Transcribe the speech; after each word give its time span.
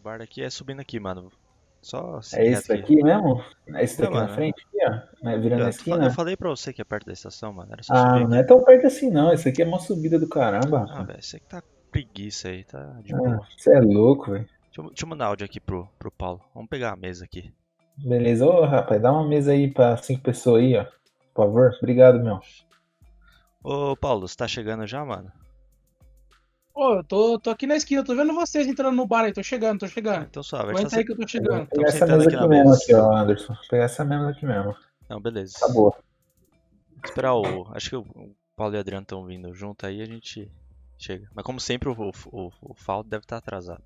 O 0.00 0.02
bar 0.02 0.18
daqui 0.18 0.42
é 0.42 0.48
subindo 0.48 0.80
aqui, 0.80 0.98
mano. 0.98 1.30
Só 1.82 2.20
É 2.32 2.46
esse 2.46 2.68
daqui 2.68 3.02
mesmo? 3.02 3.44
É 3.74 3.84
esse 3.84 4.00
Não, 4.00 4.06
daqui 4.08 4.14
na 4.18 4.22
mano. 4.24 4.34
frente, 4.34 4.62
aqui, 4.66 4.78
ó? 4.86 5.24
Né, 5.26 5.38
Virando 5.38 5.60
Eu, 5.60 5.66
a 5.66 5.70
esquina? 5.70 6.04
eu 6.06 6.10
falei 6.10 6.34
pra 6.36 6.48
você 6.48 6.72
que 6.72 6.80
é 6.80 6.84
perto 6.84 7.04
da 7.06 7.12
estação, 7.12 7.52
mano. 7.52 7.70
Era 7.72 7.82
só 7.82 7.92
Ah, 7.92 7.98
subir 8.12 8.20
não 8.20 8.26
aqui. 8.28 8.36
é 8.38 8.42
tão 8.44 8.64
perto 8.64 8.86
assim 8.86 9.10
não. 9.10 9.30
Esse 9.30 9.48
aqui 9.50 9.62
é 9.62 9.66
uma 9.66 9.78
subida 9.78 10.18
do 10.18 10.26
caramba. 10.26 10.86
Ah, 10.90 11.02
velho, 11.02 11.22
você 11.22 11.38
que 11.38 11.46
tá 11.46 11.62
preguiça 11.90 12.48
aí, 12.48 12.64
tá 12.64 12.82
de 13.02 13.14
Ah, 13.14 13.18
boa. 13.18 13.46
Você 13.58 13.74
é 13.76 13.80
louco, 13.80 14.30
velho. 14.32 14.44
Deixa 14.64 14.80
eu, 14.80 14.86
deixa 14.86 15.04
eu 15.04 15.08
mandar 15.08 15.26
áudio 15.26 15.44
aqui 15.44 15.60
pro, 15.60 15.86
pro 15.98 16.10
Paulo. 16.10 16.40
Vamos 16.54 16.70
pegar 16.70 16.92
a 16.92 16.96
mesa 16.96 17.26
aqui. 17.26 17.52
Beleza. 17.98 18.46
Ô, 18.46 18.64
rapaz, 18.64 19.02
dá 19.02 19.12
uma 19.12 19.26
mesa 19.28 19.52
aí 19.52 19.70
pra 19.70 19.96
cinco 19.98 20.22
pessoas 20.22 20.62
aí, 20.62 20.76
ó. 20.78 20.84
Por 21.34 21.44
favor. 21.46 21.72
Obrigado, 21.78 22.22
meu. 22.22 22.40
Ô, 23.62 23.94
Paulo, 23.96 24.26
você 24.26 24.34
tá 24.36 24.48
chegando 24.48 24.86
já, 24.86 25.04
mano? 25.04 25.30
Ô, 26.80 26.94
eu 26.94 27.04
tô, 27.04 27.38
tô 27.38 27.50
aqui 27.50 27.66
na 27.66 27.76
esquina, 27.76 28.02
tô 28.02 28.14
vendo 28.14 28.32
vocês 28.32 28.66
entrando 28.66 28.96
no 28.96 29.06
bar 29.06 29.24
aí, 29.24 29.34
tô 29.34 29.42
chegando, 29.42 29.80
tô 29.80 29.86
chegando. 29.86 30.22
então 30.22 30.42
suave. 30.42 30.70
Aguenta 30.70 30.88
tá 30.88 30.96
aí 30.96 31.02
se- 31.02 31.06
que 31.06 31.12
eu 31.12 31.16
tô 31.16 31.20
Vou 31.20 31.28
chegando. 31.28 31.66
pegar 31.66 31.88
essa 31.88 32.06
mesa 32.06 32.24
aqui 32.26 32.36
aqui 32.36 32.48
mesmo, 32.48 32.72
aqui, 32.72 32.94
ó, 32.94 33.12
Anderson. 33.16 33.52
Vou 33.52 33.62
pegar 33.68 33.84
essa 33.84 34.02
mesa 34.02 34.30
aqui 34.30 34.46
mesmo. 34.46 34.74
Não, 35.10 35.20
beleza. 35.20 35.58
Tá 35.60 35.68
boa. 35.68 35.94
Esperar 37.04 37.34
o. 37.34 37.66
Acho 37.74 37.90
que 37.90 37.96
o 37.96 38.06
Paulo 38.56 38.74
e 38.74 38.78
o 38.78 38.80
Adriano 38.80 39.02
estão 39.02 39.26
vindo 39.26 39.52
junto 39.52 39.84
aí, 39.84 40.00
a 40.00 40.06
gente 40.06 40.50
chega. 40.98 41.28
Mas 41.34 41.44
como 41.44 41.60
sempre, 41.60 41.90
o, 41.90 41.92
o, 41.92 42.10
o, 42.32 42.50
o 42.62 42.74
Faldo 42.74 43.10
deve 43.10 43.24
estar 43.24 43.36
atrasado. 43.36 43.82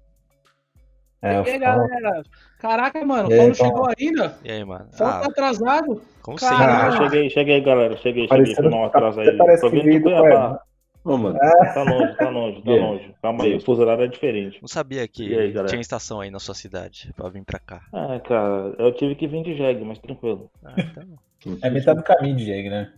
É, 1.21 1.33
E 1.33 1.35
aí, 1.51 1.59
falo. 1.59 1.89
galera? 1.89 2.23
Caraca, 2.61 3.05
mano, 3.05 3.29
o 3.29 3.31
Paulo 3.31 3.49
não 3.49 3.55
Paulo? 3.55 3.73
chegou 3.73 3.89
ainda? 3.99 4.39
E 4.45 4.53
aí, 4.53 4.65
mano? 4.65 4.87
O 4.93 4.97
Paulo 4.99 5.13
Ah, 5.15 5.21
tá 5.21 5.27
atrasado? 5.31 6.03
como 6.23 6.39
sempre. 6.39 6.57
Ah? 6.65 6.91
Cheguei, 6.93 7.29
cheguei, 7.31 7.61
galera. 7.61 7.97
Cheguei, 7.97 8.29
cheguei. 8.29 8.55
Foi 8.55 8.71
mal 8.71 8.85
atrás 8.85 9.19
aí. 9.19 9.37
Tô 9.61 9.71
vindo 9.71 9.99
do 9.99 10.03
Cuiabá. 10.03 10.61
Ô, 11.05 11.19
mano. 11.19 11.39
Tá 11.39 11.83
longe, 11.83 12.17
tá 12.17 12.29
longe, 12.31 12.63
tá 12.63 12.71
É. 12.73 12.81
longe. 12.81 13.15
Calma 13.21 13.45
aí, 13.45 13.55
o 13.55 13.61
fuso 13.61 13.83
horário 13.83 14.05
é 14.05 14.09
diferente. 14.09 14.59
Não 14.63 14.69
sabia 14.69 15.07
que 15.07 15.37
aí, 15.39 15.53
tinha 15.67 15.81
estação 15.81 16.21
aí 16.21 16.31
na 16.31 16.39
sua 16.39 16.55
cidade 16.55 17.13
pra 17.15 17.29
vir 17.29 17.45
pra 17.45 17.59
cá. 17.59 17.83
Ah, 17.93 18.19
cara, 18.21 18.75
eu 18.79 18.91
tive 18.95 19.15
que 19.15 19.27
vir 19.29 19.43
de 19.45 19.55
jegue, 19.55 19.85
mas 19.85 19.99
tranquilo. 19.99 20.51
Ah, 20.65 20.75
então. 20.81 21.59
É 21.63 21.69
metade 21.71 21.99
do 21.99 22.05
caminho 22.05 22.37
de 22.37 22.47
jegue, 22.47 22.71
né? 22.71 22.93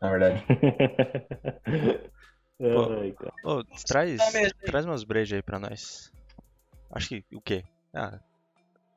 Na 0.00 0.10
verdade. 0.10 0.44
Ai, 2.60 3.12
cara. 3.12 3.32
Ô, 3.44 3.62
traz, 3.86 4.32
Tá 4.32 4.40
hein? 4.40 4.50
traz 4.66 4.84
umas 4.84 5.04
brejas 5.04 5.36
aí 5.36 5.42
pra 5.42 5.58
nós. 5.60 6.10
Acho 6.90 7.08
que 7.08 7.24
o 7.34 7.40
quê? 7.40 7.62
Ah, 7.94 8.18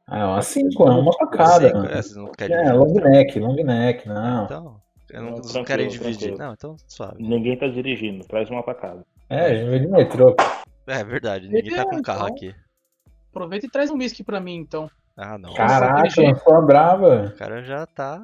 Ah, 0.08 0.28
uma 0.30 0.42
cinco, 0.42 0.88
é 0.88 0.92
uma 0.92 1.16
pra 1.16 1.28
cada. 1.28 1.68
cinco, 1.68 1.78
mano. 1.78 1.90
é, 1.90 2.02
não 2.16 2.32
É, 2.70 2.74
long 2.74 2.90
então. 2.92 3.12
neck, 3.12 3.40
long 3.40 3.56
neck, 3.56 4.08
não. 4.08 4.46
Então, 4.46 4.82
eu 5.10 5.22
não, 5.24 5.32
Não, 5.54 5.64
querem 5.64 5.88
dividir. 5.88 6.18
tranquilo. 6.18 6.38
Não, 6.38 6.54
então 6.54 6.76
suave. 6.88 7.22
Ninguém 7.22 7.58
tá 7.58 7.68
dirigindo, 7.68 8.26
traz 8.26 8.50
uma 8.50 8.64
pra 8.64 8.74
casa. 8.76 9.06
É, 9.30 9.64
veio 9.66 9.82
de 9.82 9.88
metrô. 9.88 10.36
É 10.88 11.04
verdade, 11.04 11.48
ninguém 11.48 11.76
tá 11.76 11.84
com 11.86 12.02
carro 12.02 12.26
Então. 12.26 12.36
aqui. 12.36 12.56
Aproveita 13.32 13.66
e 13.66 13.70
traz 13.70 13.90
um 13.90 13.98
whisky 13.98 14.24
pra 14.24 14.40
mim, 14.40 14.56
então. 14.56 14.90
Ah, 15.18 15.38
não. 15.38 15.54
Caraca, 15.54 16.04
lançou 16.22 16.54
a 16.56 16.62
brava. 16.62 17.32
O 17.34 17.38
cara 17.38 17.62
já 17.64 17.86
tá. 17.86 18.22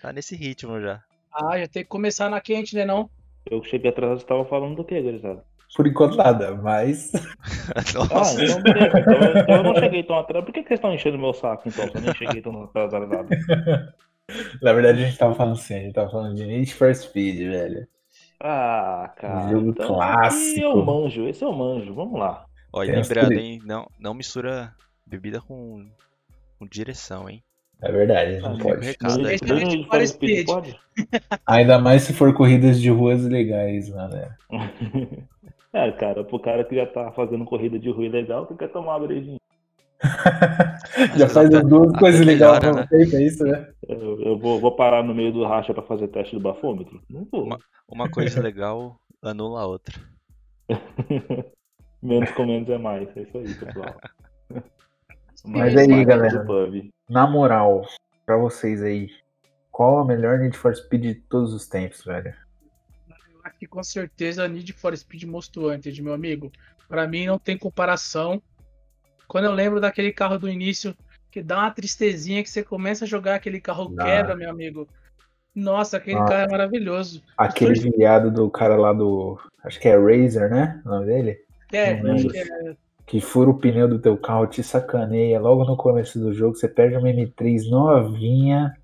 Tá 0.00 0.12
nesse 0.12 0.36
ritmo 0.36 0.80
já. 0.80 1.02
Ah, 1.34 1.58
já 1.58 1.66
tem 1.68 1.82
que 1.82 1.88
começar 1.88 2.30
na 2.30 2.40
quente, 2.40 2.74
né 2.74 2.84
não? 2.84 3.10
Eu 3.50 3.62
cheguei 3.64 3.90
atrasado, 3.90 4.20
você 4.20 4.26
tava 4.26 4.44
falando 4.44 4.76
do 4.76 4.84
que, 4.84 5.00
gurizada? 5.00 5.42
Por 5.76 5.86
enquanto 5.86 6.16
nada, 6.16 6.54
mas. 6.54 7.12
Ah, 7.74 8.14
Nossa, 8.14 8.42
então 8.42 8.62
beleza. 8.62 8.98
Então, 8.98 9.14
então 9.42 9.56
eu 9.56 9.62
não 9.62 9.74
cheguei 9.74 10.02
tão 10.02 10.18
atrás. 10.18 10.44
Por 10.44 10.52
que, 10.52 10.62
que 10.62 10.68
vocês 10.68 10.78
estão 10.78 10.94
enchendo 10.94 11.18
meu 11.18 11.34
saco, 11.34 11.68
então? 11.68 11.86
Se 11.88 11.96
eu 11.96 12.00
nem 12.00 12.14
cheguei 12.14 12.40
tão 12.40 12.62
atrasado. 12.64 13.06
Na 14.62 14.72
verdade, 14.72 15.02
a 15.02 15.06
gente 15.06 15.18
tava 15.18 15.34
falando 15.34 15.54
assim, 15.58 15.74
a 15.74 15.80
gente 15.80 15.94
tava 15.94 16.10
falando 16.10 16.34
de 16.36 16.44
Need 16.44 16.74
for 16.74 16.94
Speed, 16.94 17.38
velho. 17.38 17.88
Ah, 18.40 19.12
cara. 19.16 19.50
Jogo 19.50 19.70
então, 19.70 19.96
clássico. 19.96 20.58
Esse 20.58 20.60
eu 20.60 20.76
manjo, 20.84 21.26
esse 21.28 21.44
eu 21.44 21.52
manjo. 21.52 21.94
Vamos 21.94 22.18
lá. 22.18 22.46
Tem 22.84 22.94
lembrando, 22.94 23.36
tri- 23.36 23.38
hein? 23.38 23.60
Não, 23.64 23.86
não 23.98 24.14
mistura 24.14 24.74
bebida 25.06 25.40
com, 25.40 25.88
com 26.58 26.66
direção, 26.66 27.28
hein? 27.28 27.42
É 27.80 27.90
verdade, 27.92 28.40
não 28.40 28.54
Ah, 28.54 28.62
pode. 28.62 28.80
o 28.80 28.84
recado. 28.84 29.28
Esse 29.30 29.52
é 29.52 29.54
o 29.98 30.06
Speed 30.06 30.46
pode? 30.46 30.76
Ainda 31.46 31.78
mais 31.78 32.02
se 32.02 32.12
for 32.12 32.34
corridas 32.34 32.80
de 32.80 32.90
ruas 32.90 33.22
legais, 33.22 33.88
galera. 33.88 34.36
É, 35.70 35.92
cara, 35.92 36.24
pro 36.24 36.40
cara 36.40 36.64
que 36.64 36.74
já 36.74 36.86
tá 36.86 37.12
fazendo 37.12 37.44
corrida 37.44 37.78
de 37.78 37.90
rua 37.90 38.08
legal, 38.08 38.46
que 38.46 38.54
quer 38.56 38.68
tomar 38.72 38.96
uma 38.96 39.06
brejinha. 39.06 39.38
Já 41.18 41.28
faz 41.28 41.52
as 41.52 41.64
duas 41.66 41.92
coisas 41.98 42.24
legais 42.24 42.62
ao 42.64 42.86
tempo, 42.86 43.16
é 43.16 43.22
isso, 43.22 43.44
né? 43.44 43.68
Eu, 43.88 44.20
eu 44.22 44.38
vou, 44.38 44.60
vou 44.60 44.74
parar 44.76 45.02
no 45.02 45.14
meio 45.14 45.32
do 45.32 45.44
racha 45.44 45.72
pra 45.74 45.82
fazer 45.82 46.08
teste 46.08 46.34
do 46.36 46.40
bafômetro? 46.40 47.00
Não 47.10 47.26
vou. 47.30 47.44
Uma- 47.44 47.58
Uma 47.88 48.08
coisa 48.10 48.40
legal 48.40 48.96
anula 49.22 49.62
a 49.62 49.66
outra. 49.66 49.94
menos 52.02 52.30
com 52.32 52.46
menos 52.46 52.68
é 52.68 52.78
mais. 52.78 53.08
É 53.16 53.22
isso 53.22 53.38
aí, 53.38 53.54
pessoal. 53.54 53.94
Mas 55.44 55.76
aí, 55.76 55.86
mais 55.88 56.06
galera. 56.06 56.38
do 56.40 56.46
pub. 56.46 56.90
Na 57.08 57.26
moral, 57.26 57.86
pra 58.26 58.36
vocês 58.36 58.82
aí, 58.82 59.08
qual 59.70 59.98
a 59.98 60.04
melhor 60.04 60.38
Need 60.38 60.56
for 60.56 60.74
Speed 60.74 61.02
de 61.02 61.14
todos 61.14 61.54
os 61.54 61.66
tempos, 61.68 62.04
velho? 62.04 62.34
Eu 63.08 63.40
acho 63.44 63.56
que 63.58 63.66
com 63.66 63.82
certeza 63.82 64.46
Need 64.48 64.72
for 64.72 64.96
Speed 64.96 65.24
Most 65.24 65.56
Wanted, 65.58 66.02
meu 66.02 66.12
amigo. 66.12 66.50
Pra 66.88 67.06
mim 67.06 67.26
não 67.26 67.38
tem 67.38 67.56
comparação. 67.56 68.42
Quando 69.28 69.44
eu 69.44 69.52
lembro 69.52 69.80
daquele 69.80 70.10
carro 70.12 70.38
do 70.38 70.48
início, 70.48 70.96
que 71.30 71.42
dá 71.42 71.58
uma 71.58 71.70
tristezinha 71.70 72.42
que 72.42 72.48
você 72.50 72.64
começa 72.64 73.04
a 73.04 73.08
jogar 73.08 73.34
aquele 73.34 73.60
carro 73.60 73.90
Dá. 73.94 74.04
quebra, 74.04 74.34
meu 74.34 74.50
amigo. 74.50 74.88
Nossa, 75.54 75.98
aquele 75.98 76.18
Ah. 76.18 76.24
carro 76.24 76.40
é 76.40 76.48
maravilhoso. 76.48 77.22
Aquele 77.36 77.74
viado 77.90 78.30
do 78.30 78.48
cara 78.50 78.76
lá 78.76 78.92
do. 78.92 79.38
Acho 79.62 79.78
que 79.78 79.88
é 79.88 79.96
Razer, 79.96 80.48
né? 80.50 80.80
O 80.84 80.88
nome 80.88 81.06
dele? 81.06 81.38
É, 81.72 82.02
Não 82.02 82.14
acho 82.14 82.28
que 82.28 82.38
é. 82.38 82.44
Que 83.06 83.20
fura 83.20 83.50
o 83.50 83.58
pneu 83.58 83.88
do 83.88 83.98
teu 83.98 84.16
carro, 84.16 84.46
te 84.46 84.62
sacaneia 84.62 85.40
logo 85.40 85.64
no 85.64 85.76
começo 85.76 86.18
do 86.18 86.32
jogo. 86.32 86.54
Você 86.54 86.68
perde 86.68 86.96
uma 86.96 87.08
M3 87.08 87.68
novinha. 87.70 88.74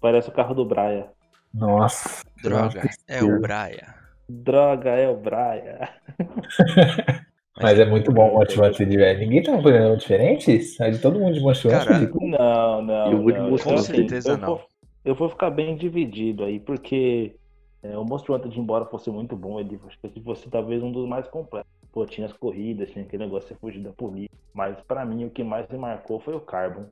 Parece 0.00 0.28
o 0.28 0.32
carro 0.32 0.54
do 0.54 0.64
Braia. 0.64 1.06
Nossa. 1.54 2.24
Droga, 2.42 2.88
é 3.08 3.22
o 3.22 3.40
Braia. 3.40 3.94
Droga, 4.28 4.90
é 4.90 5.08
o 5.08 5.16
Braia. 5.16 5.88
Mas 7.60 7.78
é 7.78 7.84
muito 7.84 8.10
bom 8.12 8.30
o 8.30 8.34
Most 8.34 8.58
Wanted, 8.58 8.96
velho. 8.96 9.18
Ninguém 9.20 9.42
tá 9.42 9.60
fazendo 9.62 9.96
diferente? 9.96 10.50
É 10.80 10.90
de 10.90 10.98
todo 10.98 11.18
mundo 11.20 11.34
de 11.34 11.40
Cara, 11.68 11.92
Wanted? 11.92 12.12
Não, 12.20 12.82
não. 12.82 13.22
Não. 13.28 13.50
Então, 13.54 13.72
Wanted. 13.72 13.74
assim, 13.74 13.92
certeza 13.94 14.30
eu 14.32 14.36
não. 14.38 14.46
Vou, 14.46 14.62
eu 15.04 15.14
vou 15.14 15.28
ficar 15.28 15.50
bem 15.50 15.76
dividido 15.76 16.44
aí, 16.44 16.58
porque 16.60 17.36
é, 17.82 17.96
o 17.98 18.04
Most 18.04 18.30
Wanted, 18.30 18.58
embora 18.58 18.86
fosse 18.86 19.10
muito 19.10 19.36
bom, 19.36 19.60
ele 19.60 19.78
fosse 20.24 20.48
talvez 20.50 20.82
um 20.82 20.90
dos 20.92 21.06
mais 21.08 21.26
completos. 21.28 21.70
Pô, 21.92 22.06
tinha 22.06 22.26
as 22.26 22.32
corridas, 22.32 22.90
tinha 22.90 23.04
aquele 23.04 23.24
negócio 23.24 23.54
de 23.54 23.60
fugir 23.60 23.80
da 23.82 23.92
polícia. 23.92 24.30
Mas 24.54 24.80
pra 24.82 25.04
mim, 25.04 25.24
o 25.26 25.30
que 25.30 25.44
mais 25.44 25.68
me 25.68 25.76
marcou 25.76 26.20
foi 26.20 26.34
o 26.34 26.40
Carbon. 26.40 26.86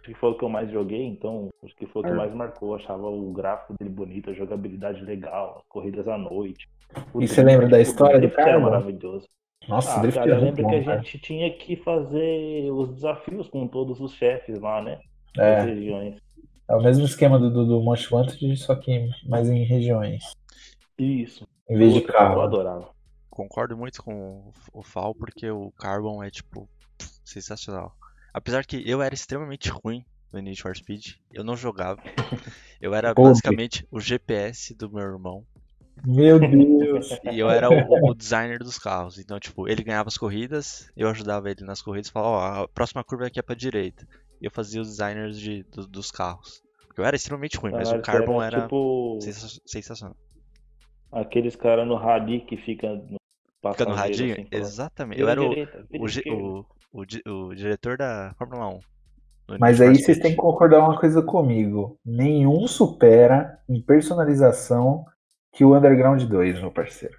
Acho 0.00 0.02
que 0.02 0.14
foi 0.14 0.30
o 0.30 0.34
que 0.34 0.44
eu 0.44 0.48
mais 0.48 0.70
joguei, 0.70 1.04
então 1.06 1.48
acho 1.62 1.74
que 1.76 1.86
foi 1.86 2.02
o 2.02 2.04
que 2.06 2.10
É. 2.10 2.14
mais 2.14 2.34
marcou. 2.34 2.70
Eu 2.70 2.76
achava 2.76 3.06
o 3.06 3.32
gráfico 3.32 3.74
dele 3.78 3.90
bonito, 3.90 4.30
a 4.30 4.32
jogabilidade 4.34 5.02
legal, 5.04 5.58
as 5.58 5.66
corridas 5.68 6.08
à 6.08 6.16
noite. 6.16 6.68
O 7.12 7.20
E 7.20 7.28
você 7.28 7.42
lembra 7.42 7.68
da 7.68 7.76
drift, 7.76 7.90
história 7.90 8.18
do 8.18 8.26
era 8.26 8.34
Carbon? 8.44 8.60
maravilhoso. 8.60 9.28
Nossa, 9.68 10.00
Ah, 10.00 10.12
cara, 10.12 10.30
eu 10.30 10.40
lembro 10.40 10.62
bom, 10.62 10.70
que 10.70 10.76
a 10.76 10.84
cara. 10.84 11.02
gente 11.02 11.18
tinha 11.18 11.50
que 11.56 11.76
fazer 11.76 12.70
os 12.72 12.92
desafios 12.94 13.48
com 13.48 13.68
todos 13.68 14.00
os 14.00 14.12
chefes 14.14 14.58
lá, 14.60 14.82
né? 14.82 15.00
É, 15.36 15.60
regiões. 15.62 16.16
é 16.68 16.74
o 16.74 16.82
mesmo 16.82 17.04
esquema 17.04 17.38
do, 17.38 17.50
do, 17.52 17.66
do 17.66 17.80
Most 17.82 18.12
Wanted, 18.12 18.56
só 18.56 18.74
que 18.74 19.08
mais 19.28 19.48
em 19.48 19.62
regiões. 19.64 20.24
Isso. 20.98 21.46
Em 21.68 21.76
vez 21.78 21.92
de 21.94 22.00
Puta, 22.00 22.12
Eu 22.12 22.16
carro. 22.18 22.40
adorava. 22.40 22.90
Concordo 23.28 23.76
muito 23.76 24.02
com 24.02 24.52
o 24.72 24.82
Fal, 24.82 25.14
porque 25.14 25.48
o 25.50 25.70
Carbon 25.72 26.22
é, 26.22 26.30
tipo, 26.30 26.68
sensacional. 27.24 27.94
Apesar 28.34 28.64
que 28.66 28.82
eu 28.88 29.00
era 29.02 29.14
extremamente 29.14 29.70
ruim 29.70 30.04
no 30.32 30.40
Need 30.40 30.60
for 30.60 30.76
Speed, 30.76 31.14
eu 31.32 31.44
não 31.44 31.56
jogava. 31.56 32.00
Eu 32.80 32.94
era 32.94 33.12
basicamente 33.12 33.86
o 33.90 34.00
GPS 34.00 34.74
do 34.74 34.88
meu 34.90 35.02
irmão. 35.02 35.44
Meu 36.04 36.38
Deus. 36.38 37.08
E 37.32 37.38
eu 37.38 37.48
era 37.50 37.68
o, 37.70 38.10
o 38.10 38.14
designer 38.14 38.58
dos 38.58 38.78
carros. 38.78 39.18
Então, 39.18 39.38
tipo, 39.38 39.68
ele 39.68 39.82
ganhava 39.82 40.08
as 40.08 40.16
corridas, 40.16 40.90
eu 40.96 41.08
ajudava 41.08 41.50
ele 41.50 41.64
nas 41.64 41.80
corridas, 41.82 42.10
falava, 42.10 42.60
ó, 42.60 42.62
a 42.64 42.68
próxima 42.68 43.02
curva 43.04 43.26
aqui 43.26 43.38
é 43.38 43.42
pra 43.42 43.54
direita. 43.54 44.06
E 44.40 44.46
eu 44.46 44.50
fazia 44.50 44.80
os 44.80 44.88
designers 44.88 45.38
de, 45.38 45.62
do- 45.64 45.86
dos 45.86 46.10
carros. 46.10 46.62
Porque 46.86 47.00
eu 47.00 47.04
era 47.04 47.16
extremamente 47.16 47.56
ruim, 47.58 47.72
mas 47.72 47.88
o 47.92 48.00
Caralho, 48.00 48.26
Carbon 48.26 48.40
você 48.40 48.46
era 48.46 48.62
Tipo, 48.62 49.18
sensa- 49.22 49.60
sensacional. 49.66 50.16
aqueles 51.12 51.54
caras 51.56 51.86
no 51.86 51.96
rally 51.96 52.40
que 52.40 52.56
fica 52.56 52.88
no 52.94 53.16
Fica 53.72 53.84
no 53.84 53.94
radinho? 53.94 54.32
assim, 54.32 54.46
Exatamente. 54.50 55.20
Eu 55.20 55.26
"Vira 55.26 55.32
era 55.32 55.42
o, 55.42 55.48
direita, 55.50 55.86
o, 55.98 56.08
ge- 56.08 56.20
esquerda." 56.20 56.42
o, 56.42 56.66
o, 56.92 57.04
di- 57.04 57.22
o 57.26 57.54
diretor 57.54 57.96
da 57.98 58.34
Fórmula 58.38 58.68
1. 58.68 58.80
no 59.50 59.58
Mas 59.60 59.80
aí 59.80 59.96
vocês 59.96 60.18
têm 60.18 60.30
que 60.30 60.36
concordar 60.38 60.78
uma 60.80 60.98
coisa 60.98 61.22
comigo. 61.22 61.98
Nenhum 62.04 62.66
supera 62.66 63.58
em 63.68 63.80
personalização 63.82 65.04
que 65.52 65.64
o 65.64 65.76
Underground 65.76 66.22
2, 66.22 66.60
meu 66.60 66.70
parceiro. 66.70 67.16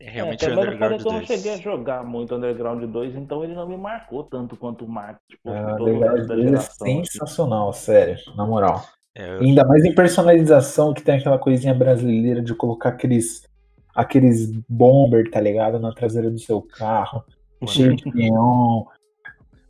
É 0.00 0.10
realmente 0.10 0.44
é, 0.44 0.48
o 0.48 0.52
Underground 0.52 1.00
que 1.00 1.06
eu 1.08 1.12
não 1.12 1.18
2. 1.20 1.26
cheguei 1.28 1.52
a 1.52 1.56
jogar 1.58 2.04
muito 2.04 2.34
Underground 2.34 2.82
2, 2.84 3.14
então 3.16 3.44
ele 3.44 3.54
não 3.54 3.68
me 3.68 3.76
marcou 3.76 4.24
tanto 4.24 4.56
quanto 4.56 4.84
o 4.84 4.88
Mark. 4.88 5.18
Tipo, 5.28 5.50
Ah, 5.50 5.76
o 5.78 5.82
Underground 5.84 6.16
resto 6.16 6.28
da 6.28 6.34
2 6.34 6.46
é 6.46 6.48
geração. 6.50 6.86
assim. 6.86 7.04
sensacional, 7.04 7.72
sério, 7.72 8.16
na 8.36 8.44
moral. 8.44 8.84
É, 9.14 9.36
eu- 9.36 9.40
Ainda 9.42 9.64
mais 9.64 9.84
em 9.84 9.94
personalização, 9.94 10.92
que 10.92 11.02
tem 11.02 11.16
aquela 11.18 11.38
coisinha 11.38 11.74
brasileira 11.74 12.42
de 12.42 12.54
colocar 12.54 12.88
aqueles 12.90 13.46
aqueles 13.94 14.50
bomber, 14.66 15.30
tá 15.30 15.38
ligado? 15.38 15.78
Na 15.78 15.92
traseira 15.92 16.30
do 16.30 16.38
seu 16.38 16.62
carro, 16.62 17.22
cheio 17.66 17.94
de 17.94 18.10
neon. 18.14 18.84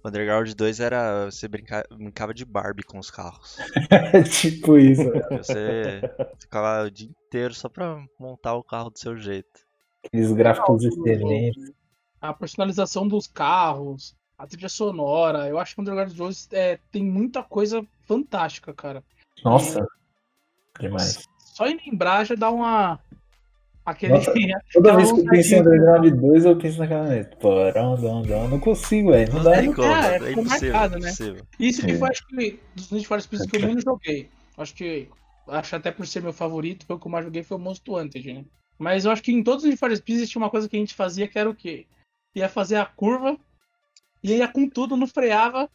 O 0.03 0.09
Underground 0.09 0.53
2 0.53 0.81
era. 0.81 1.27
Você 1.27 1.47
brinca, 1.47 1.87
brincava 1.91 2.35
de 2.35 2.45
Barbie 2.45 2.83
com 2.83 2.99
os 2.99 3.11
carros. 3.11 3.57
tipo 4.41 4.77
isso. 4.77 5.11
Você 5.31 6.01
ficava 6.39 6.85
o 6.85 6.91
dia 6.91 7.09
inteiro 7.09 7.55
só 7.55 7.69
pra 7.69 8.05
montar 8.19 8.55
o 8.55 8.65
carro 8.65 8.91
do 8.91 8.99
seu 8.99 9.17
jeito. 9.17 9.61
Aqueles 10.05 10.33
gráficos 10.33 10.85
excelentes. 10.85 11.73
A 12.21 12.33
personalização 12.33 13.07
dos 13.07 13.27
carros, 13.27 14.17
a 14.37 14.47
trilha 14.47 14.69
sonora. 14.69 15.49
Eu 15.49 15.59
acho 15.59 15.75
que 15.75 15.81
o 15.81 15.83
Underground 15.83 16.13
2 16.13 16.49
é, 16.53 16.79
tem 16.91 17.05
muita 17.05 17.43
coisa 17.43 17.87
fantástica, 18.07 18.75
cara. 18.75 19.05
Nossa. 19.45 19.87
Demais. 20.81 21.29
Só 21.39 21.67
em 21.67 21.77
lembrar 21.77 22.25
já 22.25 22.35
dá 22.35 22.51
uma. 22.51 22.99
Aquele. 23.85 24.13
Nossa, 24.13 24.33
Toda 24.73 24.93
aquela 24.93 24.97
vez 24.97 25.13
que 25.13 25.21
eu 25.21 25.25
penso 25.25 25.55
em. 25.55 25.61
Underground 25.61 26.15
2, 26.15 26.45
eu 26.45 26.57
penso 26.57 26.79
naquela 26.79 27.09
letra. 27.09 27.37
Porão, 27.37 27.95
dão, 27.97 28.23
dão. 28.23 28.49
Não 28.49 28.61
consigo, 28.61 29.11
velho. 29.11 29.33
Não 29.33 29.43
Não 29.43 29.51
dá. 29.51 29.63
não- 29.63 29.75
como, 29.75 29.89
é, 29.89 30.17
é, 30.17 30.33
impossível. 30.33 30.73
marcado, 30.73 30.99
né? 31.01 31.11
Isso 31.59 31.85
que 31.85 31.91
É. 31.93 31.99
foi, 31.99 32.09
acho 32.09 32.27
que, 32.29 32.61
dos 32.77 32.91
Need 32.93 33.07
for 33.07 33.21
Speed 33.21 33.51
que 33.51 33.57
eu 33.57 33.61
menos 33.67 33.83
joguei. 33.85 34.29
Acho 34.57 34.75
que. 34.75 35.09
Acho 35.49 35.75
até 35.77 35.91
por 35.91 36.07
ser 36.07 36.23
meu 36.23 36.33
favorito, 36.33 36.87
foi 36.87 36.95
o 36.95 36.99
que 37.01 37.07
eu 37.07 37.11
mais 37.11 37.25
joguei 37.25 37.43
foi 37.43 37.57
o 37.57 37.61
Most 37.61 37.83
Wanted, 37.91 38.33
né? 38.33 38.45
Mas 38.79 39.05
eu 39.05 39.11
acho 39.11 39.23
que 39.23 39.33
em 39.33 39.43
todos 39.43 39.65
os 39.65 39.69
Need 39.69 39.79
for 39.79 39.95
Speed 39.97 40.29
tinha 40.29 40.41
uma 40.43 40.51
coisa 40.51 40.69
que 40.69 40.77
a 40.77 40.79
gente 40.79 40.95
fazia 40.95 41.27
que 41.27 41.37
era 41.39 41.51
o 41.51 41.55
quê? 41.55 41.87
Ia 42.37 42.49
fazer 42.49 42.77
a 42.77 42.87
curva, 42.87 43.37
e 44.23 44.33
ia 44.37 44.47
com 44.47 44.69
tudo, 44.69 44.97
não 44.97 45.07
freava, 45.09 45.69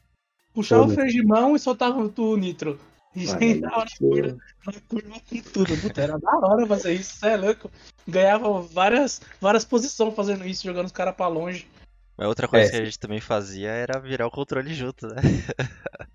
puxava 0.53 0.83
o 0.83 0.85
Foda-se. 0.85 0.95
freio 1.09 1.11
de 1.21 1.27
mão 1.27 1.55
e 1.55 1.59
soltava 1.59 1.99
o 1.99 2.37
nitro. 2.37 2.79
E 3.17 3.27
Ah, 3.29 3.43
entrava 3.43 3.83
na 3.83 3.97
curva, 3.97 4.37
na 4.65 4.73
curva 4.87 5.19
com 5.27 5.41
tudo. 5.51 5.81
Puta, 5.81 6.01
era 6.01 6.19
da 6.19 6.37
hora 6.37 6.67
fazer 6.67 6.93
isso, 6.93 7.15
você 7.15 7.29
é 7.29 7.37
louco. 7.37 7.71
Ganhava 8.07 8.61
várias, 8.61 9.21
várias 9.41 9.65
posições 9.65 10.13
fazendo 10.13 10.45
isso, 10.45 10.63
jogando 10.63 10.85
os 10.85 10.91
caras 10.91 11.15
pra 11.15 11.27
longe. 11.27 11.67
Mas 12.15 12.27
outra 12.27 12.47
coisa 12.47 12.67
É, 12.67 12.69
que 12.71 12.77
a 12.77 12.85
gente 12.85 12.99
também 12.99 13.19
fazia 13.19 13.69
era 13.69 13.99
virar 13.99 14.27
o 14.27 14.31
controle 14.31 14.71
junto, 14.73 15.07
né? 15.07 15.15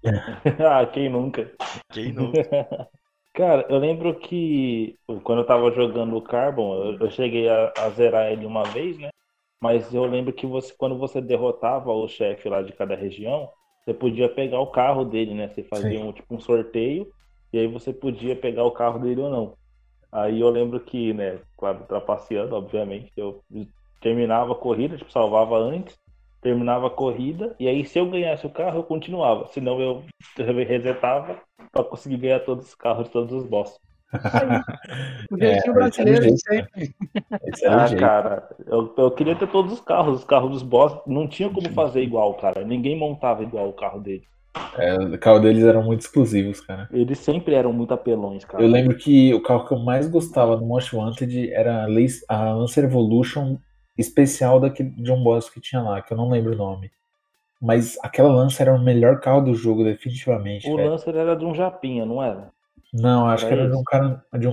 ah, 0.61 0.87
quem 0.87 1.09
nunca? 1.09 1.51
Quem 1.91 2.13
nunca? 2.13 2.41
Cara, 3.35 3.67
eu 3.71 3.79
lembro 3.79 4.19
que 4.19 4.99
quando 5.25 5.41
eu 5.41 5.47
tava 5.47 5.71
jogando 5.73 6.17
o 6.17 6.23
Carbon, 6.23 6.75
eu, 6.85 6.99
eu 7.01 7.11
cheguei 7.11 7.49
a, 7.49 7.73
a 7.79 7.91
zerar 7.91 8.31
ele 8.31 8.45
uma 8.45 8.63
vez, 8.65 8.99
né? 8.99 9.09
Mas 9.61 9.95
eu 9.95 10.05
lembro 10.05 10.33
que 10.33 10.47
você, 10.47 10.75
quando 10.77 10.99
você 10.99 11.21
derrotava 11.21 11.93
o 11.93 12.09
chefe 12.09 12.49
lá 12.49 12.63
de 12.63 12.73
cada 12.73 12.95
região, 12.95 13.49
você 13.85 13.95
podia 13.95 14.29
pegar 14.29 14.61
o 14.61 14.71
carro 14.71 15.05
dele, 15.05 15.35
né? 15.35 15.49
Você 15.49 15.63
fazia 15.65 15.99
Sim. 15.99 16.05
um, 16.05 16.13
tipo 16.13 16.35
um 16.35 16.41
sorteio 16.41 17.13
e 17.53 17.59
aí 17.59 17.67
você 17.67 17.93
podia 17.93 18.37
pegar 18.37 18.65
o 18.65 18.71
carro 18.71 18.99
dele 18.99 19.21
ou 19.21 19.31
não. 19.31 19.55
Aí 20.11 20.41
eu 20.41 20.49
lembro 20.51 20.79
que, 20.81 21.13
né, 21.13 21.41
claro, 21.57 21.85
trapaceando, 21.87 22.55
obviamente, 22.55 23.11
eu 23.17 23.43
terminava 24.01 24.53
a 24.53 24.57
corrida, 24.57 24.97
tipo, 24.97 25.11
salvava 25.11 25.57
antes, 25.57 25.99
terminava 26.41 26.89
a 26.89 26.91
corrida, 26.91 27.55
e 27.59 27.69
aí 27.69 27.85
se 27.85 27.99
eu 27.99 28.11
ganhasse 28.11 28.47
o 28.47 28.51
carro, 28.51 28.79
eu 28.79 28.85
continuava. 28.85 29.47
Senão 29.49 29.81
eu 29.81 30.05
resetava 30.37 31.41
pra 31.71 31.85
conseguir 31.85 32.19
ganhar 32.19 32.41
todos 32.41 32.69
os 32.69 32.75
carros 32.75 33.07
de 33.07 33.11
todos 33.11 33.33
os 33.33 33.47
bosses. 33.47 33.79
O 35.31 35.37
É, 35.37 35.55
jeitinho 35.55 35.71
é 35.71 35.73
do 35.73 35.75
brasileiro, 35.75 36.23
jeito, 36.23 36.39
sempre. 36.39 36.95
Esse 37.47 37.65
era 37.65 37.77
o 37.77 37.81
Ah, 37.81 37.97
cara, 37.97 38.49
eu, 38.67 38.95
eu 38.97 39.11
queria 39.11 39.35
ter 39.35 39.49
todos 39.49 39.73
os 39.73 39.81
carros, 39.81 40.19
os 40.19 40.25
carros 40.25 40.51
dos 40.51 40.63
boss, 40.63 41.01
não 41.07 41.27
tinha 41.27 41.49
como 41.49 41.71
fazer 41.73 42.03
igual, 42.03 42.35
cara. 42.35 42.65
Ninguém 42.65 42.99
montava 42.99 43.43
igual 43.43 43.69
o 43.69 43.73
carro 43.73 44.01
dele. 44.01 44.25
É, 44.77 44.99
o 44.99 45.19
carro 45.19 45.39
deles 45.41 45.65
eram 45.65 45.83
muito 45.83 46.01
exclusivos, 46.01 46.61
cara. 46.61 46.89
Eles 46.93 47.19
sempre 47.19 47.55
eram 47.55 47.73
muito 47.73 47.95
apelões, 47.95 48.45
cara. 48.45 48.63
Eu 48.63 48.69
lembro 48.69 48.97
que 48.97 49.33
o 49.33 49.43
carro 49.43 49.67
que 49.67 49.73
eu 49.73 49.79
mais 49.79 50.07
gostava 50.09 50.57
no 50.57 50.67
Most 50.67 50.95
Wanted 50.95 51.51
era 51.53 51.85
a 52.29 52.55
Lancer 52.55 52.85
Evolution 52.85 53.57
especial 53.97 54.61
daquele, 54.61 54.91
de 54.91 55.11
um 55.11 55.23
boss 55.23 55.49
que 55.49 55.61
tinha 55.61 55.81
lá, 55.81 56.03
que 56.03 56.13
eu 56.13 56.17
não 56.17 56.29
lembro 56.29 56.53
o 56.53 56.57
nome. 56.57 56.91
Mas 57.61 57.97
aquela 58.03 58.31
Lancer 58.31 58.67
era 58.67 58.77
o 58.77 58.83
melhor 58.83 59.21
carro 59.21 59.41
do 59.41 59.55
jogo, 59.55 59.85
definitivamente. 59.85 60.69
O 60.69 60.77
velho. 60.77 60.91
Lancer 60.91 61.15
era 61.15 61.35
de 61.35 61.45
um 61.45 61.55
Japinha, 61.55 62.05
não 62.05 62.23
era? 62.23 62.51
Não, 62.93 63.27
acho 63.29 63.47
que 63.47 63.53
Era 63.53 63.69
de 63.69 63.77
um 63.77 63.85
cara 63.85 64.25
de 64.39 64.49
um 64.49 64.53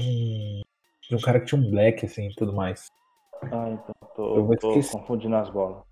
de 1.09 1.15
um 1.15 1.21
cara 1.21 1.39
que 1.39 1.47
tinha 1.47 1.59
um 1.59 1.69
black 1.69 2.05
assim 2.05 2.27
e 2.29 2.35
tudo 2.35 2.53
mais. 2.53 2.87
Ah, 3.41 3.69
então, 3.69 3.95
Eu 4.15 4.15
tô, 4.15 4.45
vou 4.45 4.53
tô 4.59 4.71
esquecer. 4.71 4.97
confundindo 4.99 5.35
as 5.35 5.49
bolas. 5.49 5.83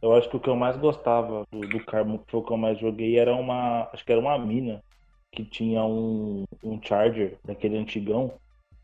Eu 0.00 0.14
acho 0.14 0.28
que 0.30 0.36
o 0.36 0.40
que 0.40 0.48
eu 0.48 0.56
mais 0.56 0.76
gostava 0.76 1.44
do, 1.50 1.60
do 1.60 1.84
Carbon, 1.84 2.18
que 2.18 2.30
foi 2.30 2.40
o 2.40 2.44
que 2.44 2.52
eu 2.52 2.56
mais 2.56 2.78
joguei, 2.78 3.18
era 3.18 3.34
uma. 3.34 3.88
Acho 3.92 4.04
que 4.04 4.12
era 4.12 4.20
uma 4.20 4.38
mina 4.38 4.82
que 5.32 5.44
tinha 5.44 5.84
um, 5.84 6.44
um 6.62 6.80
Charger 6.82 7.38
daquele 7.44 7.76
antigão. 7.76 8.32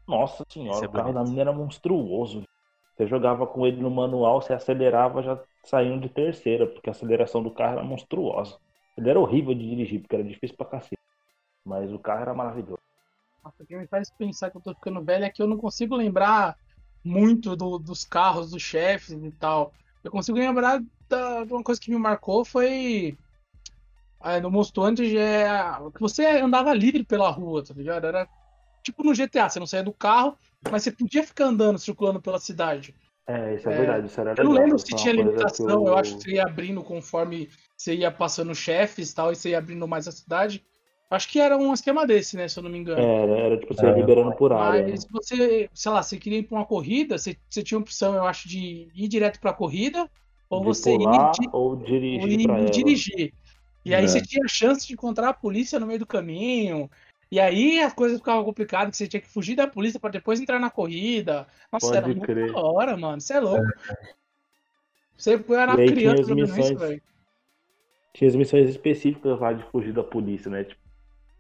Nossa 0.07 0.45
senhora, 0.51 0.85
é 0.85 0.89
o 0.89 0.93
carro 0.93 1.13
da 1.13 1.25
mina 1.25 1.43
era 1.43 1.53
monstruoso. 1.53 2.43
Você 2.97 3.07
jogava 3.07 3.47
com 3.47 3.67
ele 3.67 3.81
no 3.81 3.91
manual, 3.91 4.41
você 4.43 4.53
acelerava 4.53 5.23
já 5.23 5.41
saindo 5.65 6.01
de 6.03 6.09
terceira, 6.13 6.67
porque 6.67 6.91
a 6.91 6.93
aceleração 6.93 7.43
do 7.43 7.51
carro 7.51 7.75
era 7.79 7.85
monstruosa. 7.85 8.59
Ele 8.97 9.11
era 9.11 9.19
horrível 9.21 9.55
de 9.55 9.69
dirigir, 9.69 10.01
porque 10.01 10.17
era 10.17 10.25
difícil 10.25 10.57
pra 10.57 10.67
cacete. 10.67 10.94
Mas 11.65 11.93
o 11.93 11.99
carro 11.99 12.23
era 12.23 12.35
maravilhoso. 12.35 12.79
Nossa, 13.43 13.63
o 13.63 13.67
que 13.67 13.77
me 13.77 13.87
faz 13.87 14.11
pensar 14.11 14.51
que 14.51 14.57
eu 14.57 14.63
tô 14.63 14.75
ficando 14.75 15.03
velho 15.03 15.25
é 15.25 15.31
que 15.31 15.43
eu 15.43 15.47
não 15.47 15.57
consigo 15.59 15.97
lembrar 15.97 16.57
muito 17.05 17.55
do- 17.55 17.79
dos 17.79 18.05
carros, 18.05 18.51
dos 18.51 18.63
chefes 18.63 19.11
e 19.23 19.31
tal. 19.33 19.73
Eu 20.03 20.11
consigo 20.11 20.39
lembrar 20.39 20.83
da, 21.09 21.45
de 21.45 21.53
uma 21.53 21.63
coisa 21.63 21.81
que 21.81 21.91
me 21.91 21.99
marcou 21.99 22.45
foi 22.45 23.17
ah, 24.21 24.41
no 24.41 24.51
Most 24.51 24.79
Wanted 24.79 25.17
é 25.19 25.49
que 25.95 26.01
você 26.01 26.25
andava 26.27 26.73
livre 26.73 27.05
pela 27.05 27.31
rua, 27.31 27.63
tá 27.63 27.75
ligado? 27.75 28.07
Era 28.07 28.29
tipo 28.83 29.03
no 29.05 29.15
GTA, 29.15 29.49
você 29.49 29.59
não 29.59 29.67
saía 29.67 29.83
do 29.83 29.93
carro, 29.93 30.37
mas 30.71 30.83
você 30.83 30.93
podia 30.93 31.23
ficar 31.23 31.47
andando, 31.47 31.79
circulando 31.79 32.21
pela 32.21 32.39
cidade. 32.39 32.95
É, 33.27 33.55
isso 33.55 33.69
é, 33.69 33.73
É, 33.73 33.77
verdade, 33.79 34.07
isso 34.07 34.21
era 34.21 34.31
Eu 34.39 34.45
não 34.45 34.53
legal. 34.53 34.65
lembro 34.65 34.79
se 34.79 34.95
é 34.95 34.97
tinha 34.97 35.13
limitação, 35.13 35.85
que 35.85 35.89
eu 35.89 35.99
acho 35.99 36.17
que 36.17 36.23
você 36.23 36.31
ia 36.33 36.43
abrindo 36.45 36.83
conforme 36.83 37.49
você 37.77 37.95
ia 37.95 38.11
passando 38.11 38.55
chefes 38.55 39.11
e 39.11 39.15
tal, 39.15 39.33
e 39.33 39.37
você 39.37 39.51
ia 39.51 39.59
abrindo 39.59 39.87
mais 39.89 40.09
a 40.09 40.13
cidade. 40.13 40.65
Acho 41.11 41.29
que 41.29 41.39
era 41.39 41.57
um 41.57 41.73
esquema 41.73 42.07
desse, 42.07 42.37
né, 42.37 42.49
se 42.49 42.59
eu 42.59 42.63
não 42.63 42.71
me 42.71 42.79
engano. 42.79 43.01
Era, 43.01 43.33
era 43.39 43.59
tipo 43.59 43.75
você 43.75 43.87
É. 43.87 43.93
liberando 43.93 44.33
por 44.37 44.53
área. 44.53 44.83
né? 44.83 44.91
Mas 44.93 45.07
você, 45.11 45.69
sei 45.73 45.93
lá, 45.93 46.03
você 46.03 46.17
queria 46.17 46.39
ir 46.39 46.45
pra 46.45 46.59
uma 46.59 46.67
corrida, 46.67 47.19
você, 47.19 47.37
você 47.49 47.63
tinha 47.63 47.79
a 47.79 47.81
opção, 47.83 48.15
eu 48.15 48.25
acho, 48.25 48.49
de 48.49 48.89
ir 48.95 49.09
direto 49.09 49.39
pra 49.41 49.53
corrida, 49.53 50.11
ou 50.49 50.61
de 50.61 50.67
você 50.67 50.97
pular 50.97 51.33
ir, 51.41 51.49
ou 51.53 51.71
ou 51.71 51.77
dirigir 51.77 52.41
ir 52.41 52.47
pra 52.47 52.59
ela. 52.59 52.71
dirigir. 52.71 53.33
E 53.85 53.95
aí 53.95 54.05
É. 54.05 54.09
você 54.09 54.21
tinha 54.23 54.45
a 54.45 54.49
chance 54.49 54.87
de 54.87 54.95
encontrar 54.95 55.29
a 55.29 55.35
polícia 55.35 55.79
no 55.79 55.87
meio 55.87 55.99
do 55.99 56.07
caminho. 56.07 56.91
E 57.31 57.39
aí 57.39 57.81
as 57.81 57.93
coisas 57.93 58.19
ficavam 58.19 58.45
complicadas, 58.45 58.91
que 58.93 58.97
você 58.97 59.07
tinha 59.09 59.21
que 59.21 59.29
fugir 59.29 59.57
da 59.57 59.67
polícia 59.67 60.01
pra 60.01 60.11
depois 60.11 60.41
entrar 60.41 60.59
na 60.59 60.71
corrida. 60.71 61.47
Nossa, 61.71 61.87
Pode 61.87 61.99
era 61.99 62.07
muito 62.07 62.23
crer. 62.23 62.53
da 62.53 62.61
hora, 62.61 62.97
mano. 62.97 63.21
Você 63.21 63.35
é 63.35 63.41
louco. 63.41 63.67
Você 65.17 65.33
era 65.51 65.75
aí 65.79 65.89
criança 65.93 66.23
jogando 66.23 66.45
isso, 66.49 66.57
missões. 66.57 66.81
velho. 66.81 67.03
Tinha 68.15 68.29
as 68.29 68.37
missões 68.37 68.71
específicas 68.71 69.39
lá 69.41 69.53
de 69.53 69.65
fugir 69.71 69.93
da 69.93 70.05
polícia, 70.05 70.51
né? 70.51 70.65
Tipo, 70.65 70.84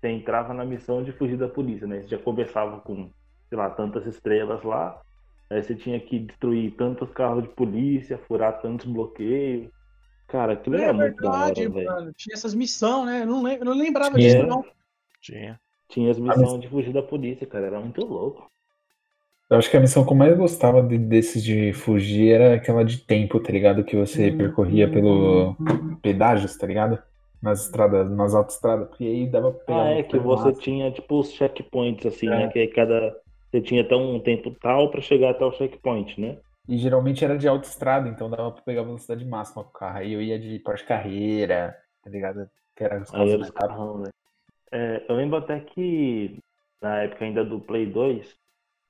você 0.05 0.11
entrava 0.11 0.53
na 0.53 0.65
missão 0.67 1.03
de 1.03 1.13
fugir 1.13 1.39
da 1.39 1.49
polícia, 1.49 1.87
né? 1.87 2.03
Você 2.03 2.09
já 2.09 2.19
conversava 2.19 2.79
com, 2.81 3.09
sei 3.49 3.57
lá, 3.57 3.71
tantas 3.71 4.07
estrelas 4.07 4.63
lá. 4.63 5.01
Aí 5.51 5.63
você 5.63 5.75
tinha 5.75 5.99
que 5.99 6.19
destruir 6.19 6.73
tantos 6.73 7.11
carros 7.11 7.45
de 7.45 7.49
polícia, 7.51 8.19
furar 8.19 8.61
tantos 8.61 8.87
bloqueios. 8.87 9.71
Cara, 10.29 10.53
aquilo 10.53 10.77
É 10.77 10.83
era 10.85 10.93
muito 10.93 11.23
da 11.23 11.31
hora, 11.31 11.55
verdade, 11.55 11.69
velho. 11.69 12.13
Tinha 12.15 12.35
essas 12.35 12.55
missões, 12.55 13.07
né? 13.07 13.23
Eu 13.23 13.27
não, 13.27 13.43
não 13.43 13.73
lembrava 13.79 14.19
Tinha. 14.19 14.35
disso, 14.35 14.47
não. 14.47 14.65
Tinha. 15.23 15.61
Tinha 15.89 16.11
as 16.11 16.19
missões 16.19 16.61
de 16.61 16.69
fugir 16.69 16.93
da 16.93 17.03
polícia, 17.03 17.47
cara. 17.47 17.67
Era 17.67 17.81
muito 17.81 18.05
louco. 18.05 18.51
Eu 19.49 19.59
acho 19.59 19.71
que 19.71 19.77
a 19.77 19.81
missão 19.81 20.05
que 20.05 20.13
eu 20.13 20.17
mais 20.17 20.37
gostava 20.37 20.83
de- 20.83 20.99
desses 20.99 21.43
de 21.43 21.73
fugir 21.73 22.33
era 22.33 22.55
aquela 22.57 22.85
de 22.85 22.99
tempo, 22.99 23.39
tá 23.41 23.53
ligado? 23.53 23.85
Que 23.85 23.97
você 23.97 24.31
percorria 24.31 24.91
pelo 24.91 25.55
pedágios, 26.03 26.57
tá 26.57 26.67
ligado? 26.67 26.99
Nas 27.45 27.67
estradas, 27.67 28.11
nas 28.11 28.35
autoestradas, 28.35 28.89
porque 28.89 29.05
aí 29.05 29.27
dava 29.27 29.53
pra 29.53 29.65
pegar 29.67 29.83
Ah, 29.83 29.91
é 29.91 30.03
que 30.03 30.19
você 30.19 30.47
massa. 30.49 30.61
tinha, 30.61 30.91
tipo, 30.91 31.21
os 31.21 31.31
checkpoints, 31.31 32.07
assim, 32.07 32.27
É. 32.27 32.31
né? 32.31 32.49
Que 32.49 32.61
aí 32.61 32.69
cada. 32.69 33.15
Você 33.51 33.61
tinha 33.61 33.83
até 33.83 33.95
um 33.95 34.19
tempo 34.19 34.51
tal 34.63 34.91
pra 34.91 35.03
chegar 35.03 35.31
até 35.31 35.45
o 35.45 35.53
checkpoint, 35.53 36.19
né? 36.19 36.39
E 36.67 36.79
geralmente 36.79 37.23
era 37.23 37.37
de 37.37 37.47
autoestrada, 37.47 38.09
então 38.09 38.31
dava 38.31 38.51
pra 38.51 38.63
pegar 38.63 38.83
velocidade 38.83 39.25
máxima 39.27 39.63
com 39.63 39.69
o 39.69 39.73
carro. 39.75 39.99
Aí 39.99 40.13
eu 40.15 40.23
ia 40.23 40.39
de 40.39 40.59
Porsche 40.61 40.87
Carreira, 40.87 41.77
tá 42.03 42.09
ligado? 42.09 42.49
Que 42.75 42.85
era 42.85 43.03
os 43.03 43.11
carros 43.11 43.51
carrão, 43.51 43.99
né? 43.99 44.11
É, 44.73 45.05
eu 45.07 45.15
lembro 45.15 45.37
até 45.37 45.61
que 45.61 46.39
na 46.81 47.03
época 47.03 47.27
ainda 47.27 47.45
do 47.45 47.61
Play 47.61 47.87
2, 47.87 48.35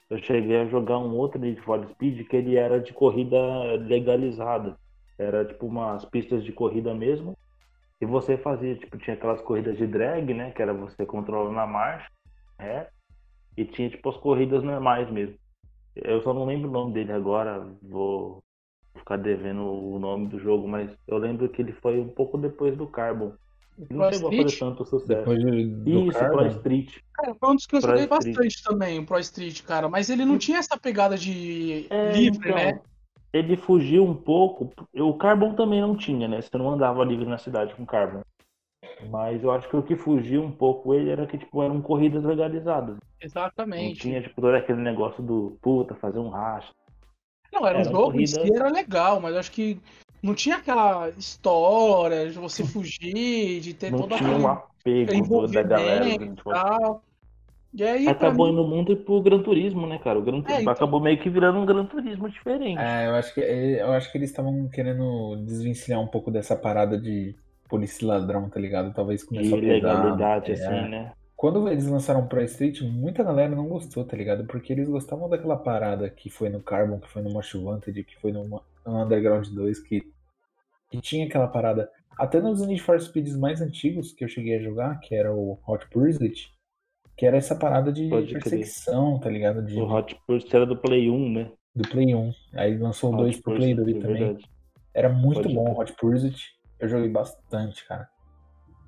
eu 0.08 0.18
cheguei 0.18 0.58
a 0.61 0.66
jogar 0.66 0.99
um 0.99 1.16
outro 1.16 1.40
Need 1.40 1.61
for 1.62 1.84
Speed 1.90 2.26
que 2.28 2.37
ele 2.37 2.56
era 2.56 2.80
de 2.80 2.92
corrida 2.92 3.37
legalizada. 3.87 4.76
Era 5.18 5.44
tipo 5.44 5.66
umas 5.66 6.04
pistas 6.04 6.44
de 6.44 6.52
corrida 6.52 6.94
mesmo. 6.94 7.37
E 8.04 8.06
você 8.06 8.37
fazia, 8.37 8.76
tipo, 8.76 8.99
tinha 8.99 9.16
aquelas 9.16 9.40
corridas 9.40 9.78
de 9.78 9.87
drag, 9.87 10.34
né? 10.34 10.50
Que 10.50 10.61
era 10.61 10.75
você 10.75 11.06
controlando 11.06 11.58
a 11.58 11.66
marcha, 11.66 12.06
é. 12.58 12.87
E 13.56 13.64
tinha 13.64 13.88
tipo 13.88 14.11
as 14.11 14.16
corridas 14.18 14.62
normais 14.62 15.11
mesmo. 15.11 15.37
Eu 15.96 16.20
só 16.20 16.34
não 16.34 16.44
lembro 16.44 16.68
o 16.68 16.73
nome 16.73 16.92
dele 16.92 17.12
agora, 17.12 17.66
vou 17.80 18.42
ficar 18.94 19.16
devendo 19.16 19.62
o 19.62 19.99
nome 19.99 20.26
do 20.26 20.38
jogo, 20.38 20.68
mas 20.68 20.90
eu 21.08 21.16
lembro 21.16 21.49
que 21.49 21.62
ele 21.62 21.73
foi 21.73 21.99
um 21.99 22.08
pouco 22.08 22.37
depois 22.37 22.76
do 22.76 22.87
Carbon. 22.87 23.32
Ele 23.78 23.99
não 23.99 24.12
chegou 24.12 24.28
a 24.28 24.37
fazer 24.42 24.58
tanto 24.58 24.84
sucesso. 24.84 25.18
Depois 25.20 25.38
de, 25.38 25.66
do 25.66 25.90
Isso, 25.90 26.18
Carbon, 26.18 26.37
Pro 26.37 26.46
Street. 26.49 26.99
Cara, 27.14 27.34
foi 27.34 27.49
um 27.49 27.54
dos 27.54 27.66
que 27.66 27.76
eu 27.76 27.80
Pro 27.80 27.90
joguei 27.90 28.06
bastante 28.06 28.62
também, 28.62 28.99
o 28.99 29.06
Pro 29.06 29.18
Street, 29.18 29.62
cara. 29.62 29.88
Mas 29.88 30.11
ele 30.11 30.26
não 30.26 30.37
tinha 30.37 30.58
essa 30.58 30.76
pegada 30.76 31.16
de 31.16 31.87
É, 31.88 32.12
livre, 32.12 32.50
então. 32.50 32.54
né? 32.54 32.80
Ele 33.35 33.57
fugiu 33.57 34.05
um 34.05 34.14
pouco. 34.14 34.73
O 34.95 35.14
Carbon 35.14 35.55
também 35.55 35.81
não 35.81 35.97
tinha, 35.97 36.29
né? 36.29 36.41
Você 36.41 36.57
não 36.57 36.71
andava 36.71 37.05
livre 37.05 37.26
na 37.26 37.37
cidade 37.37 37.75
com 37.75 37.85
Carbon. 37.85 38.23
Mas 39.11 39.43
eu 39.43 39.50
acho 39.50 39.69
que 39.69 39.76
o 39.76 39.83
que 39.83 39.97
fugiu 39.97 40.43
um 40.43 40.53
pouco 40.53 40.95
ele 40.95 41.11
era 41.11 41.26
que, 41.26 41.37
tipo, 41.37 41.61
eram 41.62 41.83
corridas 41.83 42.23
legalizadas. 42.23 42.97
Não 42.97 43.00
Exatamente. 43.21 44.00
tinha, 44.00 44.23
tipo, 44.23 44.41
todo 44.41 44.55
aquele 44.55 44.81
negócio 44.81 45.23
do 45.23 45.59
puta, 45.61 45.97
fazer 45.97 46.21
um 46.21 46.29
racha. 46.29 46.73
Não, 47.53 47.67
era 47.67 47.79
um 47.79 47.85
jogo 47.85 48.21
em 48.21 48.26
si, 48.26 48.55
era 48.55 48.69
legal, 48.69 49.21
mas 49.21 49.35
eu 49.35 49.41
acho 49.41 49.50
que 49.53 49.81
não 50.23 50.35
tinha 50.35 50.57
aquela 50.57 51.09
história 51.11 52.31
de 52.31 52.38
você 52.38 52.64
fugir, 52.64 53.61
de 53.61 53.75
ter 53.75 53.91
Não 53.91 54.00
todo 54.00 54.17
tinha 54.17 54.31
aquele 54.31 54.45
um 54.45 54.49
apego 54.49 55.47
da 55.49 55.62
galera. 55.62 56.19
tipo, 56.35 56.50
tal. 56.50 57.03
E 57.75 57.83
aí, 57.83 58.07
acabou 58.07 58.47
mim, 58.47 58.52
indo 58.52 58.64
muito 58.66 58.97
pro 58.97 59.21
Gran 59.21 59.43
Turismo, 59.43 59.87
né, 59.87 59.99
cara? 59.99 60.19
O 60.19 60.23
Gran 60.23 60.40
Turismo 60.40 60.61
então. 60.62 60.73
acabou 60.73 61.00
meio 61.00 61.19
que 61.19 61.28
virando 61.28 61.59
um 61.59 61.66
Gran 61.66 61.85
Turismo 61.87 62.28
diferente. 62.31 62.78
É, 62.78 63.09
eu 63.09 63.14
acho 63.16 63.35
que, 63.35 63.40
eu 63.40 63.90
acho 63.93 64.12
que 64.12 64.19
eles 64.19 64.31
estavam 64.31 64.69
querendo 64.69 65.37
desvencilhar 65.45 66.00
um 66.00 66.07
pouco 66.07 66.31
dessa 66.31 66.54
parada 66.54 66.97
de 66.97 67.35
polícia 67.69 68.04
e 68.04 68.07
ladrão, 68.07 68.49
tá 68.49 68.61
ligado? 68.61 68.95
Talvez 68.95 69.25
começou 69.25 69.59
a 69.59 69.61
pesar. 69.61 69.73
legalidade, 69.73 70.52
É. 70.52 70.54
assim, 70.54 70.88
né? 70.88 71.12
Quando 71.37 71.69
eles 71.69 71.87
lançaram 71.87 72.28
Pro 72.28 72.43
Street, 72.45 72.81
muita 72.83 73.25
galera 73.25 73.54
não 73.54 73.66
gostou, 73.66 74.04
tá 74.04 74.16
ligado? 74.16 74.47
Porque 74.47 74.73
eles 74.73 74.88
gostavam 74.88 75.28
daquela 75.28 75.57
parada 75.57 76.09
que 76.09 76.31
foi 76.31 76.49
no 76.49 76.62
Carbon, 76.62 77.00
que 77.00 77.09
foi 77.09 77.23
no 77.23 77.31
Most 77.33 77.57
Wanted, 77.59 78.04
que 78.04 78.16
foi 78.21 78.31
no, 78.31 78.45
no 78.47 78.62
Underground 78.87 79.49
2, 79.49 79.81
que, 79.81 80.00
que 80.90 81.00
tinha 81.00 81.26
aquela 81.26 81.49
parada. 81.49 81.90
Até 82.16 82.40
nos 82.40 82.64
Need 82.64 82.81
for 82.81 82.99
Speeds 83.00 83.37
mais 83.37 83.61
antigos 83.61 84.12
que 84.12 84.25
eu 84.25 84.28
cheguei 84.28 84.57
a 84.57 84.62
jogar, 84.62 85.00
que 85.00 85.14
era 85.14 85.35
o 85.35 85.59
Hot 85.66 85.87
Pursuit, 85.90 86.54
que 87.16 87.25
era 87.26 87.37
essa 87.37 87.54
parada 87.56 87.92
de 87.92 88.09
Pode 88.09 88.26
crer. 88.28 88.40
perseguição, 88.42 89.18
tá 89.18 89.30
ligado? 89.30 89.62
De, 89.64 89.78
O 89.80 89.85
Hot 89.90 90.14
Pursuit 90.26 90.54
era 90.56 90.66
do 90.66 90.76
Play 90.76 91.11
1, 91.11 91.33
né? 91.33 91.50
do 91.75 91.88
Play 91.88 92.14
1. 92.14 92.33
Aí 92.54 92.76
lançou 92.78 93.12
o 93.12 93.16
2 93.16 93.35
Hot 93.37 93.42
pro 93.42 93.54
Play 93.54 93.75
Pursuit, 93.75 93.92
2 93.92 93.97
é 93.97 94.06
também. 94.09 94.23
verdade. 94.25 94.50
Era 94.92 95.09
muito 95.09 95.42
Pode 95.42 95.54
bom 95.54 95.64
crer. 95.64 95.76
o 95.76 95.80
Hot 95.80 95.92
Pursuit. 95.94 96.54
Eu 96.78 96.88
joguei 96.88 97.09
bastante, 97.09 97.85
cara. 97.87 98.09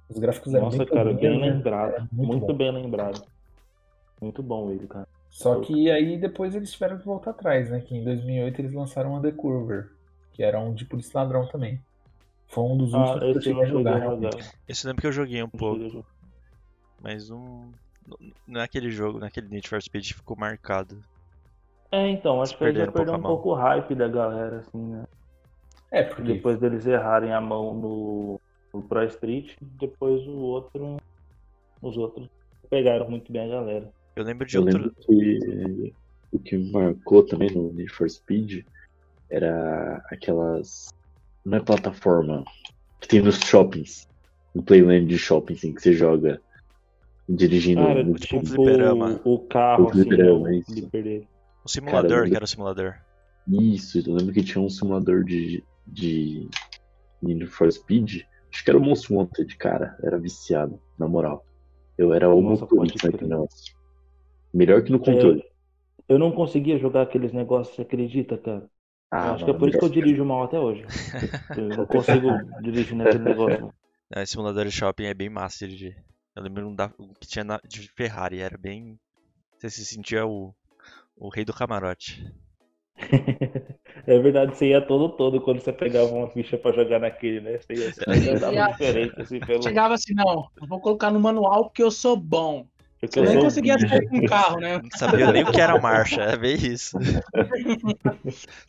Os 0.08 0.18
gráficos 0.18 0.54
eram 0.54 0.66
Nossa, 0.66 0.78
bem 0.78 0.86
cara, 0.86 1.12
bem 1.12 1.40
né? 1.40 1.50
lembrado. 1.50 2.08
Muito 2.12 2.38
Muito, 2.38 2.54
bem 2.54 2.70
lembrado. 2.72 3.26
Muito 4.20 4.42
bom 4.42 4.70
ele, 4.70 4.86
cara. 4.86 5.08
Só 5.30 5.60
que 5.60 5.90
aí 5.90 6.16
depois 6.16 6.54
eles 6.54 6.72
tiveram 6.72 6.98
que 6.98 7.04
voltar 7.04 7.30
atrás, 7.32 7.70
né? 7.70 7.80
Que 7.80 7.94
em 7.96 8.04
2008 8.04 8.60
eles 8.60 8.72
lançaram 8.72 9.12
o 9.12 9.16
Undercover, 9.18 9.90
que 10.32 10.42
era 10.42 10.58
um 10.60 10.72
de 10.72 10.84
polícia 10.84 11.18
ladrão 11.20 11.46
também. 11.48 11.80
Foi 12.46 12.62
um 12.64 12.76
dos 12.76 12.94
Ah, 12.94 13.14
últimos 13.14 13.18
que 13.20 13.26
eu 13.38 13.42
cheguei 13.42 13.62
a 13.62 13.66
jogar. 13.66 14.02
Esse 14.68 14.86
eu 14.86 14.88
lembro 14.88 15.00
que 15.02 15.06
eu 15.08 15.12
joguei 15.12 15.42
um 15.42 15.48
pouco, 15.48 16.06
mas 17.02 17.30
um. 17.30 17.36
Não 17.38 17.85
é 18.48 18.60
aquele 18.60 18.90
jogo, 18.90 19.18
não 19.18 19.26
é 19.26 19.28
aquele 19.28 19.48
Need 19.48 19.68
for 19.68 19.80
Speed 19.82 20.06
que 20.08 20.14
ficou 20.14 20.36
marcado. 20.36 21.02
É, 21.90 22.08
então, 22.08 22.42
acho 22.42 22.56
que 22.56 22.64
aí 22.64 22.74
já 22.74 22.88
um 22.88 22.92
perdeu 22.92 23.14
um 23.14 23.22
pouco 23.22 23.50
o 23.50 23.54
hype 23.54 23.94
da 23.94 24.08
galera, 24.08 24.58
assim, 24.58 24.78
né? 24.78 25.04
É, 25.90 26.02
porque 26.02 26.22
Depois 26.22 26.58
deles 26.58 26.86
errarem 26.86 27.32
a 27.32 27.40
mão 27.40 27.74
no, 27.74 28.40
no 28.74 28.82
Pro 28.82 29.04
Street, 29.04 29.54
depois 29.60 30.26
o 30.26 30.36
outro. 30.36 30.96
Os 31.80 31.96
outros 31.96 32.28
pegaram 32.68 33.08
muito 33.08 33.30
bem 33.30 33.42
a 33.42 33.56
galera. 33.56 33.92
Eu 34.16 34.24
lembro 34.24 34.46
de 34.46 34.56
Eu 34.56 34.62
outro. 34.62 34.78
lembro 34.78 34.94
que 35.06 35.94
o 36.32 36.38
que 36.38 36.56
me 36.56 36.72
marcou 36.72 37.24
também 37.24 37.50
no 37.50 37.72
Need 37.72 37.92
for 37.92 38.08
Speed 38.10 38.64
era 39.30 40.04
aquelas. 40.10 40.88
Não 41.44 41.58
é 41.58 41.60
plataforma 41.60 42.44
que 43.00 43.08
tem 43.08 43.22
nos 43.22 43.38
shoppings. 43.40 44.08
No 44.54 44.62
Playland 44.62 45.06
de 45.06 45.18
shopping, 45.18 45.54
assim, 45.54 45.72
que 45.72 45.82
você 45.82 45.92
joga 45.92 46.40
dirigindo. 47.28 47.86
Cara, 47.86 48.04
tipo 48.20 48.36
um 48.38 48.42
tipo 48.42 48.42
fliperama. 48.42 49.20
o, 49.24 49.34
o 49.34 49.46
carro, 49.46 49.88
O 49.88 49.90
assim, 49.90 50.10
fliperama, 50.10 50.48
né, 50.50 50.62
de 50.66 50.82
perder. 50.82 51.28
O 51.64 51.68
simulador, 51.68 52.22
lembro- 52.22 52.30
que 52.30 52.36
era 52.36 52.44
o 52.44 52.48
simulador. 52.48 52.94
Isso, 53.48 53.98
eu 53.98 54.14
lembro 54.14 54.32
que 54.34 54.42
tinha 54.42 54.60
um 54.62 54.68
simulador 54.68 55.24
de, 55.24 55.64
de 55.86 56.48
Need 57.22 57.46
for 57.48 57.70
Speed. 57.72 58.22
Acho 58.52 58.64
que 58.64 58.70
era 58.70 58.78
o 58.78 58.82
Most 58.82 59.12
Wanted, 59.12 59.56
cara. 59.58 59.96
Era 60.02 60.18
viciado, 60.18 60.80
na 60.98 61.08
moral. 61.08 61.44
Eu 61.98 62.14
era 62.14 62.28
o 62.34 62.40
motorista 62.42 63.08
naquele 63.08 63.30
negócio. 63.30 63.74
Melhor 64.54 64.82
que 64.84 64.92
no 64.92 65.00
controle. 65.00 65.44
Eu 66.08 66.18
não 66.18 66.32
conseguia 66.32 66.78
jogar 66.78 67.02
aqueles 67.02 67.32
negócios, 67.32 67.76
você 67.76 67.82
acredita, 67.82 68.36
cara? 68.38 68.68
Ah, 69.10 69.28
Eu 69.28 69.34
acho 69.34 69.44
que 69.44 69.50
é 69.50 69.54
por 69.54 69.68
isso 69.68 69.78
que 69.78 69.84
eu 69.84 69.88
dirijo 69.88 70.24
mal 70.24 70.42
até 70.44 70.58
hoje. 70.60 70.92
Eu 71.54 71.76
não 71.76 71.86
consigo 71.86 72.30
dirigir 72.60 72.96
naquele 72.96 73.24
negócio. 73.24 73.72
É, 74.14 74.22
esse 74.22 74.32
simulador 74.32 74.64
de 74.64 74.72
shopping 74.72 75.04
é 75.04 75.14
bem 75.14 75.28
massa 75.30 75.58
de 75.68 75.76
dirigir. 75.76 76.04
Eu 76.36 76.42
lembro 76.42 76.68
um 76.68 76.74
da- 76.74 76.92
um 76.98 77.14
que 77.14 77.26
tinha 77.26 77.42
na- 77.44 77.60
de 77.66 77.88
Ferrari, 77.88 78.40
era 78.40 78.58
bem. 78.58 78.98
Você 79.58 79.70
se 79.70 79.84
sentia 79.86 80.26
o, 80.26 80.54
o 81.16 81.28
rei 81.30 81.44
do 81.44 81.54
camarote. 81.54 82.22
É 84.06 84.18
verdade, 84.20 84.56
você 84.56 84.68
ia 84.68 84.80
todo 84.80 85.08
todo 85.16 85.40
quando 85.40 85.60
você 85.60 85.72
pegava 85.72 86.06
uma 86.06 86.30
ficha 86.30 86.56
pra 86.56 86.70
jogar 86.70 87.00
naquele, 87.00 87.40
né? 87.40 87.58
Você 87.58 87.74
ia, 87.74 87.90
você 87.92 88.04
ia 88.22 88.36
andava 88.36 88.72
diferente, 88.72 89.20
assim, 89.20 89.40
pelo. 89.40 89.62
chegava 89.62 89.94
assim, 89.94 90.14
não, 90.14 90.48
eu 90.60 90.66
vou 90.68 90.80
colocar 90.80 91.10
no 91.10 91.18
manual 91.18 91.64
porque 91.64 91.82
eu 91.82 91.90
sou 91.90 92.16
bom. 92.16 92.66
Porque 93.00 93.18
Eu 93.18 93.24
eu 93.24 93.30
nem 93.30 93.40
conseguia 93.40 93.78
sair 93.78 94.06
com 94.08 94.18
o 94.18 94.24
carro, 94.26 94.60
né? 94.60 94.78
Não 94.78 94.90
sabia 94.90 95.32
nem 95.32 95.42
o 95.42 95.50
que 95.50 95.60
era 95.60 95.80
marcha, 95.80 96.20
é 96.22 96.36
bem 96.36 96.56
isso. 96.56 96.96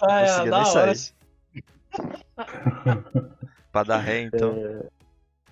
Ah, 0.01 0.21
é, 0.21 0.25
conseguia 0.25 0.51
da 0.51 0.57
nem 0.57 0.71
hora. 0.71 0.95
sair. 0.95 1.13
Pra 3.71 3.83
dar 3.83 3.99
ré, 3.99 4.21
então. 4.21 4.55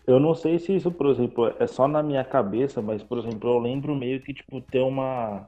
Eu 0.07 0.19
não 0.19 0.35
sei 0.35 0.59
se 0.59 0.75
isso, 0.75 0.91
por 0.91 1.07
exemplo, 1.07 1.53
é 1.59 1.65
só 1.65 1.87
na 1.87 2.03
minha 2.03 2.23
cabeça, 2.23 2.81
mas, 2.81 3.01
por 3.01 3.17
exemplo, 3.17 3.49
eu 3.49 3.59
lembro 3.59 3.95
meio 3.95 4.21
que, 4.21 4.33
tipo, 4.33 4.61
ter 4.61 4.81
uma. 4.81 5.47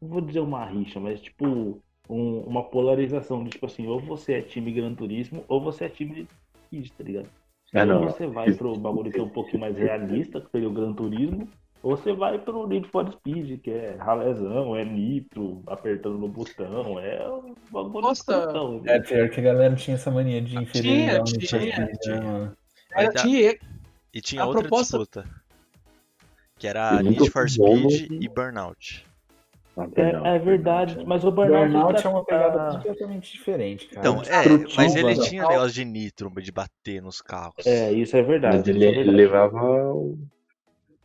Não 0.00 0.08
vou 0.08 0.20
dizer 0.20 0.40
uma 0.40 0.64
rixa, 0.64 0.98
mas, 0.98 1.20
tipo, 1.20 1.80
um- 2.08 2.40
uma 2.40 2.62
polarização 2.64 3.44
de, 3.44 3.50
tipo 3.50 3.66
assim, 3.66 3.86
ou 3.86 4.00
você 4.00 4.34
é 4.34 4.42
time 4.42 4.72
Gran 4.72 4.94
Turismo, 4.94 5.44
ou 5.48 5.60
você 5.60 5.84
é 5.84 5.88
time 5.88 6.26
Speed, 6.66 6.90
tá 6.96 7.04
ligado? 7.04 7.28
Ah, 7.74 7.84
ou 7.84 8.04
você 8.10 8.26
vai 8.26 8.54
pro 8.54 8.74
bagulho 8.76 9.10
que 9.12 9.20
é 9.20 9.22
um 9.22 9.28
pouquinho 9.28 9.60
mais 9.60 9.76
realista, 9.76 10.40
que 10.40 10.50
seria 10.50 10.68
o 10.68 10.72
Gran 10.72 10.94
Turismo, 10.94 11.46
ou 11.82 11.96
você 11.96 12.12
vai 12.14 12.38
pro 12.38 12.66
Need 12.66 12.88
for 12.88 13.12
Speed, 13.12 13.60
que 13.60 13.70
é 13.70 13.94
ralezão, 13.96 14.74
é 14.74 14.84
nitro, 14.84 15.62
apertando 15.66 16.16
no 16.18 16.28
botão, 16.28 16.98
é 16.98 17.28
um 17.30 17.54
bagulho 17.70 18.06
Nossa, 18.06 18.22
escrotão, 18.32 18.82
é 18.86 19.00
pior 19.00 19.28
que 19.28 19.40
a 19.40 19.42
galera 19.42 19.76
tinha 19.76 19.96
essa 19.96 20.10
mania 20.10 20.40
de 20.40 20.56
inferiorizar 20.58 21.20
o 21.20 21.24
Need 21.24 21.46
for 21.46 21.60
tinha, 21.60 21.72
Speed, 21.72 21.88
né, 21.88 21.98
tinha. 22.00 22.20
mano? 22.22 22.56
Era, 22.90 23.12
tinha, 23.12 23.58
E 24.18 24.20
tinha 24.20 24.42
a 24.42 24.46
outra 24.46 24.62
proposta- 24.62 24.98
disputa. 24.98 25.24
Que 26.58 26.66
era 26.66 27.00
Need 27.00 27.30
for 27.30 27.48
fui 27.48 27.56
bom 27.58 27.88
Speed 27.88 28.10
no- 28.10 28.22
e 28.22 28.28
Burnout. 28.28 29.06
Ah, 29.76 29.86
Burnout, 29.86 30.26
É, 30.26 30.34
é 30.34 30.38
verdade, 30.40 30.94
Burnout, 30.94 31.08
mas 31.08 31.24
o 31.24 31.30
Burnout, 31.30 31.70
Burnout 31.70 32.04
é 32.04 32.10
uma 32.10 32.24
pegada 32.24 32.72
completamente 32.78 33.32
diferente, 33.32 33.86
cara. 33.86 34.00
Então, 34.08 34.22
é, 34.24 34.74
mas 34.76 34.96
ele 34.96 35.14
mano. 35.14 35.22
tinha 35.22 35.46
negócio 35.46 35.70
de 35.72 35.84
nitro, 35.84 36.32
de 36.42 36.50
bater 36.50 37.00
nos 37.00 37.22
carros. 37.22 37.64
É, 37.64 37.92
isso 37.92 38.16
é 38.16 38.22
verdade. 38.22 38.56
Mas 38.56 38.66
isso 38.66 38.76
ele, 38.76 38.84
é 38.84 38.88
ele 38.88 38.96
verdade. 38.96 39.16
levava 39.16 39.92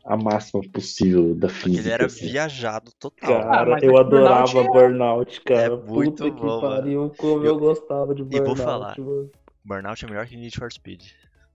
a 0.05 0.17
máxima 0.17 0.63
possível 0.73 1.35
da 1.35 1.49
física. 1.49 1.81
ele 1.83 1.91
era 1.91 2.05
assim. 2.07 2.25
viajado 2.31 2.91
total. 2.99 3.29
Cara, 3.43 3.75
Ah, 3.75 3.79
eu 3.79 3.95
é 3.95 3.99
adorava 3.99 4.45
Burnout 4.51 4.57
é- 4.57 4.63
Burnout, 4.67 5.41
cara. 5.41 5.61
É 5.61 5.69
muito 5.69 6.23
Puta 6.23 6.31
bom, 6.35 6.55
que 6.59 6.61
pariu, 6.67 7.13
como 7.15 7.33
Eu- 7.43 7.45
eu, 7.45 7.59
gostava 7.59 8.15
de 8.15 8.23
e 8.23 8.25
Burnout. 8.25 8.47
vou 8.47 8.55
falar. 8.55 8.95
mano. 8.97 9.29
Burnout 9.63 10.03
é 10.03 10.07
melhor 10.09 10.25
que 10.25 10.35
Need 10.35 10.57
for 10.57 10.71
Speed. 10.73 11.03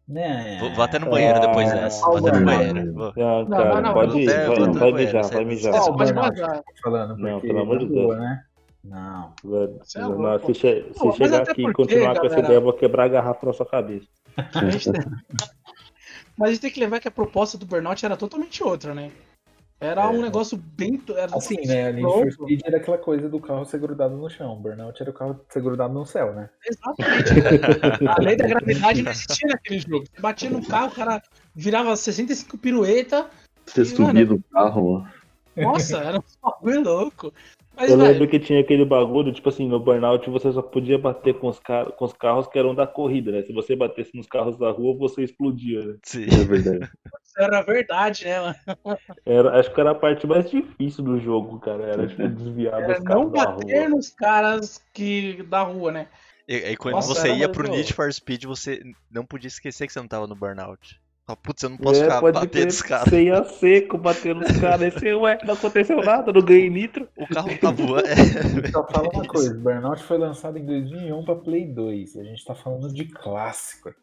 Né? 0.09 0.57
Vou, 0.61 0.73
vou 0.75 0.85
até 0.85 0.99
no 0.99 1.11
banheiro 1.11 1.39
depois 1.39 1.71
Ah, 1.71 1.75
dessa. 1.75 2.07
Vou 2.07 2.17
até 2.17 2.39
no 2.39 2.45
banheiro. 2.47 2.93
Vou. 2.95 3.13
Não, 3.15 3.45
Não, 3.45 3.49
cara, 3.59 3.81
não, 3.83 3.93
pode 3.93 4.19
ir, 4.21 4.27
vai, 4.27 4.93
mijar, 4.93 5.23
não, 5.23 5.31
vai 5.31 5.45
mijar. 5.45 5.73
Pode 5.85 6.13
vazar. 6.15 6.63
tô 6.63 6.73
falando, 6.83 7.17
Não, 7.19 7.41
pelo 7.41 7.61
amor 7.61 7.79
de 7.79 7.87
boa, 7.87 8.15
Deus. 8.17 8.19
né? 8.19 8.43
Não. 8.85 9.35
É 9.45 9.99
não, 9.99 10.39
se, 10.47 10.55
che- 10.55 10.87
se 10.95 11.13
chegar 11.13 11.43
aqui 11.43 11.63
e 11.63 11.73
continuar 11.75 12.15
com 12.19 12.25
essa 12.27 12.37
galera- 12.37 12.41
ideia, 12.41 12.57
eu 12.57 12.63
vou 12.63 12.73
quebrar 12.73 13.05
a 13.05 13.09
garrafa 13.09 13.45
na 13.47 13.53
sua 13.53 13.67
cabeça. 13.67 14.07
Mas 16.39 16.49
a 16.49 16.53
gente 16.53 16.61
tem 16.63 16.71
que 16.71 16.81
levar 16.81 17.01
que 17.01 17.09
a 17.09 17.11
proposta 17.11 17.59
do 17.59 17.67
Burnout 17.67 18.05
era 18.07 18.17
totalmente 18.17 18.63
outra, 18.63 18.95
né? 18.95 19.11
Era 19.81 20.09
um 20.11 20.21
negócio 20.21 20.57
bem. 20.57 21.01
Era 21.17 21.37
Assim, 21.37 21.57
né? 21.67 21.89
A 21.89 21.93
Need 21.93 22.03
for 22.03 22.21
pronto. 22.21 22.33
Speed 22.33 22.61
era 22.65 22.77
aquela 22.79 22.99
coisa 22.99 23.29
do 23.29 23.39
carro 23.39 23.65
ser 23.65 23.79
grudado 23.79 24.17
no 24.17 24.29
chão. 24.29 24.57
Burnout 24.57 25.01
era 25.01 25.11
o 25.11 25.15
carro 25.15 25.41
ser 25.49 25.63
grudado 25.63 25.95
no 25.95 26.05
céu, 26.05 26.35
né? 26.35 26.51
Exatamente. 26.69 28.09
A 28.09 28.21
lei 28.21 28.37
da 28.37 28.47
gravidade 28.49 29.03
não 29.03 29.13
existia 29.13 29.49
naquele 29.49 29.79
jogo. 29.79 30.05
Você 30.05 30.21
batia 30.21 30.51
no 30.51 30.67
carro, 30.67 30.89
o 30.89 30.95
cara 30.95 31.23
virava 31.55 31.95
65 31.95 32.59
pirueta. 32.59 33.31
Você 33.67 33.83
E, 33.83 33.87
subia 33.87 34.25
no 34.25 34.43
carro, 34.53 34.95
mano. 34.95 35.13
Nossa, 35.57 35.99
era 35.99 36.19
um 36.19 36.23
bagulho 36.43 36.83
louco. 36.83 37.33
Mas, 37.79 37.93
Eu 37.93 37.97
velho, 37.97 38.11
lembro 38.11 38.27
que 38.27 38.41
tinha 38.41 38.59
aquele 38.59 38.85
bagulho, 38.85 39.33
tipo 39.33 39.49
assim, 39.49 39.69
no 39.69 39.79
Burnout 39.79 40.29
você 40.29 40.51
só 40.51 40.61
podia 40.61 40.99
bater 40.99 41.33
com 41.35 41.47
os, 41.47 41.61
car 41.61 41.93
com 41.93 42.05
os 42.05 42.13
carros 42.13 42.49
que 42.49 42.59
eram 42.59 42.75
da 42.75 42.89
corrida, 42.89 43.31
né? 43.31 43.43
Se 43.43 43.53
você 43.53 43.77
batesse 43.77 44.17
nos 44.17 44.27
carros 44.27 44.59
da 44.59 44.69
rua, 44.73 44.97
você 44.99 45.23
explodia, 45.23 45.87
né? 45.87 45.97
Sim. 46.03 46.25
É 46.25 46.45
verdade. 46.45 46.91
isso 47.25 47.35
era 47.39 47.63
verdade, 47.63 48.25
né, 48.25 48.41
mano? 48.41 48.99
Era, 49.25 49.61
acho 49.61 49.73
que 49.73 49.81
era 49.81 49.93
a 49.93 49.95
parte 49.95 50.27
mais 50.27 50.51
difícil 50.51 51.05
do 51.05 51.21
jogo, 51.21 51.61
cara. 51.61 51.85
Era 51.85 52.09
tipo 52.09 52.29
desviar 52.29 52.83
Era 52.83 52.95
dos 52.95 53.05
carros 53.05 53.23
não 53.23 53.31
da 53.31 53.45
bater 53.45 53.79
rua. 53.79 53.89
nos 53.91 54.11
caras 54.11 54.85
que 54.93 55.45
da 55.45 55.63
rua, 55.63 55.93
né? 55.93 56.09
E, 56.49 56.57
e 56.57 56.77
quando 56.77 56.97
Nossa, 56.97 57.15
você 57.15 57.33
ia 57.33 57.49
pro. 57.49 57.71
Need 57.71 57.93
for 57.93 58.13
Speed, 58.13 58.45
você 58.45 58.83
não 59.09 59.25
podia 59.25 59.47
esquecer 59.47 59.87
que 59.87 59.93
você 59.93 60.01
não 60.01 60.09
tava 60.09 60.27
no 60.27 60.35
Burnout. 60.35 61.01
Putz, 61.37 61.63
eu 61.63 61.71
não 61.71 61.77
posso 61.79 62.03
É, 62.03 62.05
ficar 62.05 62.47
crer, 62.49 62.67
os 62.69 62.83
caras. 62.83 63.09
Sem 63.09 63.31
a 63.31 63.45
seco, 63.45 63.99
batendo 63.99 64.41
nos 64.41 64.57
caras. 64.59 64.95
Ué, 65.03 65.39
não 65.45 65.55
aconteceu 65.55 66.03
nada, 66.03 66.33
não 66.33 66.41
ganhei 66.43 66.71
nitro. 66.71 67.09
O 67.17 67.27
carro 67.27 67.51
tá 67.59 67.71
voando. 67.71 68.07
É, 68.09 68.71
Só 68.71 68.87
fala 68.89 69.09
uma 69.11 69.25
coisa, 69.27 69.55
Burnout 69.55 70.03
foi 70.03 70.19
lançado 70.19 70.59
em 70.59 70.65
2001 70.65 71.25
pra 71.25 71.37
Play 71.37 71.67
2. 71.67 72.17
A 72.17 72.25
gente 72.25 72.45
tá 72.45 72.55
falando 72.55 72.93
de 72.93 73.05
clássico. 73.07 73.95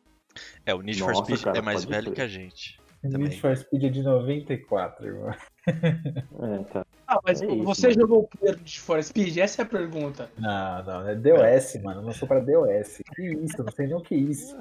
é, 0.66 0.74
o 0.76 0.82
Need 0.82 1.02
for 1.02 1.14
Nossa, 1.14 1.36
Speed 1.36 1.42
cara, 1.44 1.58
é 1.58 1.62
mais 1.62 1.84
velho 1.86 2.12
crer. 2.12 2.16
que 2.16 2.22
a 2.22 2.28
gente. 2.28 2.80
Need 3.04 3.12
Também. 3.14 3.40
for 3.40 3.56
Speed 3.56 3.84
é 3.84 3.90
de 3.90 4.02
94, 4.04 5.06
irmão. 5.08 5.34
É, 5.68 6.64
cara. 6.72 6.88
Ah, 7.08 7.20
mas 7.24 7.42
É 7.42 7.46
isso, 7.46 7.64
você 7.64 7.88
mano. 7.90 8.02
jogou 8.02 8.20
o 8.24 8.28
primeiro 8.28 8.60
de 8.62 8.80
For 8.80 9.04
Speed? 9.04 9.38
Essa 9.38 9.62
é 9.62 9.66
a 9.66 9.68
pergunta. 9.68 10.30
Não, 10.38 10.84
não, 10.84 11.08
é 11.08 11.16
DOS, 11.16 11.82
mano. 11.84 12.02
Lançou 12.02 12.28
pra 12.28 12.40
DOS. 12.40 13.02
Que 13.16 13.22
isso, 13.34 13.64
não 13.64 13.72
sei 13.72 13.88
nem 13.88 13.96
o 13.96 14.02
que 14.02 14.16
é 14.16 14.18
isso. 14.18 14.58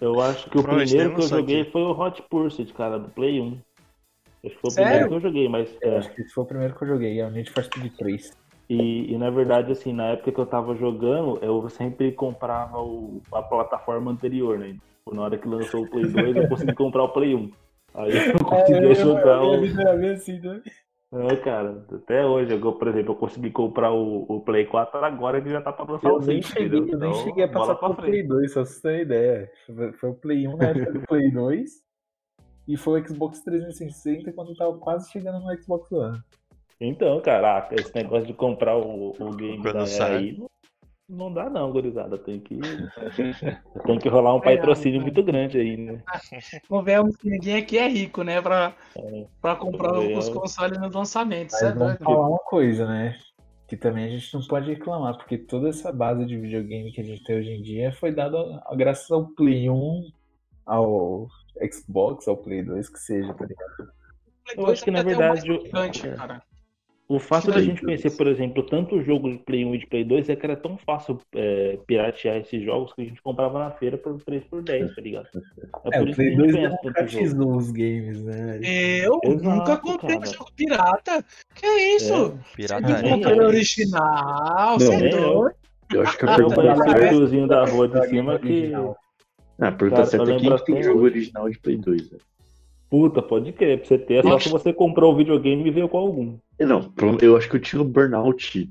Eu 0.00 0.20
acho 0.20 0.44
que 0.50 0.58
o 0.58 0.62
Provavelmente 0.62 0.90
primeiro 0.90 1.14
que 1.14 1.22
eu 1.22 1.28
joguei 1.28 1.60
aqui. 1.62 1.70
foi 1.72 1.82
o 1.82 1.90
Hot 1.98 2.22
Pursuit, 2.30 2.72
cara, 2.74 2.98
do 2.98 3.08
Play 3.08 3.40
1. 3.40 3.58
Acho 4.44 4.54
que 4.54 4.60
foi 4.60 4.70
o 4.70 4.72
Sério? 4.72 4.88
primeiro 4.90 5.08
que 5.08 5.14
eu 5.14 5.20
joguei, 5.20 5.48
mas. 5.48 5.76
Eu 5.80 5.92
é. 5.92 5.98
acho 5.98 6.10
que 6.14 6.20
esse 6.22 6.32
foi 6.32 6.44
o 6.44 6.46
primeiro 6.46 6.74
que 6.76 6.84
eu 6.84 6.88
joguei, 6.88 7.20
é 7.20 7.26
o 7.26 7.30
Need 7.30 7.50
for 7.50 7.64
Speed 7.64 7.92
3. 7.96 8.30
E, 8.68 9.12
e, 9.12 9.18
na 9.18 9.30
verdade, 9.30 9.72
assim, 9.72 9.92
na 9.92 10.06
época 10.08 10.32
que 10.32 10.38
eu 10.38 10.46
tava 10.46 10.74
jogando, 10.74 11.38
eu 11.42 11.68
sempre 11.68 12.10
comprava 12.12 12.78
o- 12.80 13.20
a 13.32 13.42
plataforma 13.42 14.10
anterior, 14.10 14.58
né? 14.58 14.76
Na 15.12 15.22
hora 15.22 15.36
que 15.36 15.46
lançou 15.48 15.82
o 15.82 15.90
Play 15.90 16.06
2, 16.08 16.36
eu 16.36 16.48
consegui 16.48 16.74
comprar 16.74 17.02
o 17.04 17.08
Play 17.08 17.34
1. 17.34 17.50
Aí 17.94 18.10
eu 18.12 18.14
conseguia 18.88 18.94
jogar 18.94 19.42
o. 19.42 19.62
assim, 20.14 20.38
né? 20.40 20.62
É, 21.14 21.36
cara, 21.36 21.84
até 21.92 22.24
hoje, 22.24 22.52
eu, 22.54 22.72
por 22.72 22.88
exemplo, 22.88 23.12
eu 23.12 23.16
consegui 23.16 23.50
comprar 23.50 23.92
o, 23.92 24.22
o 24.26 24.40
Play 24.40 24.64
4 24.64 25.04
agora 25.04 25.42
que 25.42 25.50
já 25.50 25.60
tá 25.60 25.70
pra 25.70 25.84
lançar 25.84 26.08
Eu 26.08 26.16
o 26.16 26.20
nem 26.20 26.40
5, 26.40 26.48
cheguei, 26.58 26.78
eu 26.78 26.84
nem 26.84 26.94
Então, 26.94 27.12
cheguei 27.12 27.44
a 27.44 27.48
passar 27.48 27.74
pro 27.74 27.94
Play 27.94 28.26
2, 28.26 28.52
só 28.52 28.62
pra 28.62 28.70
você 28.70 28.80
ter 28.80 28.88
uma 28.88 29.02
ideia. 29.02 29.50
Foi- 30.00 30.10
o 30.10 30.14
Play 30.14 30.48
1 30.48 30.56
na 30.56 30.64
época 30.68 30.92
do 30.92 31.00
Play 31.06 31.30
2 31.30 31.70
e 32.66 32.76
foi 32.78 33.02
o 33.02 33.06
Xbox 33.06 33.40
360 33.42 34.32
quando 34.32 34.54
tava 34.56 34.78
quase 34.78 35.10
chegando 35.10 35.40
no 35.44 35.62
Xbox 35.62 35.92
One. 35.92 36.18
Então, 36.80 37.20
caraca, 37.20 37.74
esse 37.74 37.94
negócio 37.94 38.26
de 38.26 38.32
comprar 38.34 38.76
o, 38.76 39.10
o 39.10 39.30
game 39.36 39.62
Quando 39.62 39.74
da 39.74 39.86
sai. 39.86 40.16
aí 40.16 40.38
não, 40.38 40.46
não 41.12 41.32
dá 41.32 41.48
não, 41.50 41.70
gurizada. 41.70 42.16
Tem 42.18 42.40
que, 42.40 42.58
tem 43.86 43.98
que 43.98 44.08
rolar 44.08 44.34
um 44.34 44.40
patrocínio 44.40 45.00
muito 45.00 45.22
grande 45.22 45.58
aí, 45.58 45.76
né? 45.76 46.02
Convenhamos 46.68 47.16
que 47.16 47.28
ninguém 47.28 47.56
aqui 47.56 47.78
é 47.78 47.88
rico, 47.88 48.22
né? 48.22 48.40
Pra, 48.40 48.74
É. 48.96 49.26
pra 49.40 49.54
comprar 49.56 49.98
os 49.98 50.28
consoles 50.28 50.78
nos 50.78 50.94
lançamentos. 50.94 51.54
Mas 51.60 51.62
é 51.62 51.74
vamos 51.74 51.98
doido. 51.98 52.04
falar 52.04 52.28
uma 52.28 52.38
coisa, 52.38 52.86
né? 52.86 53.18
Que 53.68 53.76
também 53.76 54.04
a 54.04 54.08
gente 54.08 54.32
não 54.34 54.42
pode 54.42 54.70
reclamar, 54.70 55.16
porque 55.16 55.38
toda 55.38 55.68
essa 55.68 55.92
base 55.92 56.24
de 56.24 56.36
videogame 56.38 56.92
que 56.92 57.00
a 57.00 57.04
gente 57.04 57.22
tem 57.24 57.38
hoje 57.38 57.50
em 57.50 57.62
dia 57.62 57.92
foi 57.92 58.12
dada 58.12 58.38
graças 58.76 59.10
ao 59.10 59.26
Play 59.28 59.68
1, 59.70 60.10
ao 60.66 61.28
Xbox, 61.70 62.26
ao 62.28 62.36
Play 62.36 62.62
2, 62.62 62.88
que 62.88 62.98
seja, 62.98 63.32
tá 63.34 63.44
ligado? 63.44 63.92
Eu 64.56 64.66
acho 64.66 64.84
que, 64.84 64.90
na 64.90 65.02
mais 65.02 65.16
verdade, 65.16 66.06
é. 66.06 66.14
cara. 66.14 66.42
O 67.08 67.18
fato 67.18 67.50
da 67.50 67.60
gente 67.60 67.82
conhecer, 67.82 68.10
por 68.16 68.26
exemplo, 68.26 68.62
tanto 68.62 69.02
jogo 69.02 69.30
de 69.30 69.38
Play 69.38 69.64
1 69.66 69.74
e 69.74 69.78
de 69.78 69.86
Play 69.86 70.04
2 70.04 70.28
é 70.30 70.36
que 70.36 70.46
era 70.46 70.56
tão 70.56 70.78
fácil 70.78 71.18
é, 71.34 71.78
piratear 71.86 72.36
esses 72.38 72.62
jogos 72.62 72.94
que 72.94 73.02
a 73.02 73.04
gente 73.04 73.20
comprava 73.20 73.58
na 73.58 73.70
feira 73.72 73.98
por 73.98 74.18
3 74.22 74.44
por 74.44 74.62
10, 74.62 74.94
tá 74.94 75.02
ligado? 75.02 75.28
É, 75.34 75.98
É, 75.98 75.98
por 75.98 76.06
o 76.06 76.10
isso 76.10 76.16
que 76.20 76.28
a 76.30 76.36
Play 76.36 76.36
gente 76.36 76.36
2 76.38 76.52
conhece 76.52 76.76
tanto 76.82 77.10
jogo. 77.10 77.34
democratizou 77.34 77.56
os 77.56 77.70
games, 77.72 78.24
né? 78.24 78.60
Eu 78.62 79.20
Exato, 79.24 79.56
nunca 79.56 79.76
comprei 79.76 80.18
cara. 80.18 80.32
jogo 80.32 80.52
pirata. 80.56 81.24
Que 81.54 81.66
isso? 81.96 82.38
É, 82.38 82.56
Pirataria. 82.56 83.10
comprei 83.10 83.38
é. 83.38 83.42
original, 83.42 84.78
Não, 84.78 84.78
você 84.78 84.94
é 84.94 85.08
doido? 85.10 85.54
Eu 85.92 86.02
acho 86.02 86.16
que 86.18 86.24
a 86.24 86.28
Eu 86.30 86.36
pergunta 86.36 86.54
conheci 86.54 87.36
Tá 87.36 87.44
o 87.44 87.46
da 87.46 87.64
rua 87.66 87.88
de 87.88 88.06
cima 88.08 88.38
que. 88.38 88.72
Ah, 89.60 89.68
a 89.68 89.72
pergunta 89.72 90.06
certa 90.06 90.30
eu 90.30 90.36
é 90.36 90.38
quem 90.40 90.74
tem 90.74 90.82
jogo 90.82 91.02
original 91.04 91.50
de 91.50 91.58
Play 91.58 91.76
2, 91.76 92.10
né? 92.12 92.18
Puta, 92.92 93.22
pode 93.22 93.50
crer, 93.52 93.78
pra 93.78 93.86
você 93.86 93.96
ter. 93.96 94.16
É 94.16 94.22
só 94.22 94.28
Nossa. 94.28 94.44
se 94.44 94.50
você 94.50 94.70
comprou 94.70 95.14
o 95.14 95.16
videogame 95.16 95.66
e 95.66 95.70
veio 95.70 95.88
com 95.88 95.96
algum. 95.96 96.36
É, 96.58 96.66
Não, 96.66 96.92
eu 97.22 97.38
acho 97.38 97.48
que 97.48 97.56
eu 97.56 97.60
tinha 97.60 97.80
o 97.80 97.86
Burnout 97.86 98.70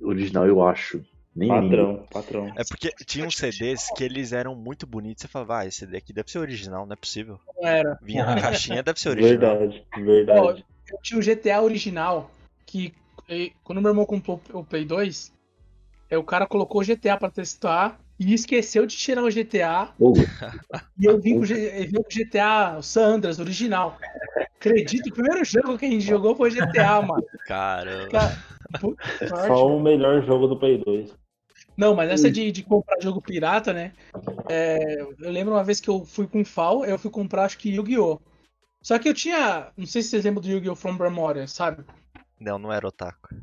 original, 0.00 0.44
eu 0.44 0.60
acho. 0.60 1.00
Nem 1.32 1.48
lembro. 1.48 1.98
Patrão, 1.98 2.06
patrão. 2.10 2.54
É 2.56 2.64
porque 2.64 2.90
tinha 3.06 3.24
uns 3.24 3.36
CDs 3.36 3.92
que 3.96 4.02
eles 4.02 4.32
eram 4.32 4.56
muito 4.56 4.88
bonitos. 4.88 5.22
Você 5.22 5.28
falava, 5.28 5.58
ah, 5.58 5.66
esse 5.66 5.78
CD 5.78 5.98
aqui 5.98 6.12
deve 6.12 6.32
ser 6.32 6.40
original, 6.40 6.84
não 6.84 6.94
é 6.94 6.96
possível. 6.96 7.38
Não 7.56 7.68
era. 7.68 7.96
Vinha 8.02 8.26
na 8.26 8.40
caixinha, 8.40 8.82
deve 8.82 8.98
ser 8.98 9.10
original. 9.10 9.56
Verdade, 9.56 9.86
verdade. 9.96 10.64
Eu 10.90 10.98
tinha 11.00 11.20
o 11.20 11.22
GTA 11.22 11.62
original, 11.62 12.28
que 12.66 12.92
quando 13.62 13.80
meu 13.80 13.92
irmão 13.92 14.04
comprou 14.04 14.42
o 14.52 14.64
Play 14.64 14.84
2, 14.84 15.32
eh, 16.10 16.18
o 16.18 16.24
cara 16.24 16.44
colocou 16.44 16.80
o 16.80 16.84
GTA 16.84 17.16
pra 17.16 17.30
testar 17.30 18.00
e 18.22 18.34
esqueceu 18.34 18.86
de 18.86 18.96
tirar 18.96 19.22
o 19.24 19.30
GTA. 19.30 19.92
Ô, 19.98 20.12
E 20.98 21.04
eu 21.04 21.20
vim 21.20 21.34
com 21.34 21.40
o 21.40 21.44
G- 21.46 21.54
eu 21.54 21.86
vim 21.86 22.02
com 22.02 22.08
o 22.08 22.12
GTA 22.14 22.76
o 22.78 22.82
San 22.82 23.14
Andreas 23.14 23.38
original. 23.38 23.98
Acredito, 24.56 25.08
o 25.08 25.12
primeiro 25.12 25.44
jogo 25.44 25.76
que 25.76 25.86
a 25.86 25.90
gente 25.90 26.04
jogou 26.04 26.34
foi 26.36 26.50
GTA, 26.50 27.02
mano. 27.02 27.24
Caramba. 27.44 28.08
Cara, 28.10 28.38
sorte. 29.28 29.46
Só 29.46 29.66
o 29.66 29.80
melhor 29.82 30.22
jogo 30.24 30.46
do 30.46 30.58
Play 30.58 30.78
2. 30.78 31.12
Não, 31.76 31.94
mas 31.94 32.10
essa 32.10 32.30
de, 32.30 32.52
de 32.52 32.62
comprar 32.62 33.00
jogo 33.00 33.20
pirata, 33.20 33.72
né? 33.72 33.92
é, 34.48 35.00
eu 35.00 35.30
lembro 35.30 35.54
uma 35.54 35.64
vez 35.64 35.80
que 35.80 35.88
eu 35.88 36.04
fui 36.04 36.26
com 36.26 36.42
o 36.42 36.44
FAO, 36.44 36.84
eu 36.84 36.98
fui 36.98 37.10
comprar 37.10 37.44
acho 37.44 37.58
que 37.58 37.70
Yu-Gi-Oh! 37.74 38.20
Só 38.82 38.98
que 38.98 39.08
eu 39.08 39.14
tinha. 39.14 39.72
Não 39.76 39.86
sei 39.86 40.02
se 40.02 40.10
vocês 40.10 40.24
lembram 40.24 40.42
do 40.42 40.48
Yu-Gi-Oh! 40.48 40.76
From 40.76 40.94
Memoria, 40.94 41.46
sabe? 41.46 41.84
Não, 42.38 42.58
não 42.58 42.72
era 42.72 42.86
otaku. 42.86 43.34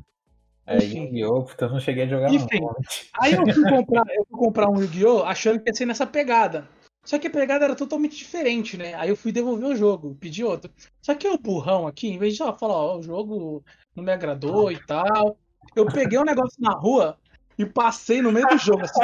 É, 0.70 0.84
Yu-Gi-Oh! 0.84 1.46
Eu 1.58 1.68
não 1.68 1.80
cheguei 1.80 2.04
a 2.04 2.06
jogar 2.06 2.32
Enfim. 2.32 2.60
não. 2.60 2.76
Aí 3.20 3.32
eu 3.32 3.44
fui 3.52 3.62
comprar, 3.68 4.04
eu 4.14 4.24
fui 4.24 4.38
comprar 4.38 4.70
um 4.70 4.80
Yu-Gi-Oh! 4.80 5.24
achando 5.24 5.58
que 5.60 5.68
ia 5.68 5.74
ser 5.74 5.84
nessa 5.84 6.06
pegada. 6.06 6.68
Só 7.04 7.18
que 7.18 7.26
a 7.26 7.30
pegada 7.30 7.64
era 7.64 7.74
totalmente 7.74 8.16
diferente, 8.16 8.76
né? 8.76 8.94
Aí 8.94 9.08
eu 9.08 9.16
fui 9.16 9.32
devolver 9.32 9.68
o 9.68 9.74
jogo, 9.74 10.16
pedi 10.20 10.44
outro. 10.44 10.70
Só 11.02 11.14
que 11.14 11.26
o 11.26 11.38
burrão 11.38 11.88
aqui, 11.88 12.08
em 12.08 12.18
vez 12.18 12.34
de 12.34 12.38
falar, 12.38 12.74
ó, 12.74 12.98
o 12.98 13.02
jogo 13.02 13.64
não 13.96 14.04
me 14.04 14.12
agradou 14.12 14.70
e 14.70 14.78
tal, 14.86 15.36
eu 15.74 15.86
peguei 15.86 16.18
um 16.18 16.24
negócio 16.24 16.56
na 16.60 16.72
rua 16.72 17.18
e 17.58 17.66
passei 17.66 18.22
no 18.22 18.30
meio 18.30 18.46
do 18.46 18.58
jogo. 18.58 18.82
Assim, 18.82 19.00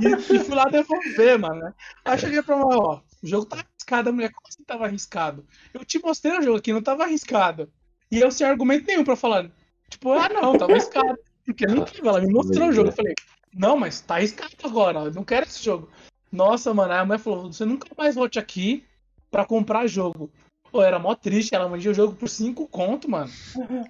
e, 0.00 0.06
e 0.06 0.16
fui 0.18 0.54
lá 0.54 0.64
devolver, 0.66 1.38
mano. 1.38 1.60
né? 1.62 1.72
Aí 2.04 2.18
cheguei 2.18 2.42
pra 2.42 2.56
ela, 2.56 2.66
ó, 2.66 3.00
o 3.22 3.26
jogo 3.26 3.46
tá 3.46 3.56
arriscado, 3.56 4.10
a 4.10 4.12
mulher, 4.12 4.30
como 4.30 4.46
assim 4.48 4.62
tava 4.64 4.84
arriscado? 4.84 5.46
Eu 5.72 5.84
te 5.84 5.98
mostrei 6.00 6.38
o 6.38 6.42
jogo 6.42 6.58
aqui, 6.58 6.72
não 6.72 6.82
tava 6.82 7.04
arriscado. 7.04 7.72
E 8.14 8.20
eu 8.20 8.30
sem 8.30 8.46
argumento 8.46 8.86
nenhum 8.86 9.02
pra 9.02 9.16
falar, 9.16 9.50
tipo, 9.88 10.12
ah 10.12 10.28
não, 10.28 10.56
tava 10.56 10.72
arriscado. 10.72 11.18
Porque 11.44 11.66
não 11.66 11.84
tava, 11.84 12.08
ela 12.08 12.20
me 12.20 12.32
mostrou 12.32 12.68
o 12.68 12.72
jogo. 12.72 12.90
Eu 12.90 12.92
falei, 12.92 13.14
não, 13.52 13.76
mas 13.76 14.00
tá 14.00 14.14
arriscado 14.14 14.54
agora, 14.62 15.00
eu 15.00 15.12
não 15.12 15.24
quero 15.24 15.46
esse 15.46 15.64
jogo. 15.64 15.88
Nossa, 16.30 16.72
mano, 16.72 16.92
aí 16.92 17.00
a 17.00 17.04
mulher 17.04 17.18
falou, 17.18 17.52
você 17.52 17.64
nunca 17.64 17.88
mais 17.98 18.14
volte 18.14 18.38
aqui 18.38 18.84
pra 19.32 19.44
comprar 19.44 19.88
jogo. 19.88 20.30
Pô, 20.70 20.80
era 20.80 20.98
mó 20.98 21.14
triste, 21.14 21.54
ela 21.54 21.68
vendia 21.68 21.90
o 21.90 21.94
jogo 21.94 22.14
por 22.14 22.28
5 22.28 22.68
conto, 22.68 23.10
mano. 23.10 23.30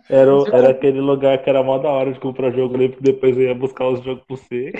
Era, 0.08 0.30
era 0.52 0.70
aquele 0.70 1.00
lugar 1.00 1.42
que 1.42 1.50
era 1.50 1.62
mó 1.62 1.78
da 1.78 1.88
hora 1.88 2.12
de 2.12 2.20
comprar 2.20 2.50
jogo 2.50 2.74
ali, 2.74 2.88
porque 2.88 3.02
depois 3.02 3.36
eu 3.36 3.44
ia 3.44 3.54
buscar 3.54 3.88
os 3.88 4.02
jogos 4.02 4.24
pra 4.26 4.36
você. 4.36 4.72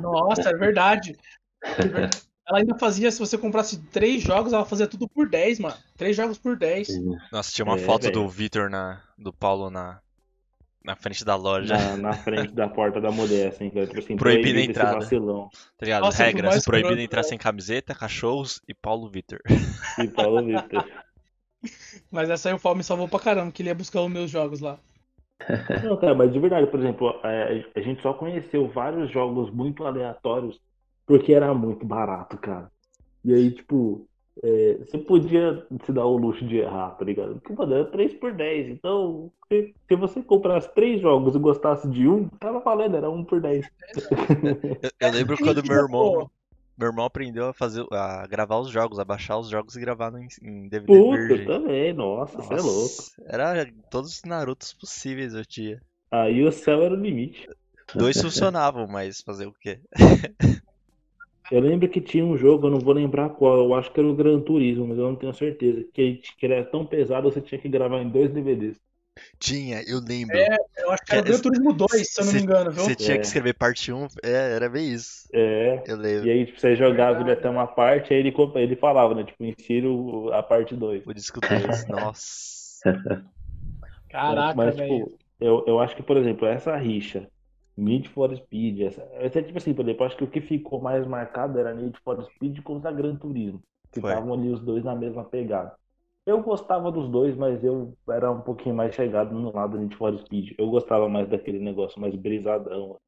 Nossa, 0.00 0.50
é 0.50 0.54
verdade. 0.54 1.16
Ela 2.48 2.58
ainda 2.58 2.78
fazia, 2.78 3.10
se 3.10 3.18
você 3.18 3.36
comprasse 3.36 3.78
três 3.90 4.22
jogos, 4.22 4.52
ela 4.52 4.64
fazia 4.64 4.86
tudo 4.86 5.08
por 5.08 5.28
10, 5.28 5.58
mano. 5.58 5.76
Três 5.96 6.16
jogos 6.16 6.38
por 6.38 6.56
10. 6.56 6.88
Nossa, 7.32 7.50
tinha 7.52 7.64
uma 7.64 7.76
É, 7.76 7.78
foto 7.78 8.02
velho. 8.02 8.14
do 8.14 8.28
Vitor 8.28 8.70
na. 8.70 9.02
do 9.18 9.32
Paulo 9.32 9.68
na. 9.68 10.00
na 10.84 10.94
frente 10.94 11.24
da 11.24 11.34
loja. 11.34 11.76
Na, 11.76 11.96
na 11.96 12.12
frente 12.12 12.54
da 12.54 12.68
porta 12.68 13.00
da 13.00 13.10
que 13.68 13.78
era, 13.78 13.86
Tipo 13.88 13.98
assim, 13.98 14.16
esse 14.60 14.60
entrada. 14.70 14.94
vacilão. 15.00 15.48
Tá 15.76 15.84
ligado? 15.84 16.02
Nossa, 16.02 16.22
Regras. 16.22 16.64
Proibido 16.64 16.88
escroto, 16.90 17.02
entrar 17.04 17.22
né? 17.22 17.28
sem 17.28 17.38
camiseta, 17.38 17.94
cachorros 17.96 18.60
e 18.68 18.72
Paulo 18.74 19.08
Vitor. 19.10 19.40
E 19.98 20.06
Paulo 20.06 20.44
Vitor. 20.44 20.84
Mas 22.12 22.30
essa 22.30 22.48
aí 22.48 22.54
o 22.54 22.58
Fall 22.58 22.76
me 22.76 22.84
salvou 22.84 23.08
pra 23.08 23.18
caramba, 23.18 23.50
que 23.50 23.60
ele 23.62 23.70
ia 23.70 23.74
buscar 23.74 24.00
os 24.02 24.10
meus 24.10 24.30
jogos 24.30 24.60
lá. 24.60 24.78
Não, 25.84 25.96
cara, 25.98 26.14
mas 26.14 26.32
de 26.32 26.38
verdade, 26.38 26.66
por 26.68 26.80
exemplo, 26.80 27.20
é, 27.22 27.64
a 27.74 27.80
gente 27.80 28.00
só 28.02 28.14
conheceu 28.14 28.68
vários 28.68 29.10
jogos 29.12 29.50
muito 29.52 29.84
aleatórios 29.84 30.58
porque 31.06 31.32
era 31.32 31.54
muito 31.54 31.86
barato, 31.86 32.36
cara. 32.36 32.70
E 33.24 33.32
aí, 33.32 33.50
tipo, 33.50 34.06
é, 34.42 34.78
você 34.78 34.98
podia 34.98 35.66
se 35.84 35.92
dar 35.92 36.04
o 36.04 36.16
luxo 36.16 36.46
de 36.46 36.58
errar, 36.58 36.90
tá 36.90 37.04
ligado? 37.04 37.34
Porque, 37.34 37.52
mano, 37.54 37.74
era 37.74 37.84
3 37.86 38.14
por 38.14 38.32
10. 38.32 38.68
Então, 38.68 39.32
se, 39.48 39.74
se 39.88 39.96
você 39.96 40.22
comprasse 40.22 40.72
três 40.74 41.00
jogos 41.00 41.34
e 41.34 41.38
gostasse 41.38 41.88
de 41.88 42.06
um, 42.06 42.28
tava 42.28 42.60
valendo, 42.60 42.96
era 42.96 43.08
um 43.08 43.24
por 43.24 43.40
10. 43.40 43.66
Eu, 44.82 44.90
eu 45.00 45.10
lembro 45.10 45.36
quando 45.42 45.64
meu 45.64 45.76
eu 45.76 45.82
irmão. 45.84 46.30
Meu 46.78 46.88
irmão 46.88 47.06
aprendeu 47.06 47.48
a 47.48 47.54
fazer. 47.54 47.86
a 47.90 48.26
gravar 48.26 48.58
os 48.58 48.68
jogos, 48.68 48.98
a 48.98 49.04
baixar 49.04 49.38
os 49.38 49.48
jogos 49.48 49.76
e 49.76 49.80
gravar 49.80 50.10
no, 50.10 50.18
em 50.18 50.68
DVD 50.68 50.86
Puta, 50.86 51.16
virgem. 51.16 51.46
também, 51.46 51.94
nossa, 51.94 52.36
você 52.36 52.52
é 52.52 52.60
louco. 52.60 52.68
Nossa, 52.68 53.22
Era 53.24 53.66
todos 53.90 54.12
os 54.12 54.22
Narutos 54.24 54.74
possíveis 54.74 55.32
eu 55.32 55.46
tinha. 55.46 55.80
Aí 56.10 56.44
o 56.44 56.52
céu 56.52 56.82
era 56.82 56.92
o 56.92 57.00
limite. 57.00 57.48
Dois 57.94 58.20
funcionavam, 58.20 58.86
mas 58.86 59.22
fazer 59.22 59.46
o 59.46 59.54
quê? 59.54 59.80
Eu 61.50 61.60
lembro 61.60 61.88
que 61.88 62.00
tinha 62.00 62.24
um 62.24 62.36
jogo, 62.36 62.66
eu 62.66 62.70
não 62.70 62.78
vou 62.80 62.92
lembrar 62.94 63.28
qual, 63.30 63.56
eu 63.58 63.74
acho 63.74 63.92
que 63.92 64.00
era 64.00 64.08
o 64.08 64.14
Gran 64.14 64.40
Turismo, 64.40 64.86
mas 64.86 64.98
eu 64.98 65.04
não 65.04 65.16
tenho 65.16 65.32
certeza. 65.32 65.84
Que, 65.92 66.20
que 66.38 66.46
ele 66.46 66.54
era 66.54 66.64
tão 66.64 66.84
pesado, 66.84 67.30
você 67.30 67.40
tinha 67.40 67.60
que 67.60 67.68
gravar 67.68 68.00
em 68.02 68.08
dois 68.08 68.30
DVDs. 68.32 68.76
Tinha, 69.38 69.82
eu 69.86 69.98
lembro. 70.00 70.36
É, 70.36 70.56
Eu 70.78 70.90
acho 70.90 71.02
que 71.04 71.12
era 71.12 71.22
o 71.22 71.24
Gran 71.24 71.38
Turismo 71.38 71.72
2, 71.72 71.90
se 72.08 72.20
eu 72.20 72.24
não 72.26 72.32
me 72.34 72.40
engano, 72.40 72.70
viu? 72.70 72.84
Você 72.84 72.94
tinha 72.94 73.14
É. 73.14 73.18
que 73.18 73.26
escrever 73.26 73.54
parte 73.54 73.90
1, 73.92 74.06
é, 74.22 74.52
era 74.56 74.68
bem 74.68 74.92
isso. 74.92 75.26
É. 75.32 75.82
Eu 75.86 75.96
lembro. 75.96 76.26
E 76.26 76.30
aí, 76.30 76.46
tipo, 76.46 76.60
você 76.60 76.76
jogava 76.76 77.20
ele 77.20 77.32
até 77.32 77.48
uma 77.48 77.66
parte, 77.66 78.12
aí 78.12 78.20
ele, 78.20 78.34
ele 78.56 78.76
falava, 78.76 79.14
né? 79.14 79.24
Tipo, 79.24 79.44
insira 79.44 79.86
a 80.32 80.42
parte 80.42 80.74
2. 80.74 81.06
O 81.06 81.14
disco 81.14 81.40
2, 81.40 81.88
nossa. 81.88 82.76
Caraca, 84.10 84.54
Mas, 84.54 84.76
velho. 84.76 85.04
tipo, 85.06 85.18
eu, 85.40 85.64
eu 85.66 85.80
acho 85.80 85.96
que, 85.96 86.02
por 86.02 86.16
exemplo, 86.16 86.46
essa 86.46 86.76
rixa, 86.76 87.28
Need 87.76 88.08
for 88.08 88.34
Speed, 88.36 88.80
essa, 88.80 89.02
essa, 89.12 89.42
tipo 89.42 89.58
assim, 89.58 89.74
por 89.74 89.84
exemplo, 89.84 90.02
eu 90.02 90.06
acho 90.06 90.16
que 90.16 90.24
o 90.24 90.30
que 90.30 90.40
ficou 90.40 90.80
mais 90.80 91.06
marcado 91.06 91.58
era 91.58 91.74
Need 91.74 91.98
for 92.00 92.22
Speed 92.24 92.62
contra 92.62 92.90
Gran 92.92 93.16
Turismo. 93.16 93.62
Que 93.92 93.98
estavam 94.00 94.32
ali 94.34 94.48
os 94.50 94.60
dois 94.60 94.82
na 94.84 94.94
mesma 94.94 95.24
pegada. 95.24 95.76
Eu 96.24 96.42
gostava 96.42 96.90
dos 96.90 97.08
dois, 97.08 97.36
mas 97.36 97.62
eu 97.62 97.96
era 98.08 98.30
um 98.32 98.40
pouquinho 98.40 98.74
mais 98.74 98.94
chegado 98.94 99.34
no 99.34 99.52
lado 99.54 99.72
do 99.72 99.78
Need 99.78 99.96
for 99.96 100.16
Speed. 100.18 100.54
Eu 100.58 100.70
gostava 100.70 101.08
mais 101.08 101.28
daquele 101.28 101.58
negócio 101.60 102.00
mais 102.00 102.14
brisadão, 102.16 102.98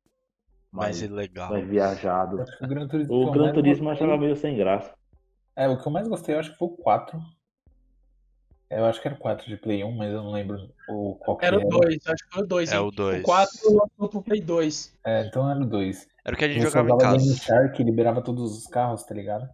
Mais 0.72 0.96
mais, 0.96 1.02
ilegal. 1.02 1.50
mais 1.50 1.66
viajado. 1.66 2.44
O 2.60 2.66
Gran 2.66 2.86
Turismo, 2.88 3.16
que 3.20 3.26
O 3.26 3.30
Gran 3.30 3.42
mais 3.44 3.54
Turismo 3.54 3.90
achava 3.90 4.16
meio 4.16 4.36
sem 4.36 4.56
graça. 4.56 4.94
É, 5.56 5.68
o 5.68 5.80
que 5.80 5.86
eu 5.86 5.92
mais 5.92 6.08
gostei, 6.08 6.34
eu 6.34 6.40
acho 6.40 6.52
que 6.52 6.58
foi 6.58 6.68
o 6.68 6.76
4. 6.76 7.18
Eu 8.70 8.84
acho 8.84 9.00
que 9.00 9.08
era 9.08 9.14
o 9.16 9.18
4 9.18 9.46
de 9.48 9.56
Play 9.56 9.82
1, 9.82 9.90
mas 9.92 10.12
eu 10.12 10.22
não 10.22 10.32
lembro 10.32 10.68
o 10.88 11.14
qual 11.14 11.36
que 11.38 11.46
Era 11.46 11.56
era. 11.56 11.66
o 11.66 11.68
2, 11.70 12.06
acho 12.06 12.28
que 12.28 12.34
foi 12.34 12.42
o 12.42 12.46
2. 12.46 12.72
É 12.72 12.80
o 12.80 12.90
2. 12.90 13.20
O 13.20 13.22
4 13.24 13.58
lançou 13.72 14.08
pro 14.10 14.22
Play 14.22 14.40
2. 14.42 14.94
É, 15.04 15.26
então 15.26 15.50
era 15.50 15.60
o 15.60 15.66
2. 15.66 16.06
Era 16.24 16.34
o 16.34 16.38
que 16.38 16.44
a 16.44 16.48
gente 16.48 16.60
Você 16.60 16.70
jogava 16.70 16.90
em 16.90 16.98
casa. 16.98 17.16
Game 17.16 17.34
Shark 17.38 17.80
e 17.80 17.84
liberava 17.84 18.20
todos 18.20 18.58
os 18.58 18.66
carros, 18.66 19.02
tá 19.04 19.14
ligado? 19.14 19.48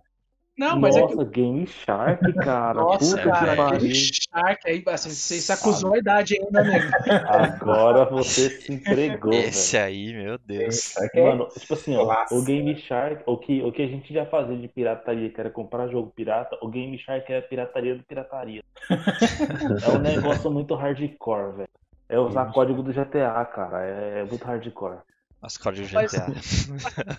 Não, 0.57 0.79
mas 0.79 0.97
é 0.97 1.05
que. 1.05 1.15
Nossa, 1.17 1.31
Game 1.31 1.67
Shark, 1.67 2.33
cara. 2.35 2.75
Nossa, 2.75 3.17
Puta 3.17 3.31
cara, 3.31 3.51
que 3.51 3.57
pariu. 3.57 3.95
Shark 3.95 4.71
aí, 4.71 4.85
assim, 4.87 5.11
você 5.11 5.41
se 5.41 5.53
acusou 5.53 5.95
a 5.95 5.99
idade 5.99 6.39
ainda, 6.41 6.61
amigo. 6.61 6.87
Agora 7.29 8.05
você 8.05 8.51
se 8.51 8.73
entregou, 8.73 9.33
velho. 9.33 9.49
Esse 9.49 9.77
aí, 9.77 10.13
meu 10.13 10.39
Deus. 10.39 10.93
Shark 10.93 11.19
é 11.19 11.29
Mano, 11.29 11.49
tipo 11.49 11.75
assim, 11.75 11.97
ó, 11.97 12.27
o 12.31 12.43
Game 12.45 12.77
Shark, 12.77 13.23
o 13.27 13.37
que, 13.37 13.63
o 13.63 13.73
que 13.73 13.83
a 13.83 13.89
gente 13.89 14.15
já 14.15 14.25
fazia 14.27 14.57
de 14.57 14.69
pirataria, 14.69 15.29
que 15.29 15.41
era 15.41 15.51
comprar 15.51 15.89
jogo 15.89 16.13
pirata, 16.15 16.57
o 16.63 16.69
Game 16.69 16.97
Shark 16.99 17.33
é 17.33 17.39
a 17.39 17.43
pirataria 17.43 17.97
do 17.97 18.05
pirataria. 18.05 18.63
É 18.89 19.97
um 19.97 19.99
negócio 20.01 20.51
muito 20.53 20.75
hardcore, 20.77 21.57
velho. 21.57 21.69
É 22.09 22.19
usar 22.19 22.53
código 22.53 22.83
do 22.83 22.93
GTA, 22.93 23.45
cara. 23.47 23.85
É, 23.85 24.21
é 24.21 24.25
muito 24.25 24.45
hardcore. 24.45 24.99
As 25.45 25.59
códigos 25.59 25.93
Mas- 25.93 26.11
GTA. 26.11 26.27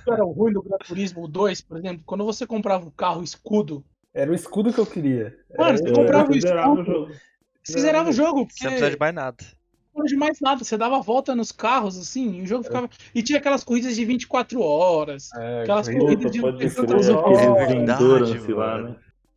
que 0.03 0.11
era 0.11 0.25
o 0.25 0.31
ruim 0.31 0.51
do 0.51 0.63
Gran 0.63 0.77
Turismo 0.79 1.27
2, 1.27 1.61
por 1.61 1.77
exemplo, 1.77 2.01
quando 2.07 2.25
você 2.25 2.47
comprava 2.47 2.87
o 2.87 2.91
carro 2.91 3.21
escudo, 3.23 3.85
Era 4.13 4.31
o 4.31 4.33
escudo 4.33 4.73
que 4.73 4.79
eu 4.79 4.85
queria. 4.85 5.37
Mano, 5.57 5.77
você 5.77 5.91
comprava 5.91 6.29
o 6.31 6.33
o 6.33 6.37
escudo, 6.37 6.83
jogo. 6.85 7.11
você 7.63 7.79
zerava 7.79 8.09
o 8.09 8.13
jogo, 8.13 8.47
porque 8.47 8.57
Você 8.59 8.63
não 8.63 8.71
precisa 8.71 8.91
de 8.91 8.97
mais 8.99 9.13
nada. 9.13 9.45
não 9.95 10.05
de 10.05 10.15
mais 10.15 10.39
nada, 10.41 10.63
você 10.63 10.75
dava 10.77 10.97
a 10.97 11.01
volta 11.01 11.35
nos 11.35 11.51
carros, 11.51 11.97
assim, 11.99 12.39
e 12.39 12.41
o 12.41 12.47
jogo 12.47 12.63
ficava. 12.63 12.89
E 13.13 13.21
tinha 13.21 13.37
aquelas 13.37 13.63
corridas 13.63 13.95
de 13.95 14.03
24 14.05 14.59
horas, 14.61 15.29
É, 15.35 15.61
aquelas 15.61 15.87
corridas 15.87 16.31
de 16.31 16.41
pode 16.41 16.57
crer, 16.57 16.73
300 16.73 17.09
aqueles 17.09 17.09
horas. 17.09 17.67
verdade, 17.67 18.51
lá, 18.53 18.81
né? 18.81 18.95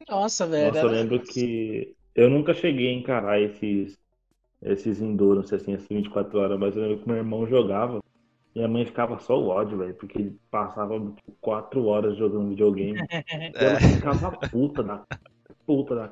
Nossa, 0.09 0.47
velho. 0.47 0.67
Nossa, 0.69 0.79
eu 0.79 0.89
era- 0.89 0.99
lembro 0.99 1.21
que 1.21 1.95
eu 2.15 2.31
nunca 2.31 2.55
cheguei 2.55 2.89
a 2.89 2.93
encarar 2.95 3.39
esses, 3.41 3.99
esses 4.63 5.01
endurance, 5.03 5.55
assim, 5.55 5.75
assim, 5.75 5.87
24 5.91 6.39
horas, 6.39 6.59
mas 6.59 6.75
eu 6.77 6.83
lembro 6.83 6.99
que 7.01 7.07
meu 7.09 7.17
irmão 7.19 7.47
jogava. 7.47 8.01
Minha 8.55 8.69
mãe 8.69 8.85
ficava 8.85 9.19
só 9.21 9.39
o 9.39 9.49
ódio, 9.49 9.79
velho, 9.79 9.95
porque 9.95 10.19
ele 10.19 10.37
passava 10.51 10.99
tipo, 10.99 11.33
4 11.41 11.85
horas 11.87 12.17
jogando 12.17 12.49
videogame. 12.49 12.99
E 13.61 13.65
ela 13.65 13.77
É. 13.77 13.81
ficava 13.81 14.31
puta 14.51 14.83
da 14.83 15.03
puta 15.67 15.95
da 15.95 16.11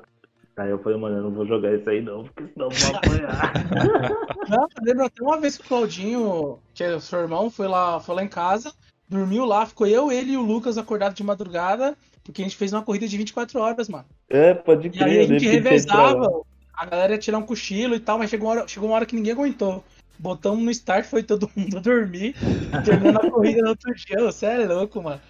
Aí 0.57 0.71
eu 0.71 0.79
falei, 0.79 0.97
mano, 0.97 1.17
eu 1.17 1.21
não 1.23 1.31
vou 1.31 1.45
jogar 1.45 1.71
isso 1.75 1.87
aí 1.87 2.01
não, 2.01 2.23
porque 2.23 2.47
senão 2.51 2.67
eu 2.67 2.71
vou 2.71 2.95
apanhar. 2.95 3.53
Não, 4.49 4.63
eu 4.63 4.83
lembro 4.83 5.05
até 5.05 5.21
uma 5.23 5.39
vez 5.39 5.55
que 5.55 5.63
o 5.63 5.67
Claudinho, 5.67 6.57
que 6.73 6.83
é 6.83 6.95
o 6.95 6.99
seu 6.99 7.19
irmão, 7.19 7.51
foi 7.51 7.67
lá, 7.67 7.99
foi 7.99 8.15
lá 8.15 8.23
em 8.23 8.27
casa, 8.27 8.73
dormiu 9.07 9.45
lá, 9.45 9.67
ficou 9.67 9.85
eu, 9.85 10.11
ele 10.11 10.31
e 10.31 10.37
o 10.37 10.41
Lucas 10.41 10.77
acordados 10.79 11.15
de 11.15 11.23
madrugada, 11.23 11.95
porque 12.23 12.41
a 12.41 12.45
gente 12.45 12.55
fez 12.57 12.73
uma 12.73 12.81
corrida 12.81 13.07
de 13.07 13.17
24 13.17 13.59
horas, 13.59 13.87
mano. 13.87 14.05
é, 14.29 14.55
pode 14.55 14.87
E 14.87 14.91
crer. 14.91 15.03
aí 15.03 15.19
a 15.19 15.27
gente 15.27 15.45
revezava, 15.47 16.41
a 16.73 16.85
galera 16.87 17.13
ia 17.13 17.19
tirar 17.19 17.37
um 17.37 17.45
cochilo 17.45 17.93
e 17.93 17.99
tal, 17.99 18.17
mas 18.17 18.29
chegou 18.31 18.47
uma 18.49 18.55
hora, 18.55 18.67
chegou 18.67 18.89
uma 18.89 18.95
hora 18.95 19.05
que 19.05 19.15
ninguém 19.15 19.33
aguentou. 19.33 19.83
Botamos 20.19 20.63
no 20.63 20.71
start, 20.71 21.05
foi 21.05 21.21
todo 21.23 21.49
mundo 21.55 21.79
dormir, 21.81 22.35
terminando 22.83 23.17
a 23.17 23.31
corrida 23.31 23.61
no 23.61 23.69
outro 23.69 23.93
dia. 23.93 24.19
Você 24.23 24.45
é 24.45 24.57
louco, 24.65 25.01
mano. 25.01 25.21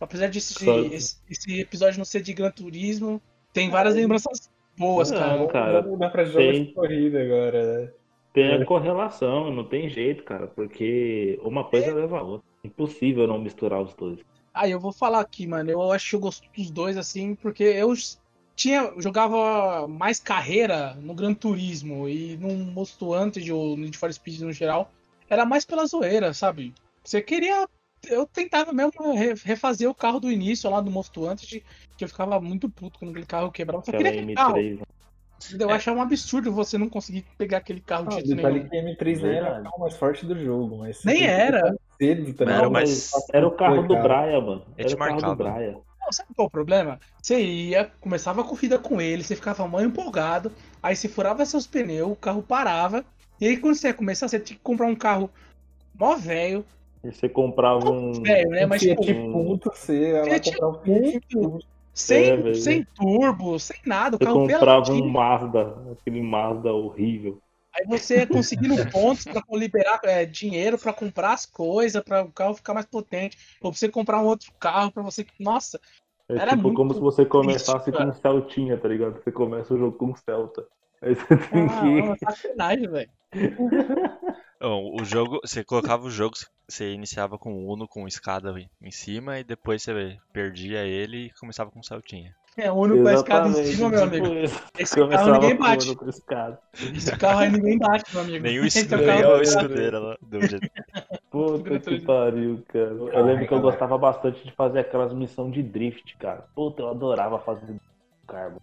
Apesar 0.00 0.28
disso, 0.28 0.58
de- 0.58 0.64
Só- 0.64 0.78
esse, 0.80 1.16
esse 1.30 1.60
episódio 1.60 1.98
não 1.98 2.04
ser 2.04 2.22
de 2.22 2.32
Gran 2.32 2.50
Turismo, 2.50 3.22
tem 3.52 3.70
várias 3.70 3.94
lembranças 3.94 4.50
boas, 4.76 5.10
Não, 5.10 5.18
cara. 5.18 5.46
cara, 5.48 5.82
Não 5.82 5.96
dá 5.96 6.08
pra 6.10 6.24
jogar 6.24 6.52
tem- 6.52 6.64
de 6.64 6.72
corrida 6.72 7.22
agora, 7.22 7.80
né? 7.82 7.90
Tem 8.32 8.54
a 8.54 8.64
correlação, 8.64 9.50
não 9.52 9.62
tem 9.64 9.90
jeito, 9.90 10.24
cara, 10.24 10.46
porque 10.46 11.38
uma 11.42 11.64
coisa 11.64 11.92
leva 11.94 12.18
a 12.18 12.22
outra. 12.22 12.46
Impossível 12.64 13.26
não 13.26 13.38
misturar 13.38 13.82
os 13.82 13.92
dois. 13.94 14.20
Ah, 14.54 14.66
eu 14.68 14.80
vou 14.80 14.92
falar 14.92 15.20
aqui, 15.20 15.46
mano. 15.46 15.70
Eu 15.70 15.92
acho 15.92 16.10
que 16.10 16.16
eu 16.16 16.20
gosto 16.20 16.48
dos 16.56 16.70
dois, 16.70 16.96
assim, 16.96 17.34
porque 17.34 17.62
eu 17.62 17.92
tinha, 18.56 18.92
jogava 18.98 19.86
mais 19.88 20.18
carreira 20.20 20.94
no 21.00 21.14
Gran 21.14 21.34
Turismo 21.34 22.08
e 22.08 22.36
no 22.36 22.52
Most 22.54 23.02
Wanted 23.02 23.50
ou 23.52 23.76
no 23.76 23.84
Need 23.84 23.96
for 23.98 24.12
Speed 24.12 24.40
no 24.40 24.52
geral. 24.52 24.90
Era 25.28 25.44
mais 25.46 25.64
pela 25.64 25.86
zoeira, 25.86 26.32
sabe? 26.34 26.74
Você 27.02 27.20
queria. 27.22 27.66
Eu 28.08 28.26
tentava 28.26 28.72
mesmo 28.72 29.14
re- 29.14 29.34
refazer 29.44 29.88
o 29.88 29.94
carro 29.94 30.18
do 30.18 30.30
início 30.30 30.68
lá 30.68 30.80
do 30.80 30.90
Most 30.90 31.16
Wanted, 31.18 31.64
que 31.96 32.04
eu 32.04 32.08
ficava 32.08 32.40
muito 32.40 32.68
puto 32.68 32.98
quando 32.98 33.10
aquele 33.12 33.26
carro 33.26 33.50
quebrava. 33.52 33.80
Eu 33.82 33.86
só 33.86 33.92
queria 33.92 34.10
aquele 34.10 34.34
carro. 34.34 34.56
M3. 34.56 34.80
Eu 35.58 35.70
achava 35.70 35.98
um 35.98 36.02
absurdo 36.02 36.52
você 36.52 36.78
não 36.78 36.88
conseguir 36.88 37.24
pegar 37.36 37.58
aquele 37.58 37.80
carro 37.80 38.06
de 38.08 38.14
jeito 38.14 38.34
nenhum. 38.34 38.68
que 38.68 38.76
M3 38.76 39.22
nem 39.22 39.36
era 39.36 39.60
o 39.60 39.62
carro 39.64 39.80
mais 39.80 39.96
forte 39.96 40.24
do 40.26 40.38
jogo, 40.40 40.78
mas 40.78 41.02
Nem 41.04 41.24
era. 41.24 41.74
Cedo, 42.00 42.22
Não, 42.44 42.46
ligado? 42.56 42.70
mas- 42.70 43.10
Era 43.32 43.46
o 43.46 43.50
carro 43.52 43.82
do. 43.82 43.96
Braia, 44.00 44.40
mano. 44.40 44.64
Ele 44.76 44.92
Era 44.92 44.94
o 44.94 44.98
carro 45.20 45.34
do. 45.34 45.84
Não, 46.02 46.12
sabe 46.12 46.30
qual 46.34 46.46
é 46.46 46.48
o 46.48 46.50
problema? 46.50 47.00
Você 47.22 47.40
ia, 47.40 47.90
começava 48.00 48.40
a 48.40 48.44
corrida 48.44 48.78
com 48.78 49.00
ele, 49.00 49.22
você 49.22 49.36
ficava 49.36 49.66
mó 49.68 49.80
empolgado, 49.80 50.52
aí 50.82 50.96
você 50.96 51.08
furava 51.08 51.44
seus 51.46 51.66
pneus, 51.66 52.12
o 52.12 52.16
carro 52.16 52.42
parava, 52.42 53.04
e 53.40 53.46
aí 53.46 53.56
quando 53.56 53.74
você 53.76 53.88
ia 53.88 53.94
começar, 53.94 54.28
você 54.28 54.40
tinha 54.40 54.56
que 54.56 54.62
comprar 54.62 54.86
um 54.86 54.94
carro 54.96 55.30
mó 55.94 56.16
velho, 56.16 56.64
E 57.04 57.12
você 57.12 57.28
comprava 57.28 57.90
um. 57.90 58.22
velho, 58.22 58.50
né? 58.50 58.66
Mas 58.66 58.80
Fiat 58.82 59.00
tipo, 59.00 59.32
Punto, 59.32 59.70
você 59.70 60.10
ia 60.10 60.24
lá 60.24 60.40
comprar 60.40 60.68
um 60.68 60.82
Fiat 60.82 61.20
Punto. 61.30 61.66
sem, 61.94 62.24
É, 62.48 62.54
sem 62.54 62.84
turbo, 62.94 63.58
sem 63.58 63.76
nada, 63.86 64.16
o 64.16 64.18
Você 64.18 64.24
carro 64.24 64.40
comprava 64.40 64.58
peladinho. 64.58 65.04
um 65.04 65.08
Mazda, 65.10 65.76
aquele 65.92 66.22
Mazda 66.22 66.72
horrível. 66.72 67.38
Aí 67.74 67.86
você 67.86 68.18
ia 68.18 68.26
conseguindo 68.26 68.74
pontos 68.90 69.24
pra 69.24 69.42
liberar 69.52 70.00
é, 70.04 70.26
dinheiro 70.26 70.78
pra 70.78 70.92
comprar 70.92 71.32
as 71.32 71.46
coisas, 71.46 72.02
pra 72.02 72.22
o 72.22 72.32
carro 72.32 72.54
ficar 72.54 72.74
mais 72.74 72.86
potente, 72.86 73.38
ou 73.60 73.70
pra 73.70 73.78
você 73.78 73.88
comprar 73.88 74.20
um 74.20 74.26
outro 74.26 74.52
carro 74.60 74.92
pra 74.92 75.02
você. 75.02 75.26
Nossa, 75.40 75.80
É 76.28 76.34
Era 76.34 76.50
tipo 76.50 76.62
muito 76.62 76.76
como 76.76 76.94
se 76.94 77.00
você 77.00 77.24
começasse 77.24 77.90
triste, 77.90 78.04
com 78.04 78.10
um 78.10 78.12
Celtinha, 78.12 78.78
tá 78.78 78.88
ligado? 78.88 79.22
Você 79.22 79.32
começa 79.32 79.72
o 79.72 79.78
jogo 79.78 79.96
com 79.96 80.06
um 80.06 80.16
Celta. 80.16 80.66
Aí 81.00 81.14
você 81.14 81.36
tem 81.36 81.66
ah, 81.66 81.80
que. 81.80 82.00
uma 82.00 82.16
sacanagem, 82.18 82.88
velho. 82.88 83.10
Bom, 84.60 84.94
o 85.00 85.04
jogo, 85.04 85.40
você 85.42 85.64
colocava 85.64 86.04
o 86.04 86.10
jogo, 86.10 86.36
você 86.68 86.92
iniciava 86.92 87.36
com 87.36 87.52
o 87.52 87.72
Uno 87.72 87.88
com 87.88 88.06
escada 88.06 88.54
em 88.80 88.90
cima 88.92 89.40
e 89.40 89.44
depois 89.44 89.82
você 89.82 90.16
perdia 90.32 90.84
ele 90.84 91.26
e 91.26 91.30
começava 91.30 91.70
com 91.70 91.80
o 91.80 91.84
Celtinha. 91.84 92.32
É 92.56 92.70
o 92.70 92.74
único 92.74 93.02
com 93.02 93.08
a 93.08 93.12
escada 93.14 93.48
em 93.48 93.64
cima, 93.64 93.88
meu 93.88 94.02
tipo 94.10 94.24
amigo. 94.24 94.34
isso. 94.44 94.62
Esse 94.78 94.96
carro 94.96 95.32
ninguém 95.32 95.56
bate. 95.56 95.96
Esse 96.96 97.16
carro 97.16 97.38
aí 97.38 97.50
ninguém 97.50 97.78
bate, 97.78 98.12
meu 98.12 98.22
amigo. 98.22 98.44
Nem 98.44 98.60
o, 98.60 98.64
Esse 98.66 98.80
escu- 98.80 98.94
é 98.94 99.26
o 99.26 99.42
escudeira 99.42 99.98
lá 99.98 100.16
do 100.20 100.40
GTA. 100.40 101.22
Puta 101.30 101.80
que 101.80 102.00
pariu, 102.00 102.62
cara. 102.68 102.84
Eu 102.90 103.24
lembro 103.24 103.46
que 103.46 103.54
eu 103.54 103.58
cara. 103.58 103.62
gostava 103.62 103.96
bastante 103.98 104.44
de 104.44 104.52
fazer 104.52 104.80
aquelas 104.80 105.14
missões 105.14 105.52
de 105.52 105.62
drift, 105.62 106.16
cara. 106.18 106.44
Puta, 106.54 106.82
eu 106.82 106.88
adorava 106.88 107.38
fazer 107.38 107.74
carbo. 108.28 108.60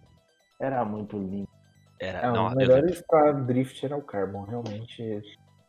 Era 0.60 0.84
muito 0.84 1.16
lindo. 1.18 1.48
Era, 1.98 2.20
É, 2.20 2.32
não, 2.32 2.46
os 2.46 2.52
eu 2.52 2.58
melhores 2.58 3.02
pra 3.06 3.32
drift 3.32 3.84
era 3.84 3.96
o 3.96 4.02
Carbon, 4.02 4.44
realmente. 4.44 5.20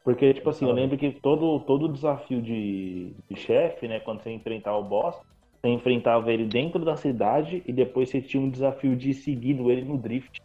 Porque, 0.04 0.34
tipo 0.34 0.50
assim, 0.50 0.66
eu 0.66 0.72
lembro 0.72 0.98
que 0.98 1.12
todo, 1.22 1.60
todo 1.62 1.92
desafio 1.92 2.42
de, 2.42 3.14
de 3.30 3.36
chefe, 3.36 3.88
né, 3.88 4.00
quando 4.00 4.22
você 4.24 4.32
enfrentar 4.32 4.76
o 4.78 4.84
boss, 4.84 5.16
você 5.62 5.70
enfrentava 5.70 6.32
ele 6.32 6.46
dentro 6.46 6.84
da 6.84 6.96
cidade 6.98 7.62
e 7.66 7.72
depois 7.72 8.10
você 8.10 8.22
tinha 8.22 8.42
um 8.42 8.50
desafio 8.50 8.96
de 8.96 9.12
ir 9.12 9.14
seguindo 9.14 9.70
ele 9.72 9.84
no 9.86 9.98
drift. 9.98 10.42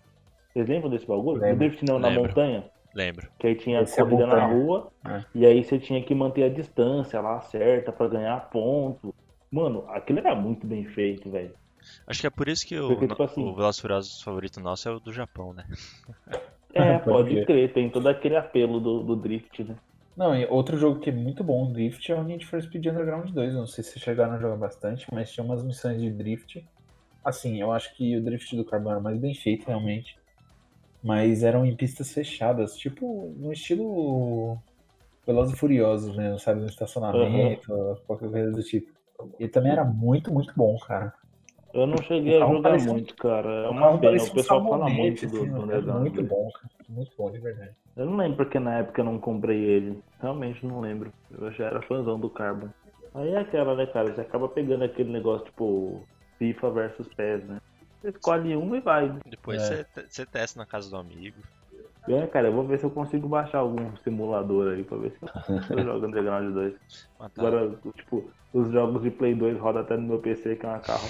Vocês 0.52 0.68
lembram 0.68 0.90
desse 0.90 1.06
bagulho? 1.06 1.36
No 1.38 1.42
Lembro. 1.42 1.58
drift 1.58 1.84
não, 1.84 1.98
na 1.98 2.08
Lembro. 2.08 2.24
montanha. 2.28 2.64
lembro. 2.94 3.28
Que 3.38 3.46
aí 3.48 3.54
tinha 3.54 3.80
Esse 3.82 4.00
é 4.00 4.04
corrida 4.04 4.26
na 4.26 4.46
montanha. 4.48 4.64
rua 4.64 4.92
É. 5.06 5.24
e 5.34 5.44
aí 5.46 5.62
você 5.64 5.78
tinha 5.78 6.02
que 6.02 6.14
manter 6.14 6.44
a 6.44 6.48
distância 6.48 7.20
lá 7.20 7.40
certa 7.40 7.92
pra 7.92 8.08
ganhar 8.08 8.48
ponto. 8.50 9.14
Mano, 9.50 9.84
aquilo 9.88 10.18
era 10.18 10.34
muito 10.34 10.66
bem 10.66 10.84
feito, 10.86 11.30
velho. 11.30 11.54
Acho 12.06 12.20
que 12.20 12.26
é 12.26 12.30
por 12.30 12.48
isso 12.48 12.66
que 12.66 12.78
o, 12.78 12.88
Porque, 12.88 13.06
tipo 13.06 13.22
assim- 13.22 13.44
o 13.48 13.54
Furiosos 13.80 14.22
favorito 14.22 14.60
nosso 14.60 14.88
é 14.88 14.92
o 14.92 14.98
do 15.00 15.12
Japão, 15.12 15.52
né? 15.52 15.64
É, 16.74 16.98
Pode 17.00 17.44
crer, 17.44 17.72
tem 17.72 17.88
todo 17.88 18.06
aquele 18.08 18.36
apelo 18.36 18.80
do, 18.80 19.02
do 19.02 19.14
drift, 19.16 19.62
né? 19.62 19.76
Não, 20.16 20.34
e 20.34 20.46
outro 20.46 20.78
jogo 20.78 20.98
que 21.00 21.10
é 21.10 21.12
muito 21.12 21.44
bom, 21.44 21.70
Drift, 21.70 22.10
é 22.10 22.14
o 22.14 22.22
Need 22.24 22.46
for 22.46 22.60
Speed 22.62 22.86
Underground 22.86 23.30
2. 23.30 23.52
Eu 23.52 23.60
não 23.60 23.66
sei 23.66 23.84
se 23.84 23.90
vocês 23.90 24.04
chegaram 24.04 24.32
a 24.34 24.38
jogar 24.38 24.56
bastante, 24.56 25.06
mas 25.12 25.30
tinha 25.30 25.44
umas 25.44 25.62
missões 25.62 26.00
de 26.00 26.10
Drift. 26.10 26.66
Assim, 27.24 27.60
eu 27.60 27.70
acho 27.72 27.94
que 27.96 28.16
o 28.16 28.22
Drift 28.22 28.56
do 28.56 28.64
Carbon 28.64 28.92
era 28.92 29.00
mais 29.00 29.18
bem 29.18 29.34
feito, 29.34 29.66
realmente. 29.66 30.16
mas 31.02 31.42
eram 31.42 31.64
em 31.64 31.76
pistas 31.76 32.12
fechadas, 32.12 32.76
tipo 32.76 33.32
no 33.36 33.52
estilo 33.52 34.58
Velozes 35.26 35.54
e 35.54 35.56
Furiosos 35.56 36.16
mesmo, 36.16 36.38
sabe? 36.38 36.60
No 36.60 36.66
estacionamento, 36.66 37.98
qualquer 38.06 38.30
coisa 38.30 38.50
do 38.50 38.62
tipo. 38.62 38.92
E 39.38 39.48
também 39.48 39.72
era 39.72 39.84
muito, 39.84 40.32
muito 40.32 40.52
bom, 40.56 40.76
cara. 40.78 41.12
Eu 41.74 41.86
não 41.86 41.98
cheguei 42.02 42.36
a 42.36 42.46
jogar 42.46 42.78
muito, 42.78 43.14
cara. 43.16 43.48
É 43.48 43.68
uma 43.68 43.98
pena. 43.98 44.22
O 44.22 44.30
pessoal 44.30 44.68
fala 44.68 44.88
muito 44.88 45.26
do, 45.26 45.36
assim, 45.36 45.50
do 45.50 45.70
era 45.70 45.80
Negado. 45.80 46.00
Muito 46.00 46.22
bom, 46.22 46.48
cara. 46.52 46.70
Muito 46.88 47.12
bom, 47.16 47.30
de 47.30 47.38
verdade. 47.38 47.74
Eu 47.96 48.06
não 48.06 48.16
lembro 48.16 48.36
porque 48.36 48.58
na 48.58 48.78
época 48.78 49.00
eu 49.00 49.04
não 49.04 49.18
comprei 49.18 49.58
ele. 49.58 49.98
Realmente 50.20 50.64
não 50.66 50.80
lembro. 50.80 51.12
Eu 51.30 51.50
já 51.52 51.66
era 51.66 51.82
fãzão 51.82 52.18
do 52.20 52.28
Carbon. 52.28 52.68
Aí 53.14 53.30
é 53.30 53.38
aquela, 53.38 53.74
né, 53.74 53.86
cara? 53.86 54.12
Você 54.12 54.20
acaba 54.20 54.48
pegando 54.48 54.84
aquele 54.84 55.10
negócio 55.10 55.46
tipo 55.46 56.02
FIFA 56.38 56.70
versus 56.70 57.08
PES, 57.14 57.44
né? 57.44 57.58
Você 58.02 58.10
escolhe 58.10 58.54
um 58.54 58.74
e 58.76 58.80
vai. 58.80 59.10
Depois 59.26 59.62
É. 59.62 59.66
você 59.76 59.84
te- 59.84 60.06
você 60.10 60.26
testa 60.26 60.58
na 60.60 60.66
casa 60.66 60.90
do 60.90 60.96
amigo. 60.96 61.38
É, 62.08 62.26
cara, 62.28 62.48
eu 62.48 62.52
vou 62.52 62.64
ver 62.64 62.78
se 62.78 62.84
eu 62.84 62.90
consigo 62.90 63.26
baixar 63.28 63.58
algum 63.58 63.96
simulador 64.04 64.74
aí 64.74 64.84
pra 64.84 64.98
ver 64.98 65.12
se 65.12 65.18
eu 65.72 65.78
jogo 65.84 66.06
Underground 66.06 66.52
2. 66.52 66.74
Matar. 67.18 67.46
Agora, 67.46 67.78
tipo, 67.96 68.30
os 68.52 68.70
jogos 68.70 69.02
de 69.02 69.10
Play 69.10 69.34
2 69.34 69.58
rodam 69.58 69.82
até 69.82 69.96
no 69.96 70.06
meu 70.06 70.18
PC, 70.20 70.54
que 70.56 70.66
é 70.66 70.68
uma 70.68 70.78
carro. 70.80 71.08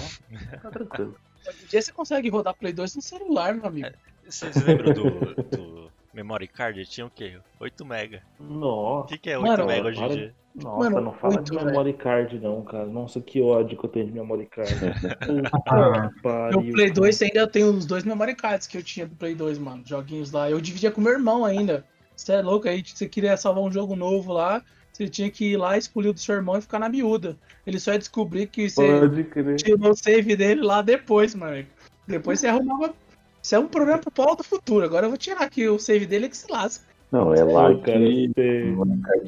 Tá 0.61 0.71
tranquilo. 0.71 1.15
Hoje 1.47 1.63
em 1.63 1.67
dia 1.67 1.81
você 1.81 1.91
consegue 1.91 2.29
rodar 2.29 2.55
Play 2.55 2.73
2 2.73 2.95
no 2.95 3.01
celular, 3.01 3.53
meu 3.53 3.65
amigo. 3.65 3.89
Vocês 4.25 4.55
lembram 4.65 4.93
do, 4.93 5.35
do 5.49 5.86
Memory 6.17 6.47
Card? 6.47 6.83
Tinha 6.87 7.05
o 7.05 7.11
quê? 7.11 7.37
8 7.59 7.85
mega. 7.85 8.23
O 8.39 8.43
Nossa, 8.43 9.09
que, 9.09 9.19
que 9.19 9.29
é 9.29 9.37
8 9.37 9.47
Mano, 9.47 9.65
mega 9.67 9.87
hoje 9.87 10.03
em 10.03 10.09
dia? 10.09 10.35
nossa, 10.55 10.89
Mano, 10.89 11.01
não 11.01 11.13
fala 11.13 11.39
de 11.43 11.51
memory 11.51 11.93
card 11.93 12.39
não, 12.39 12.63
cara. 12.63 12.87
Nossa, 12.87 13.21
que 13.21 13.39
ódio 13.39 13.77
que 13.77 13.85
eu 13.85 13.89
tenho 13.89 14.07
de 14.07 14.13
memory 14.13 14.47
card. 14.47 14.73
Puta 15.27 16.09
que 16.09 16.21
pariu. 16.21 16.61
Meu 16.61 16.73
Play 16.73 16.89
2 16.89 17.21
ainda 17.21 17.47
tem 17.47 17.63
os 17.63 17.85
dois 17.85 18.03
memory 18.03 18.33
cards 18.33 18.65
que 18.65 18.79
eu 18.79 18.83
tinha 18.83 19.05
do 19.05 19.15
Play 19.15 19.35
2, 19.35 19.59
mano. 19.59 19.83
Joguinhos 19.85 20.31
lá. 20.31 20.49
Eu 20.49 20.59
dividia 20.59 20.89
com 20.89 20.99
meu 20.99 21.13
irmão 21.13 21.45
ainda. 21.45 21.85
Você 22.15 22.33
é 22.33 22.41
louco 22.41 22.67
aí, 22.67 22.83
você 22.83 23.07
queria 23.07 23.37
salvar 23.37 23.63
um 23.63 23.71
jogo 23.71 23.95
novo 23.95 24.33
lá, 24.33 24.63
você 24.91 25.07
tinha 25.07 25.29
que 25.29 25.51
ir 25.51 25.57
lá, 25.57 25.77
escolher 25.77 26.09
o 26.09 26.13
do 26.13 26.19
seu 26.19 26.33
irmão 26.33 26.57
e 26.57 26.61
ficar 26.61 26.79
na 26.79 26.89
miúda. 26.89 27.37
Ele 27.63 27.79
só 27.79 27.91
ia 27.91 27.99
descobrir 27.99 28.47
que 28.47 28.67
você 28.67 29.07
tirou 29.55 29.91
o 29.91 29.95
save 29.95 30.35
dele 30.35 30.63
lá 30.63 30.81
depois, 30.81 31.35
mano. 31.35 31.63
Depois 32.07 32.39
você 32.39 32.47
arrumava. 32.47 32.95
Isso 33.47 33.55
é 33.55 33.59
um 33.59 33.67
problema 33.69 33.97
pro 33.97 34.11
Paulo 34.11 34.35
do 34.35 34.43
futuro. 34.43 34.83
Agora 34.83 35.05
eu 35.05 35.09
vou 35.09 35.17
tirar 35.17 35.43
aqui 35.43 35.69
o 35.69 35.79
save 35.79 36.05
dele 36.05 36.27
que 36.27 36.35
se 36.35 36.51
lasca. 36.51 36.83
Não, 37.09 37.33
é 37.33 37.45
lá 37.45 37.73
Pô, 37.73 37.77
cara, 37.77 37.97
que 37.97 38.33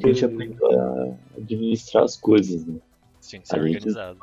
a 0.04 0.12
gente 0.12 0.24
aprendeu 0.26 0.78
a 0.78 1.38
administrar 1.38 2.04
as 2.04 2.18
coisas, 2.18 2.66
né? 2.66 2.78
Tinha 3.22 3.40
que 3.40 3.48
ser 3.48 3.58
organizado. 3.58 4.18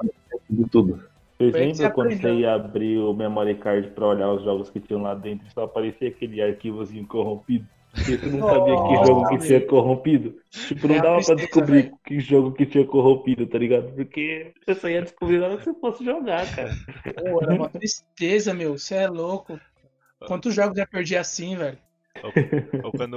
Tudo, 0.48 0.70
tudo. 0.70 1.04
Vocês 1.40 1.52
que 1.52 1.60
lembram 1.60 1.92
quando 1.96 2.08
aprendeu. 2.10 2.36
você 2.36 2.42
ia 2.42 2.54
abrir 2.54 3.00
o 3.00 3.12
memory 3.12 3.56
card 3.56 3.90
pra 3.90 4.10
olhar 4.10 4.32
os 4.34 4.44
jogos 4.44 4.70
que 4.70 4.80
tinham 4.80 5.02
lá 5.02 5.16
dentro 5.16 5.48
e 5.48 5.52
só 5.52 5.64
aparecia 5.64 6.10
aquele 6.10 6.44
arquivozinho 6.44 7.08
corrompido? 7.08 7.66
Porque 7.96 8.18
você 8.18 8.28
não 8.28 8.48
sabia 8.48 8.76
que 8.76 8.94
Nossa, 8.94 9.06
jogo 9.08 9.30
que 9.30 9.38
tinha 9.40 9.62
corrompido. 9.66 10.36
Tipo, 10.52 10.88
não 10.90 10.96
É 10.96 11.02
dava 11.02 11.26
pra 11.26 11.34
descobrir 11.34 11.82
velho. 11.82 11.98
que 12.06 12.20
jogo 12.20 12.52
que 12.52 12.68
tinha 12.68 12.86
corrompido, 12.86 13.48
tá 13.48 13.58
ligado? 13.58 13.92
Porque 13.96 14.54
você 14.64 14.76
só 14.76 14.90
ia 14.90 15.02
descobrir 15.02 15.40
na 15.40 15.48
hora 15.48 15.58
que 15.58 15.64
você 15.64 15.74
fosse 15.74 16.06
jogar, 16.06 16.46
cara. 16.56 16.72
Pô, 17.16 17.42
era 17.42 17.56
uma 17.56 17.70
tristeza, 17.70 18.54
meu. 18.54 18.78
Você 18.78 18.94
é 18.94 19.08
louco. 19.08 19.60
Quantos 20.26 20.54
jogos 20.56 20.78
eu 20.78 20.84
já 20.84 20.88
perdi 20.88 21.16
assim, 21.18 21.56
velho? 21.56 21.78
Ou 22.84 22.92
quando 22.92 23.14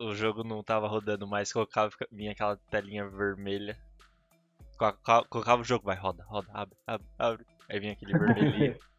o, 0.00 0.06
o- 0.06 0.14
jogo 0.14 0.42
não 0.42 0.62
tava 0.62 0.88
rodando 0.88 1.26
mais, 1.26 1.52
colocava, 1.52 1.90
vinha 2.10 2.32
aquela 2.32 2.56
telinha 2.70 3.06
vermelha. 3.08 3.76
Co- 4.78 4.92
co- 5.04 5.24
Colocava 5.28 5.60
o 5.60 5.64
jogo, 5.64 5.84
vai, 5.84 5.96
roda, 5.96 6.24
roda, 6.24 6.48
abre, 6.54 6.76
abre, 6.86 7.06
abre. 7.18 7.46
Aí 7.68 7.78
vinha 7.80 7.92
aquele 7.92 8.12
vermelhinho. 8.18 8.76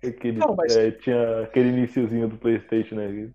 Aquele, 0.00 0.38
Não, 0.38 0.54
mas- 0.54 0.76
é, 0.76 0.92
tinha 0.92 1.42
aquele 1.42 1.70
iniciozinho 1.70 2.28
do 2.28 2.38
Playstation, 2.38 2.94
né? 2.94 3.32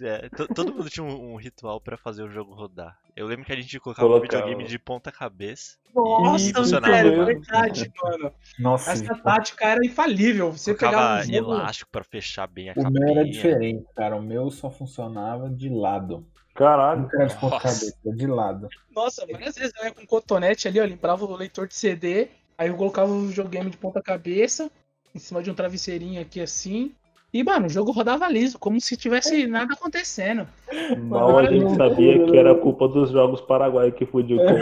É, 0.00 0.28
to- 0.28 0.48
todo 0.54 0.72
mundo 0.74 0.88
tinha 0.90 1.04
um, 1.04 1.32
um 1.32 1.36
ritual 1.36 1.80
pra 1.80 1.96
fazer 1.96 2.22
o 2.22 2.30
jogo 2.30 2.54
rodar. 2.54 2.98
Eu 3.16 3.26
lembro 3.26 3.44
que 3.44 3.52
a 3.52 3.56
gente 3.56 3.80
colocava 3.80 4.06
o 4.06 4.10
Colocava. 4.12 4.42
videogame 4.44 4.68
de 4.68 4.78
ponta 4.78 5.10
cabeça. 5.10 5.76
Nossa, 5.94 6.52
funcionava. 6.54 6.92
velho, 6.92 7.24
verdade, 7.26 7.92
mano. 8.02 8.32
Nossa, 8.58 8.92
Essa 8.92 9.14
tática 9.16 9.64
era 9.66 9.84
infalível. 9.84 10.52
Você 10.52 10.72
pegava 10.74 11.20
um 11.20 11.24
jogo... 11.24 11.36
elástico 11.52 11.90
pra 11.90 12.04
fechar 12.04 12.46
bem 12.46 12.68
a 12.68 12.72
o 12.72 12.74
capinha. 12.76 12.90
meu 12.90 13.08
era 13.10 13.24
diferente, 13.24 13.84
cara. 13.96 14.14
O 14.16 14.22
meu 14.22 14.50
só 14.50 14.70
funcionava 14.70 15.50
de 15.50 15.68
lado. 15.68 16.24
Caralho. 16.54 17.02
Não 17.02 17.20
era 17.20 17.26
de 17.26 17.36
ponta 17.36 17.58
cabeça, 17.58 17.96
de 18.04 18.26
lado. 18.26 18.68
Nossa, 18.94 19.26
várias 19.26 19.54
vezes 19.56 19.72
eu 19.78 19.84
ia 19.86 19.94
com 19.94 20.06
cotonete 20.06 20.68
ali, 20.68 20.80
ó, 20.80 20.84
limpava 20.84 21.24
o 21.24 21.36
leitor 21.36 21.66
de 21.68 21.74
CD, 21.74 22.28
aí 22.56 22.68
eu 22.68 22.76
colocava 22.76 23.10
o 23.12 23.26
videogame 23.26 23.70
de 23.70 23.76
ponta 23.76 24.02
cabeça, 24.02 24.70
em 25.14 25.18
cima 25.18 25.42
de 25.42 25.50
um 25.50 25.54
travesseirinho 25.54 26.20
aqui 26.20 26.40
assim. 26.40 26.92
E, 27.32 27.44
mano, 27.44 27.66
o 27.66 27.70
jogo 27.70 27.92
rodava 27.92 28.28
liso, 28.28 28.58
como 28.58 28.80
se 28.80 28.96
tivesse 28.96 29.46
nada 29.46 29.74
acontecendo. 29.74 30.46
Mal 31.08 31.38
a 31.38 31.44
gente 31.44 31.76
sabia 31.76 32.24
que 32.24 32.36
era 32.36 32.54
culpa 32.54 32.88
dos 32.88 33.10
jogos 33.10 33.40
paraguaios 33.42 33.94
que 33.94 34.06
fudiu 34.06 34.38
com. 34.38 34.44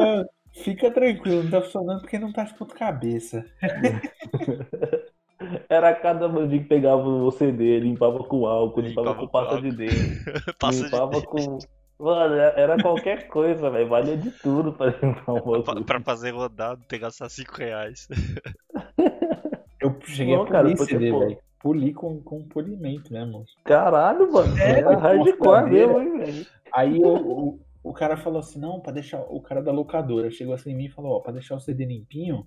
Ah, 0.00 0.24
Fica 0.62 0.90
tranquilo, 0.90 1.44
não 1.44 1.50
tá 1.50 1.62
funcionando 1.62 2.00
porque 2.00 2.18
não 2.18 2.32
tá 2.32 2.44
de 2.44 2.54
ponta 2.54 2.74
cabeça. 2.74 3.44
Era 5.68 5.94
cada 5.94 6.28
bandinho 6.28 6.62
que 6.62 6.68
pegava 6.68 7.08
o 7.08 7.30
CD, 7.30 7.78
limpava 7.78 8.24
com 8.24 8.44
álcool, 8.44 8.80
limpava, 8.80 9.10
Limpava 9.10 9.26
com 9.26 9.28
pasta 9.30 9.62
de 9.62 9.70
dente, 9.70 10.24
Passa 10.58 10.78
de 10.78 10.84
limpava 10.84 11.22
com. 11.22 11.58
Mano, 12.00 12.34
era 12.34 12.80
qualquer 12.80 13.26
coisa, 13.26 13.70
velho. 13.70 13.88
Valia 13.88 14.16
de 14.16 14.30
tudo 14.30 14.72
pra 14.72 14.86
limpar 14.86 15.32
um 15.32 15.40
pra, 15.40 15.62
bagulho. 15.62 15.84
pra 15.84 16.00
fazer 16.00 16.32
ter 16.32 16.96
que 16.96 16.98
gastar 16.98 17.28
5 17.28 17.56
reais. 17.56 18.08
Eu 19.88 20.06
cheguei 20.06 20.36
Não, 20.36 20.42
a 20.42 20.48
cara, 20.48 20.76
CD, 20.76 21.10
velho. 21.10 21.38
Polir 21.60 21.92
com, 21.94 22.20
com 22.22 22.46
polimento 22.46 23.12
mesmo. 23.12 23.44
Caralho, 23.64 24.30
mano. 24.32 24.56
É, 24.58 24.78
era 24.78 24.96
hardcore 24.96 25.62
madeira. 25.62 25.92
mesmo, 25.92 26.00
hein, 26.00 26.18
velho. 26.18 26.46
Aí 26.72 26.98
o, 26.98 27.08
o, 27.16 27.60
o 27.82 27.92
cara 27.92 28.16
falou 28.16 28.38
assim, 28.38 28.60
não, 28.60 28.80
pra 28.80 28.92
deixar. 28.92 29.20
O 29.28 29.40
cara 29.40 29.60
da 29.62 29.72
locadora 29.72 30.30
chegou 30.30 30.54
assim 30.54 30.70
em 30.70 30.76
mim 30.76 30.84
e 30.86 30.90
falou, 30.90 31.16
ó, 31.16 31.20
pra 31.20 31.32
deixar 31.32 31.56
o 31.56 31.60
CD 31.60 31.84
limpinho, 31.84 32.46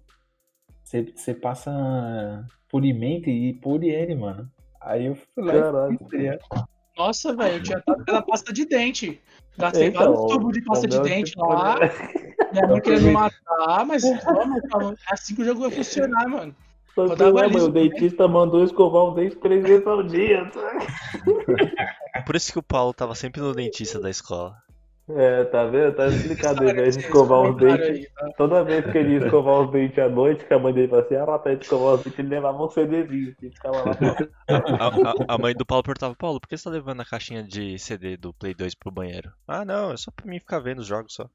você 0.83 1.11
você 1.15 1.33
passa 1.33 2.45
polimento 2.69 3.29
e 3.29 3.53
pule 3.55 3.89
ele, 3.89 4.15
mano. 4.15 4.49
Aí 4.79 5.05
eu 5.05 5.15
fui 5.15 5.43
lá 5.43 5.53
Caralho. 5.53 5.99
e 6.13 6.37
tá 6.49 6.65
Nossa, 6.97 7.35
velho, 7.35 7.55
eu 7.57 7.63
tinha 7.63 7.81
tanto 7.85 8.03
pela 8.05 8.21
pasta 8.21 8.51
de 8.53 8.65
dente. 8.65 9.21
Gastei 9.57 9.87
Então, 9.87 10.13
vários 10.13 10.33
tubos 10.33 10.53
de 10.53 10.63
pasta 10.63 10.87
de 10.87 10.99
dente 11.01 11.31
tipo, 11.31 11.45
lá. 11.45 11.79
né? 11.79 11.89
Minha 12.51 12.67
mãe 12.67 12.81
querendo 12.81 13.11
matar, 13.11 13.85
mas 13.85 14.03
é 14.03 14.17
assim 15.11 15.35
que 15.35 15.41
o 15.41 15.45
jogo 15.45 15.61
vai 15.61 15.71
funcionar, 15.71 16.27
mano. 16.27 16.55
Só 16.95 17.15
que, 17.15 17.23
né, 17.23 17.29
o 17.29 17.33
também. 17.51 17.89
dentista 17.89 18.27
mandou 18.27 18.63
escovar 18.63 19.03
o 19.03 19.11
dente 19.15 19.35
três 19.37 19.63
vezes 19.63 19.87
ao 19.87 20.03
dia. 20.03 20.49
sabe? 20.53 20.85
Por 22.25 22.35
isso 22.35 22.51
que 22.51 22.59
o 22.59 22.63
Paulo 22.63 22.93
tava 22.93 23.15
sempre 23.15 23.41
no 23.41 23.53
dentista 23.53 23.99
da 23.99 24.09
escola. 24.09 24.55
É, 25.09 25.43
tá 25.45 25.65
vendo? 25.65 25.93
Tá 25.95 26.07
explicado. 26.07 26.61
Ao 26.61 26.67
História 26.67 26.71
invés 26.71 26.97
de 26.97 27.03
escovar 27.03 27.41
os 27.41 27.57
dentes, 27.57 27.89
aí, 27.89 28.07
tá? 28.15 28.29
toda 28.37 28.63
vez 28.63 28.85
que 28.89 28.97
ele 28.97 29.13
ia 29.13 29.17
escovar 29.25 29.61
os 29.61 29.71
dentes 29.71 29.99
à 29.99 30.07
noite, 30.07 30.45
que 30.45 30.53
a 30.53 30.59
mãe 30.59 30.73
dele 30.73 30.87
falava 30.87 31.05
assim, 31.07 31.15
ah, 31.15 31.25
lá 31.25 31.39
pra 31.39 31.51
ele 31.53 31.61
escovar 31.61 31.95
os 31.95 32.03
dentes, 32.03 32.19
ele 32.19 32.29
levava 32.29 32.63
um 32.63 32.69
CDzinho. 32.69 33.35
Ficava 33.39 33.77
lá. 33.77 33.97
A, 34.47 34.87
a- 34.87 35.15
a 35.29 35.37
mãe 35.37 35.53
do 35.53 35.65
Paulo 35.65 35.83
perguntava, 35.83 36.15
Paulo, 36.15 36.39
por 36.39 36.47
que 36.47 36.55
você 36.57 36.63
tá 36.63 36.69
levando 36.69 37.01
a 37.01 37.05
caixinha 37.05 37.43
de 37.43 37.77
CD 37.79 38.15
do 38.15 38.33
Play 38.33 38.53
2 38.53 38.73
pro 38.75 38.91
banheiro? 38.91 39.31
Ah, 39.47 39.65
não, 39.65 39.91
é 39.91 39.97
só 39.97 40.11
pra 40.15 40.25
mim 40.25 40.39
ficar 40.39 40.59
vendo 40.59 40.79
os 40.79 40.87
jogos 40.87 41.13
só. 41.13 41.27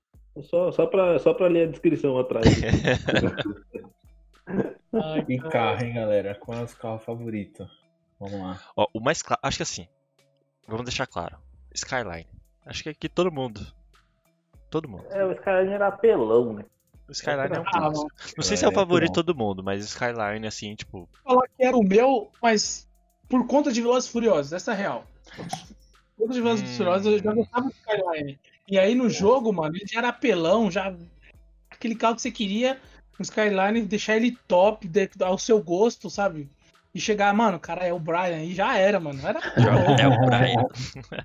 Só, 0.42 0.70
só, 0.70 0.86
pra, 0.86 1.18
só 1.18 1.34
pra 1.34 1.48
ler 1.48 1.68
a 1.68 1.70
descrição 1.70 2.18
atrás. 2.18 2.46
Ai, 5.02 5.24
E 5.28 5.38
carro, 5.38 5.84
hein, 5.84 5.94
galera? 5.94 6.34
Qual 6.34 6.58
é 6.58 6.62
o 6.62 6.68
carro 6.68 6.98
favorito? 6.98 7.68
Vamos 8.18 8.40
lá. 8.40 8.60
Ó, 8.76 8.86
o 8.94 9.00
mais 9.00 9.22
claro, 9.22 9.40
acho 9.42 9.56
que 9.58 9.62
assim, 9.62 9.86
vamos 10.66 10.84
deixar 10.84 11.06
claro. 11.06 11.36
Skyline. 11.74 12.26
Acho 12.64 12.82
que 12.82 12.88
aqui 12.88 13.08
todo 13.08 13.30
mundo. 13.30 13.66
Todo 14.70 14.88
mundo. 14.88 15.04
É, 15.10 15.24
os 15.24 15.38
caras 15.40 15.68
era 15.70 15.88
apelão, 15.88 16.54
né? 16.54 16.64
O 17.08 17.12
Skyline 17.12 17.54
é 17.56 17.60
um 17.60 17.64
Ah. 17.66 17.90
Não 18.36 18.42
sei 18.42 18.56
se 18.56 18.64
é 18.64 18.66
É, 18.66 18.70
o 18.70 18.74
favorito 18.74 19.08
bom. 19.10 19.12
de 19.20 19.24
todo 19.26 19.36
mundo, 19.38 19.62
mas 19.62 19.84
Skyline, 19.84 20.46
assim, 20.46 20.74
tipo. 20.74 21.08
falar 21.22 21.46
que 21.48 21.64
era 21.64 21.76
o 21.76 21.82
meu, 21.84 22.32
mas 22.42 22.88
por 23.28 23.46
conta 23.46 23.70
de 23.72 23.80
Velozes 23.80 24.08
Furiosos, 24.08 24.52
essa 24.52 24.72
é 24.72 24.74
a 24.74 24.76
real. 24.76 25.04
Por 25.36 25.46
conta 26.24 26.34
de 26.34 26.40
Velozes 26.40 26.68
e 26.68 26.72
Hum. 26.72 26.76
Furiosos, 26.78 27.06
eu 27.12 27.18
já 27.22 27.32
gostava 27.32 27.66
do 27.68 27.72
Skyline. 27.72 28.40
E 28.68 28.78
aí 28.78 28.94
no 28.96 29.08
jogo, 29.08 29.52
mano, 29.52 29.76
ele 29.76 29.86
já 29.86 29.98
era 30.00 30.08
apelão, 30.08 30.70
já. 30.70 30.92
Aquele 31.70 31.94
carro 31.94 32.16
que 32.16 32.22
você 32.22 32.30
queria, 32.32 32.80
o 33.18 33.22
Skyline, 33.22 33.82
deixar 33.82 34.16
ele 34.16 34.36
top, 34.48 34.86
de- 34.88 35.10
ao 35.22 35.38
seu 35.38 35.62
gosto, 35.62 36.08
sabe? 36.10 36.48
E 36.94 37.00
chegar, 37.00 37.34
mano, 37.34 37.58
o 37.58 37.60
cara 37.60 37.84
é 37.86 37.92
o 37.92 37.98
Brian, 37.98 38.42
e 38.42 38.54
já 38.54 38.78
era, 38.78 38.98
mano. 38.98 39.20
Era 39.26 39.38
É 40.00 40.08
o 40.08 40.26
Brian. 40.26 40.64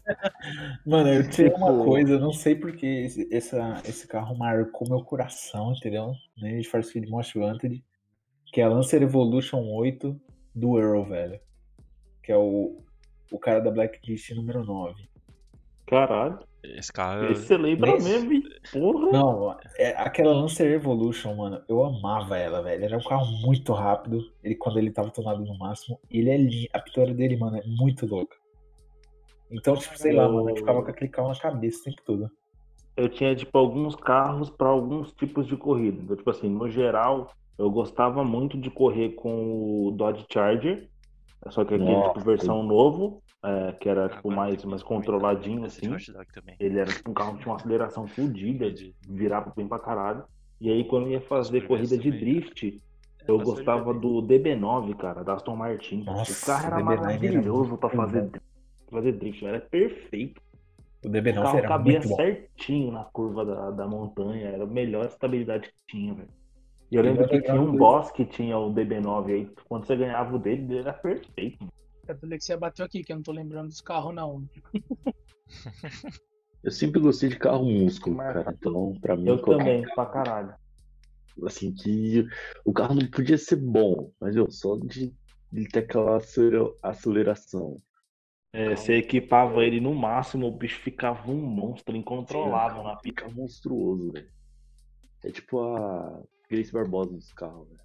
Mano, 0.85 1.07
eu 1.09 1.29
tirei 1.29 1.51
uma 1.53 1.71
Tipo- 1.71 1.85
coisa, 1.85 2.11
eu 2.13 2.19
não 2.19 2.33
sei 2.33 2.55
porque 2.55 2.85
esse, 2.85 3.33
essa, 3.33 3.81
esse 3.85 4.05
carro 4.07 4.35
marcou 4.37 4.89
meu 4.89 5.01
coração, 5.03 5.71
entendeu? 5.71 6.13
Nem 6.37 6.59
de 6.59 6.67
Force 6.67 6.89
Speed 6.89 7.07
Most 7.07 7.37
Wanted, 7.37 7.81
que 8.47 8.59
é 8.59 8.63
a 8.65 8.67
Lancer 8.69 9.01
Evolution 9.01 9.61
8 9.71 10.19
do 10.53 10.77
Earl, 10.77 11.03
velho. 11.05 11.39
Que 12.23 12.31
é 12.33 12.37
o, 12.37 12.83
o 13.31 13.39
cara 13.39 13.61
da 13.61 13.71
Blacklist 13.71 14.29
número 14.31 14.65
9. 14.65 15.07
Caralho. 15.87 16.39
Esse 16.63 16.93
carro. 16.93 17.23
eu- 17.23 17.31
Esse 17.31 17.47
você 17.47 17.57
lembra 17.57 17.91
Mas- 17.91 18.03
mesmo, 18.03 18.31
hein? 18.33 18.43
Porra. 18.71 19.11
Não, 19.11 19.57
é, 19.77 19.89
aquela 19.97 20.31
Lancer 20.33 20.71
Evolution, 20.71 21.35
mano, 21.35 21.61
eu 21.67 21.83
amava 21.83 22.37
ela, 22.37 22.61
velho. 22.61 22.85
Era 22.85 22.97
um 22.97 23.03
carro 23.03 23.25
muito 23.41 23.73
rápido. 23.73 24.23
Ele, 24.43 24.55
quando 24.55 24.77
ele 24.77 24.91
tava 24.91 25.09
tonado 25.09 25.43
no 25.43 25.57
máximo. 25.57 25.99
E 26.09 26.19
ele 26.19 26.29
é 26.29 26.37
lindo. 26.37 26.67
A 26.73 26.79
pintura 26.79 27.13
dele, 27.13 27.35
mano, 27.37 27.57
é 27.57 27.63
muito 27.65 28.05
louca. 28.05 28.35
Então, 29.51 29.75
tipo, 29.75 29.97
sei 29.97 30.13
lá, 30.13 30.29
mano, 30.29 30.49
eu 30.51 30.55
ficava 30.55 30.81
com 30.83 30.89
aquele 30.89 31.09
carro 31.09 31.29
na 31.29 31.35
cabeça 31.35 31.81
o 31.81 31.83
tempo 31.85 32.01
todo. 32.05 32.31
eu 32.97 33.07
tinha, 33.09 33.33
tipo, 33.35 33.57
alguns 33.57 33.95
carros 33.95 34.49
para 34.49 34.67
alguns 34.67 35.11
tipos 35.13 35.47
de 35.47 35.55
corrida. 35.57 35.99
Então, 36.03 36.15
tipo 36.15 36.29
assim, 36.29 36.49
no 36.49 36.69
geral, 36.69 37.31
eu 37.57 37.71
gostava 37.71 38.23
muito 38.23 38.57
de 38.57 38.69
correr 38.69 39.09
com 39.13 39.87
o 39.87 39.91
Dodge 39.91 40.25
Charger, 40.31 40.87
só 41.49 41.63
que 41.65 41.73
aquele, 41.73 41.89
Nossa. 41.91 42.09
tipo, 42.09 42.19
versão 42.25 42.61
novo, 42.63 43.20
é, 43.43 43.71
que 43.73 43.89
era, 43.89 44.09
tipo, 44.09 44.29
mais, 44.31 44.63
mais 44.65 44.83
controladinho, 44.83 45.65
assim. 45.65 45.89
Ele 46.59 46.79
era, 46.79 46.91
tipo, 46.91 47.11
um 47.11 47.13
carro 47.13 47.33
que 47.33 47.43
tinha 47.43 47.51
uma 47.51 47.57
aceleração 47.57 48.07
fodida, 48.07 48.71
de 48.71 48.95
virar 49.07 49.41
bem 49.55 49.67
pra 49.67 49.79
caralho. 49.79 50.23
E 50.59 50.69
aí, 50.69 50.83
quando 50.87 51.07
eu 51.07 51.11
ia 51.13 51.21
fazer 51.21 51.61
corrida 51.67 51.97
de 51.97 52.11
também, 52.11 52.19
drift, 52.19 52.81
eu 53.27 53.37
Bastante 53.37 53.55
gostava 53.55 53.93
do 53.93 54.21
DB9, 54.21 54.95
cara, 54.95 55.23
da 55.23 55.33
Aston 55.33 55.55
Martin. 55.55 56.03
Nossa, 56.03 56.31
o 56.31 56.45
carro 56.45 56.67
era 56.67 56.77
o 56.77 56.83
DB9 56.83 57.23
era 57.23 57.39
maravilhoso 57.39 57.77
pra 57.77 57.89
muito 57.89 57.95
fazer, 57.95 58.21
bom. 58.21 58.31
fazer 58.91 59.11
drift, 59.13 59.45
era 59.45 59.59
perfeito. 59.59 60.41
O 61.03 61.07
O 61.07 61.09
DB9 61.09 61.33
carro 61.41 61.57
era 61.57 61.67
cabia 61.67 61.99
muito 61.99 62.09
bom. 62.09 62.15
certinho 62.15 62.91
na 62.91 63.03
curva 63.05 63.45
da, 63.45 63.71
da 63.71 63.87
montanha, 63.87 64.49
era 64.49 64.63
a 64.63 64.67
melhor 64.67 65.05
estabilidade 65.05 65.69
que 65.69 65.75
tinha, 65.87 66.13
velho. 66.13 66.29
E 66.91 66.95
eu 66.95 67.01
lembro 67.03 67.25
o 67.25 67.27
que 67.29 67.41
tinha 67.41 67.61
um 67.61 67.73
DB9 67.73 67.77
boss 67.77 68.11
que 68.11 68.25
tinha 68.25 68.57
o 68.57 68.73
DB9 68.73 69.33
aí, 69.33 69.49
quando 69.67 69.85
você 69.85 69.95
ganhava 69.95 70.35
o 70.35 70.39
dele, 70.39 70.63
ele 70.63 70.79
era 70.79 70.93
perfeito. 70.93 71.67
A 72.07 72.13
Alexia 72.25 72.57
bateu 72.57 72.85
aqui, 72.85 73.03
que 73.03 73.11
eu 73.11 73.15
não 73.17 73.23
tô 73.23 73.31
lembrando 73.31 73.67
dos 73.69 73.81
carros, 73.81 74.13
não. 74.13 74.43
Eu 76.63 76.71
sempre 76.71 76.99
gostei 77.01 77.27
de 77.29 77.39
carro 77.39 77.65
músculo, 77.65 78.15
Mas- 78.15 78.33
cara. 78.33 78.53
Então, 78.53 78.93
pra 79.01 79.17
mim, 79.17 79.27
Eu 79.27 79.41
qualquer 79.41 79.57
também, 79.63 79.81
pra 79.95 80.05
caralho. 80.05 80.55
assim, 81.47 81.73
que 81.73 82.23
o 82.63 82.71
carro 82.71 82.93
não 82.95 83.09
podia 83.09 83.37
ser 83.37 83.55
bom, 83.55 84.11
mas 84.19 84.35
eu 84.35 84.49
só 84.51 84.77
de 84.77 85.11
ele 85.51 85.67
ter 85.67 85.79
aquela 85.79 86.17
acelera- 86.17 86.71
aceleração. 86.83 87.81
É, 88.53 88.75
você 88.75 88.95
equipava 88.97 89.63
ele 89.65 89.79
no 89.79 89.95
máximo, 89.95 90.45
o 90.47 90.55
bicho 90.55 90.79
ficava 90.81 91.31
um 91.31 91.41
monstro 91.41 91.95
incontrolável 91.95 92.83
na 92.83 92.95
pica. 92.97 93.23
Fica 93.25 93.35
monstruoso, 93.35 94.11
velho. 94.11 94.29
É 95.23 95.31
tipo 95.31 95.59
a 95.61 96.21
Grace 96.49 96.71
Barbosa 96.71 97.11
dos 97.13 97.31
carros, 97.33 97.67
velho. 97.69 97.81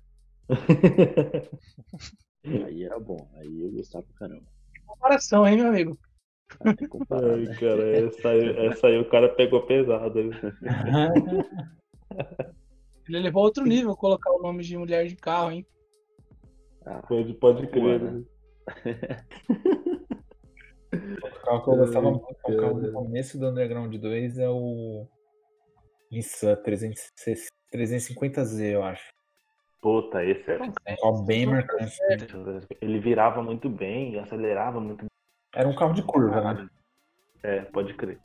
Aí 2.64 2.85
era 2.85 2.98
bom, 3.00 3.28
aí 3.35 3.62
eu 3.62 3.72
gostava 3.72 4.04
pra 4.04 4.28
caramba. 4.28 4.46
Comparação, 4.87 5.46
hein, 5.46 5.56
meu 5.56 5.68
amigo? 5.68 5.98
Ah, 6.61 6.74
comparar, 6.88 7.35
Ai, 7.35 7.40
né? 7.40 7.56
cara, 7.56 7.96
essa 7.96 8.28
aí, 8.28 8.66
essa 8.66 8.87
aí 8.87 8.98
o 8.98 9.09
cara 9.09 9.28
pegou 9.35 9.66
pesado. 9.66 10.20
Ele 10.20 10.30
levou 13.20 13.42
a 13.42 13.46
outro 13.46 13.64
nível 13.64 13.96
colocar 13.96 14.30
o 14.32 14.40
nome 14.40 14.62
de 14.62 14.78
mulher 14.78 15.06
de 15.06 15.16
carro, 15.16 15.50
hein? 15.50 15.66
Ah, 16.85 17.02
Pode, 17.02 17.35
pode 17.35 17.66
crer, 17.68 17.98
Boa, 17.98 18.12
né? 18.12 18.24
O 21.22 21.30
carro 21.46 21.64
que 21.64 21.70
eu 21.70 21.76
gostava 21.76 22.11
muito, 22.11 22.37
o 22.44 22.56
carro 22.56 22.80
do 22.80 22.92
começo 22.92 23.38
do 23.38 23.48
Underground 23.48 23.94
2 23.94 24.38
é 24.38 24.48
o 24.48 25.06
Nissan 26.11 26.56
360 26.56 27.50
350Z, 27.72 28.72
eu 28.72 28.82
acho. 28.82 29.12
Puta, 29.87 30.25
esse 30.25 30.51
era 30.51 30.64
um 30.64 30.72
É 30.85 30.96
carro 30.96 31.22
bem 31.22 31.46
marcante. 31.46 31.96
Ele 32.81 32.99
virava 32.99 33.40
muito 33.40 33.68
bem, 33.68 34.18
acelerava 34.18 34.81
muito 34.81 35.03
bem. 35.03 35.11
Era 35.55 35.68
um 35.68 35.77
carro 35.77 35.94
de 35.94 36.03
curva, 36.03 36.35
né? 36.35 36.42
Caralho. 36.42 36.70
É, 37.40 37.61
pode 37.61 37.94
crer. 37.94 38.18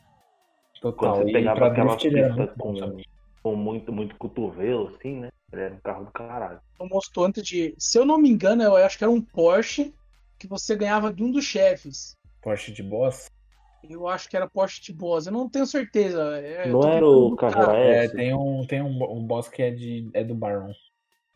Quando 0.82 0.96
Total. 0.96 1.16
você 1.18 1.30
E 1.30 1.34
pegava 1.34 1.70
muito 1.70 2.58
bom 2.58 2.74
com, 2.74 2.98
com 3.44 3.56
muito, 3.56 3.94
muito 3.94 4.16
cotovelo, 4.16 4.88
assim, 4.88 5.20
né? 5.20 5.30
Ele 5.54 5.62
era 5.62 5.76
um 5.76 5.80
carro 5.82 6.06
do 6.06 6.12
caralho. 6.12 6.60
O 6.80 6.88
mostrou 6.88 7.26
antes 7.26 7.44
de. 7.44 7.76
Se 7.78 8.00
eu 8.00 8.06
não 8.06 8.18
me 8.18 8.32
engano, 8.32 8.64
eu 8.64 8.76
acho 8.78 8.98
que 8.98 9.04
era 9.04 9.12
um 9.12 9.22
Porsche 9.22 9.94
que 10.40 10.48
você 10.48 10.76
ganhava 10.76 11.14
de 11.14 11.24
um 11.24 11.30
dos 11.32 11.46
chefes. 11.46 12.16
Porsche 12.42 12.72
de 12.72 12.82
boss. 12.82 13.30
Eu 13.88 14.08
acho 14.08 14.28
que 14.28 14.36
era 14.36 14.50
Porsche 14.50 14.82
de 14.82 14.94
Boss, 14.94 15.28
eu 15.28 15.32
não 15.32 15.48
tenho 15.48 15.68
certeza. 15.68 16.40
é, 16.40 16.68
eu 16.68 16.74
Não 16.74 16.90
era 16.90 17.08
o. 17.08 17.36
Carrera 17.36 17.78
É, 17.78 18.06
S? 18.06 18.16
tem 18.16 18.34
um, 18.34 18.66
tem 18.66 18.82
um, 18.82 19.04
um 19.12 19.24
boss 19.24 19.48
que 19.48 19.62
é, 19.62 19.70
de, 19.70 20.10
é 20.16 20.24
do 20.24 20.34
Baron. 20.34 20.74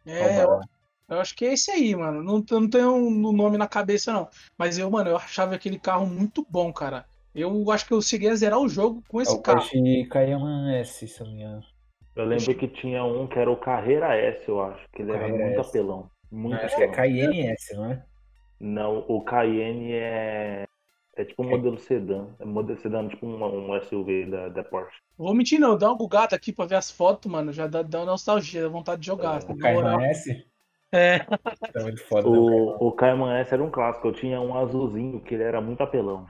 É, 0.06 0.44
eu, 0.44 0.60
eu 1.10 1.20
acho 1.20 1.36
que 1.36 1.46
é 1.46 1.54
esse 1.54 1.72
aí, 1.72 1.96
mano. 1.96 2.24
Não, 2.24 2.44
eu 2.50 2.60
não 2.60 2.70
tenho 2.70 2.96
o 2.96 3.34
nome 3.34 3.58
na 3.58 3.68
cabeça, 3.68 4.14
não. 4.14 4.28
Mas 4.58 4.78
eu, 4.78 4.90
mano, 4.90 5.10
eu 5.10 5.18
achava 5.18 5.56
aquele 5.56 5.80
carro 5.80 6.06
muito 6.06 6.46
bom, 6.50 6.72
cara. 6.72 7.06
Eu 7.34 7.70
acho 7.72 7.86
que 7.86 7.94
eu 7.94 8.02
cheguei 8.02 8.30
a 8.30 8.36
zerar 8.36 8.60
o 8.60 8.70
jogo 8.70 9.04
com 9.08 9.20
É 9.20 9.24
esse 9.24 9.36
o 9.36 9.42
carro. 9.42 9.60
Porsche 9.60 10.06
Cayman 10.06 10.76
S, 10.78 11.08
se 11.08 11.22
eu 11.22 11.28
me 11.28 11.34
engano. 11.34 11.64
Eu 12.16 12.26
lembro 12.26 12.56
que 12.56 12.68
tinha 12.68 13.04
um 13.04 13.28
que 13.28 13.38
era 13.38 13.52
o 13.52 13.58
Carreira 13.58 14.16
S, 14.16 14.48
eu 14.48 14.62
acho. 14.62 14.86
Que 14.94 15.02
ele 15.02 15.12
era 15.12 15.20
Carreira 15.20 15.46
muito 15.46 15.60
S. 15.60 15.70
apelão. 15.70 16.10
Muito 16.32 16.56
Acho 16.56 16.76
que 16.76 16.84
é 16.84 16.88
apelão. 16.88 17.32
KNS, 17.32 17.76
não 17.76 17.92
é? 17.92 18.06
Não, 18.60 19.06
o 19.08 19.22
Cayenne 19.22 19.92
é. 19.94 20.66
É 21.16 21.24
tipo 21.24 21.44
um 21.44 21.50
modelo 21.50 21.78
sedã. 21.80 22.28
É 22.40 22.44
um 22.44 22.50
modelo 22.50 22.80
sedã, 22.80 23.08
tipo 23.08 23.26
um, 23.26 23.72
um 23.72 23.82
SUV 23.82 24.26
da, 24.26 24.50
da 24.50 24.64
Porsche. 24.64 25.00
Vou 25.18 25.34
mentir, 25.34 25.60
não. 25.60 25.78
Dá 25.78 25.88
uma 25.88 25.98
bugada 25.98 26.36
aqui 26.36 26.52
pra 26.52 26.66
ver 26.66 26.76
as 26.76 26.92
fotos, 26.92 27.32
mano. 27.32 27.54
Já 27.54 27.68
dá, 27.68 27.82
dá 27.82 28.00
uma 28.00 28.08
nostalgia, 28.08 28.64
dá 28.64 28.68
vontade 28.68 29.02
de 29.02 29.08
jogar. 29.08 29.42
O 29.44 29.56
Na 29.56 29.74
moral. 29.74 29.98
Cayman 29.98 30.10
S? 30.10 30.46
É. 30.92 31.26
É 31.74 31.84
muito 31.84 32.04
foda, 32.06 32.30
né? 32.30 32.38
O, 32.38 32.88
o 32.88 32.92
Cayman 32.92 33.34
S 33.40 33.54
era 33.54 33.64
um 33.64 33.72
clássico. 33.72 34.10
Eu 34.10 34.14
tinha 34.14 34.42
um 34.42 34.58
azulzinho 34.58 35.22
que 35.22 35.34
ele 35.34 35.44
era 35.44 35.62
muito 35.62 35.82
apelão. 35.82 36.26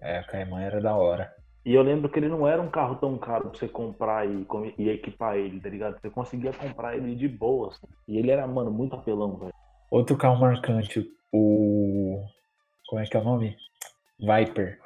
É, 0.00 0.20
o 0.20 0.26
Cayman 0.26 0.62
era 0.62 0.80
da 0.80 0.96
hora. 0.96 1.32
E 1.64 1.74
eu 1.74 1.82
lembro 1.82 2.08
que 2.08 2.18
ele 2.18 2.28
não 2.28 2.46
era 2.46 2.60
um 2.60 2.70
carro 2.70 2.96
tão 2.96 3.16
caro 3.16 3.50
pra 3.50 3.58
você 3.58 3.68
comprar 3.68 4.26
e, 4.28 4.46
e 4.76 4.88
equipar 4.88 5.36
ele, 5.36 5.60
tá 5.60 5.68
ligado? 5.68 6.00
Você 6.00 6.10
conseguia 6.10 6.52
comprar 6.52 6.96
ele 6.96 7.14
de 7.14 7.28
boa, 7.28 7.68
assim. 7.68 7.86
E 8.08 8.18
ele 8.18 8.30
era, 8.30 8.46
mano, 8.46 8.70
muito 8.70 8.96
apelão, 8.96 9.36
velho. 9.36 9.52
Outro 9.90 10.16
carro 10.16 10.40
marcante, 10.40 11.06
o. 11.32 12.24
Como 12.88 13.00
é 13.00 13.04
que 13.04 13.16
é 13.16 13.20
o 13.20 13.24
nome? 13.24 13.56
Viper. 14.22 14.80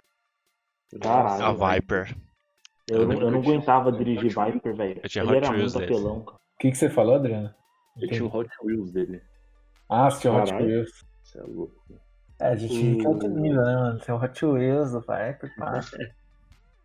Caralho. 1.00 1.44
A 1.44 1.52
velho. 1.52 1.72
Viper. 1.74 2.16
Eu, 2.88 3.06
não- 3.06 3.14
eu 3.14 3.30
não 3.30 3.38
Eu 3.38 3.42
tinha- 3.42 3.54
aguentava 3.54 3.92
dirigir 3.92 4.30
Viper, 4.34 4.74
velho. 4.76 5.00
Eu 5.02 5.08
tinha 5.08 5.24
Ele 5.24 5.32
Hot 5.36 5.44
era 5.46 5.54
Wheels 5.56 5.74
muito 5.74 5.84
apelão, 5.92 6.20
cara. 6.24 6.36
O 6.36 6.58
que, 6.58 6.70
que 6.70 6.76
você 6.78 6.88
falou, 6.90 7.16
Adriano? 7.16 7.54
Eu 8.00 8.08
tinha 8.08 8.24
o 8.24 8.34
Hot 8.36 8.48
Wheels 8.62 8.92
dele. 8.92 9.22
Ah, 9.88 10.10
seu 10.10 10.34
Hot. 10.34 10.52
Wheels. 10.54 11.04
Você 11.22 11.38
é 11.38 11.42
louco. 11.42 11.74
É, 12.38 12.46
a 12.48 12.56
gente 12.56 12.72
O- 12.74 12.96
fica 12.96 13.08
outro 13.08 13.28
nível, 13.28 13.62
né, 13.64 13.74
mano? 13.74 14.00
Seu 14.00 14.16
Hot 14.16 14.44
Wheels, 14.46 14.94
o 14.94 15.00
Viper, 15.00 15.54
pá. 15.56 15.72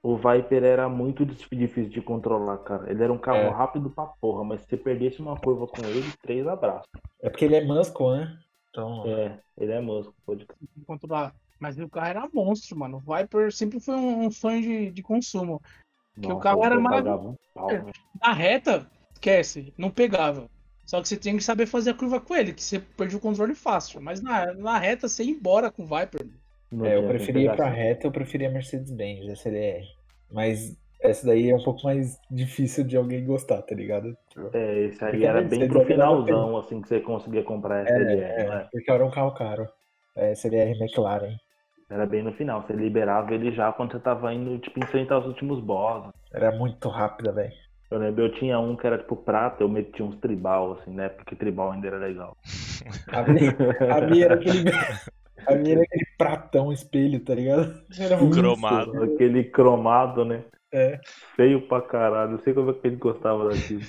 O 0.04 0.18
Viper 0.18 0.64
era 0.64 0.90
muito 0.90 1.24
dif- 1.24 1.56
difícil 1.56 1.92
de 1.92 2.02
controlar, 2.02 2.58
cara. 2.64 2.90
Ele 2.90 3.04
era 3.04 3.14
um 3.14 3.20
carro 3.20 3.38
É. 3.38 3.50
rápido 3.50 3.88
pra 3.88 4.08
porra, 4.08 4.44
mas 4.44 4.62
se 4.62 4.68
você 4.70 4.76
perdesse 4.76 5.22
uma 5.22 5.40
curva 5.40 5.68
com 5.68 5.86
ele, 5.86 6.12
três 6.24 6.48
abraços. 6.48 6.90
É 7.22 7.30
porque 7.30 7.46
ele 7.46 7.56
é 7.56 7.64
muscle, 7.64 8.10
né? 8.18 8.36
Então, 8.72 9.06
É, 9.06 9.38
ele 9.60 9.72
é 9.74 9.80
músico, 9.80 10.16
pode 10.26 10.44
crer. 10.48 10.58
controlar. 10.88 11.36
Mas 11.62 11.78
o 11.78 11.88
carro 11.88 12.08
era 12.08 12.30
monstro, 12.34 12.76
mano. 12.76 12.98
O 13.06 13.16
Viper 13.16 13.52
sempre 13.54 13.80
foi 13.80 13.94
um, 13.94 14.26
um 14.26 14.32
sonho 14.32 14.62
de, 14.64 14.90
de 14.90 15.04
consumo. 15.04 15.62
Que 16.20 16.26
o 16.26 16.30
Nossa, 16.30 16.42
carro 16.42 16.66
era 16.66 16.80
maravilhoso. 16.80 17.38
um 17.56 17.68
velho. 17.68 17.92
Na 18.20 18.34
reta, 18.34 18.90
esquece, 19.14 19.72
não 19.78 19.92
pegava. 19.92 20.50
Só 20.88 21.00
que 21.00 21.08
você 21.08 21.16
tem 21.16 21.38
que 21.38 21.44
saber 21.44 21.68
fazer 21.68 21.92
a 21.92 21.94
curva 21.94 22.20
com 22.20 22.36
ele, 22.36 22.52
que 22.52 22.64
você 22.64 22.80
perde 22.80 23.16
o 23.16 23.20
controle 23.20 23.54
fácil. 23.54 24.02
Mas 24.02 24.22
na, 24.24 24.54
na 24.56 24.80
reta, 24.80 25.08
você 25.08 25.24
ia 25.24 25.30
embora 25.32 25.70
com 25.72 25.84
o 25.84 25.86
Viper. 25.86 26.28
É, 26.84 26.98
eu 26.98 27.08
preferia 27.08 27.54
pra 27.54 27.66
pegasse. 27.66 27.78
reta, 27.78 28.08
eu 28.08 28.12
preferia 28.12 28.50
Mercedes-Benz, 28.50 29.30
a 29.30 29.36
CDR. 29.36 29.86
Mas 30.32 30.76
essa 31.00 31.28
daí 31.28 31.52
é 31.52 31.56
um 31.56 31.64
pouco 31.64 31.84
mais 31.84 32.18
difícil 32.30 32.84
de 32.84 32.98
alguém 32.98 33.24
gostar, 33.24 33.62
tá 33.62 33.76
ligado? 33.76 34.18
É, 34.52 34.80
esse 34.86 35.04
aí 35.04 35.12
Porque 35.12 35.26
era 35.26 35.42
bem 35.44 35.68
pro 35.68 35.86
finalzão, 35.86 36.58
assim, 36.58 36.82
que 36.82 36.88
você 36.88 37.00
conseguia 37.00 37.44
comprar 37.44 37.84
essa 37.84 37.94
LR, 37.94 38.22
É, 38.22 38.50
né? 38.50 38.68
porque 38.72 38.90
era 38.92 39.06
um 39.06 39.12
carro 39.12 39.32
caro. 39.36 39.70
É, 40.16 40.34
CDR 40.36 40.72
McLaren. 40.80 41.38
Era 41.92 42.06
bem 42.06 42.24
no 42.24 42.32
final. 42.34 42.62
Você 42.62 42.72
liberava 42.72 43.34
ele 43.34 43.52
já 43.52 43.72
quando 43.74 43.92
você 43.92 44.00
tava 44.00 44.34
indo, 44.34 44.58
tipo, 44.60 44.80
enfrentar 44.80 45.20
os 45.20 45.26
últimos 45.26 45.60
bosses. 45.60 46.10
Era 46.34 46.50
muito 46.54 46.88
rápida, 46.88 47.34
velho. 47.34 47.52
Eu 47.92 48.00
lembro, 48.00 48.24
eu 48.24 48.32
tinha 48.36 48.58
um 48.58 48.78
que 48.78 48.88
era 48.88 48.98
tipo 48.98 49.18
prata, 49.18 49.62
eu 49.62 49.68
metia 49.68 50.06
uns 50.06 50.16
tribal, 50.16 50.80
assim, 50.80 50.92
né? 50.92 51.10
Porque 51.10 51.36
tribal 51.36 51.72
ainda 51.72 51.88
era 51.88 51.98
legal. 51.98 52.38
A 53.12 53.24
minha, 53.24 53.52
a 53.94 54.02
minha 54.08 54.26
era 54.26 54.36
aquele. 54.36 54.72
A 55.46 55.56
minha 55.56 55.74
era 55.74 55.84
aquele 55.84 56.06
pratão 56.18 56.72
espelho, 56.72 57.20
tá 57.20 57.36
ligado? 57.36 57.84
Era 58.00 58.16
muito 58.16 58.36
Cromado. 58.40 59.04
Aquele 59.04 59.44
cromado, 59.44 60.24
né? 60.24 60.46
É. 60.72 61.02
Feio 61.36 61.68
pra 61.68 61.82
caralho. 61.82 62.32
Não 62.32 62.40
sei 62.40 62.54
como 62.54 62.70
é 62.70 62.74
que 62.74 62.88
ele 62.88 62.96
gostava 62.96 63.50
daquilo. 63.50 63.82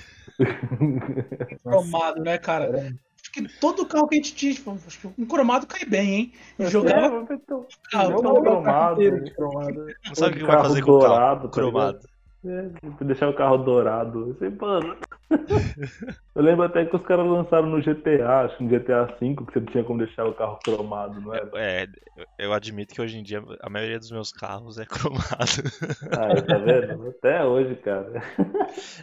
Cromado, 1.63 2.21
né, 2.21 2.37
cara? 2.37 2.65
Era- 2.65 2.91
que 3.33 3.59
todo 3.59 3.85
carro 3.87 4.07
que 4.07 4.15
a 4.15 4.17
gente 4.17 4.35
tinha, 4.35 4.53
tipo, 4.53 4.71
acho 4.71 4.99
que 4.99 5.21
um 5.21 5.25
cromado 5.25 5.65
cai 5.65 5.85
bem, 5.85 6.13
hein? 6.13 6.33
E 6.59 6.67
jogava 6.67 7.25
carro. 7.25 7.67
Não, 7.91 8.19
então, 8.19 8.21
não. 8.21 8.41
cromado. 8.41 9.01
inteiro 9.01 9.23
de 9.23 9.31
cromado. 9.35 9.85
Não 10.07 10.15
sabe 10.15 10.35
o 10.35 10.37
que 10.37 10.43
vai 10.45 10.61
fazer 10.61 10.81
com 10.83 10.91
o 10.91 10.99
carro. 11.01 11.13
dourado, 11.13 11.41
tá 11.47 11.53
Cromado. 11.53 11.99
É, 12.45 12.69
tipo, 12.69 13.05
deixar 13.05 13.29
o 13.29 13.35
carro 13.35 13.57
dourado. 13.57 14.37
Assim, 14.37 14.55
mano, 14.55 14.97
Eu 16.35 16.41
lembro 16.41 16.65
até 16.65 16.83
que 16.85 16.95
os 16.95 17.03
caras 17.03 17.27
lançaram 17.27 17.67
no 17.67 17.79
GTA, 17.81 18.41
acho 18.45 18.57
que 18.57 18.63
no 18.63 18.69
GTA 18.69 19.05
V, 19.05 19.35
que 19.35 19.43
você 19.45 19.59
não 19.59 19.67
tinha 19.67 19.83
como 19.83 19.99
deixar 19.99 20.25
o 20.25 20.33
carro 20.33 20.59
cromado, 20.63 21.21
não 21.21 21.33
era? 21.33 21.49
É, 21.55 21.87
eu- 22.15 22.25
eu 22.39 22.53
admito 22.53 22.93
que 22.93 23.01
hoje 23.01 23.17
em 23.19 23.23
dia 23.23 23.43
a 23.61 23.69
maioria 23.69 23.99
dos 23.99 24.11
meus 24.11 24.31
carros 24.31 24.79
é 24.79 24.85
cromado. 24.89 25.61
Ah, 26.11 26.41
tá 26.41 26.57
vendo? 26.57 27.09
Até 27.09 27.43
hoje, 27.45 27.75
cara. 27.77 28.21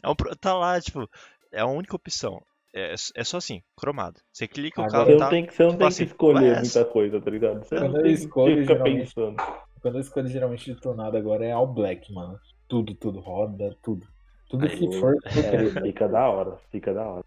É 0.02 0.08
um 0.08 0.14
tá 0.40 0.54
lá, 0.54 0.80
tipo, 0.80 1.08
é 1.52 1.60
a 1.60 1.66
única 1.66 1.94
opção. 1.94 2.42
É, 2.74 2.94
é 3.16 3.24
só 3.24 3.38
assim, 3.38 3.60
cromado. 3.76 4.20
Você 4.32 4.46
clica, 4.46 4.80
o 4.80 4.84
Agora 4.84 5.06
carro 5.06 5.10
Você 5.12 5.16
tá. 5.18 5.24
não 5.24 5.30
tem 5.30 5.46
que, 5.46 5.54
você 5.54 5.62
não 5.62 5.70
tipo 5.70 5.78
tem 5.80 5.88
assim, 5.88 6.04
que 6.04 6.10
escolher 6.10 6.56
muita 6.60 6.84
coisa, 6.84 7.20
tá 7.20 7.30
ligado? 7.30 7.64
Você 7.64 7.76
Quando 7.76 7.90
não 7.92 7.96
eu 7.98 8.02
tem 8.04 8.12
escolho, 8.12 8.64
geralmente- 8.64 8.98
pensando. 9.14 9.36
Quando 9.82 9.94
eu 9.94 10.00
escolho 10.00 10.28
geralmente 10.28 10.74
de 10.74 10.80
tornado 10.80 11.16
agora 11.16 11.44
é 11.44 11.52
All 11.52 11.66
Black, 11.66 12.12
mano. 12.12 12.38
Tudo, 12.68 12.94
tudo, 12.94 13.18
roda, 13.18 13.76
tudo. 13.82 14.06
Tudo 14.48 14.66
Aí, 14.66 14.76
que 14.76 14.92
for. 14.98 15.16
É, 15.80 15.82
fica 15.82 16.08
da 16.08 16.28
hora, 16.28 16.56
fica 16.70 16.92
da 16.94 17.06
hora. 17.06 17.24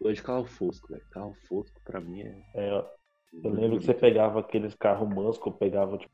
De 0.00 0.22
carro 0.22 0.44
fosco, 0.44 0.88
velho. 0.88 1.02
Carro 1.10 1.34
fosco 1.48 1.80
pra 1.84 2.00
mim 2.00 2.20
é. 2.22 2.42
É, 2.54 2.84
eu 3.42 3.50
lembro 3.50 3.78
que 3.78 3.84
você 3.86 3.94
pegava 3.94 4.40
aqueles 4.40 4.74
carros 4.74 5.08
Muscle, 5.08 5.52
pegava 5.52 5.96
tipo, 5.98 6.12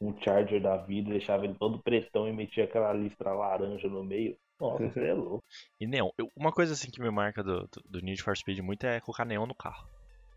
um 0.00 0.14
Charger 0.20 0.60
da 0.62 0.76
vida, 0.78 1.10
deixava 1.10 1.44
ele 1.44 1.54
todo 1.54 1.78
pretão 1.82 2.26
e 2.28 2.32
metia 2.32 2.64
aquela 2.64 2.92
listra 2.92 3.32
laranja 3.32 3.88
no 3.88 4.02
meio. 4.04 4.36
Nossa, 4.60 4.88
você 4.90 5.06
é 5.06 5.14
louco. 5.14 5.42
E 5.80 5.86
neon. 5.86 6.10
Eu- 6.18 6.30
uma 6.36 6.52
coisa 6.52 6.74
assim 6.74 6.90
que 6.90 7.00
me 7.00 7.10
marca 7.10 7.42
do, 7.42 7.62
do, 7.68 7.82
do 7.88 8.00
Need 8.00 8.22
for 8.22 8.36
Speed 8.36 8.58
muito 8.60 8.84
é 8.84 9.00
colocar 9.00 9.24
neon 9.24 9.46
no 9.46 9.54
carro. 9.54 9.88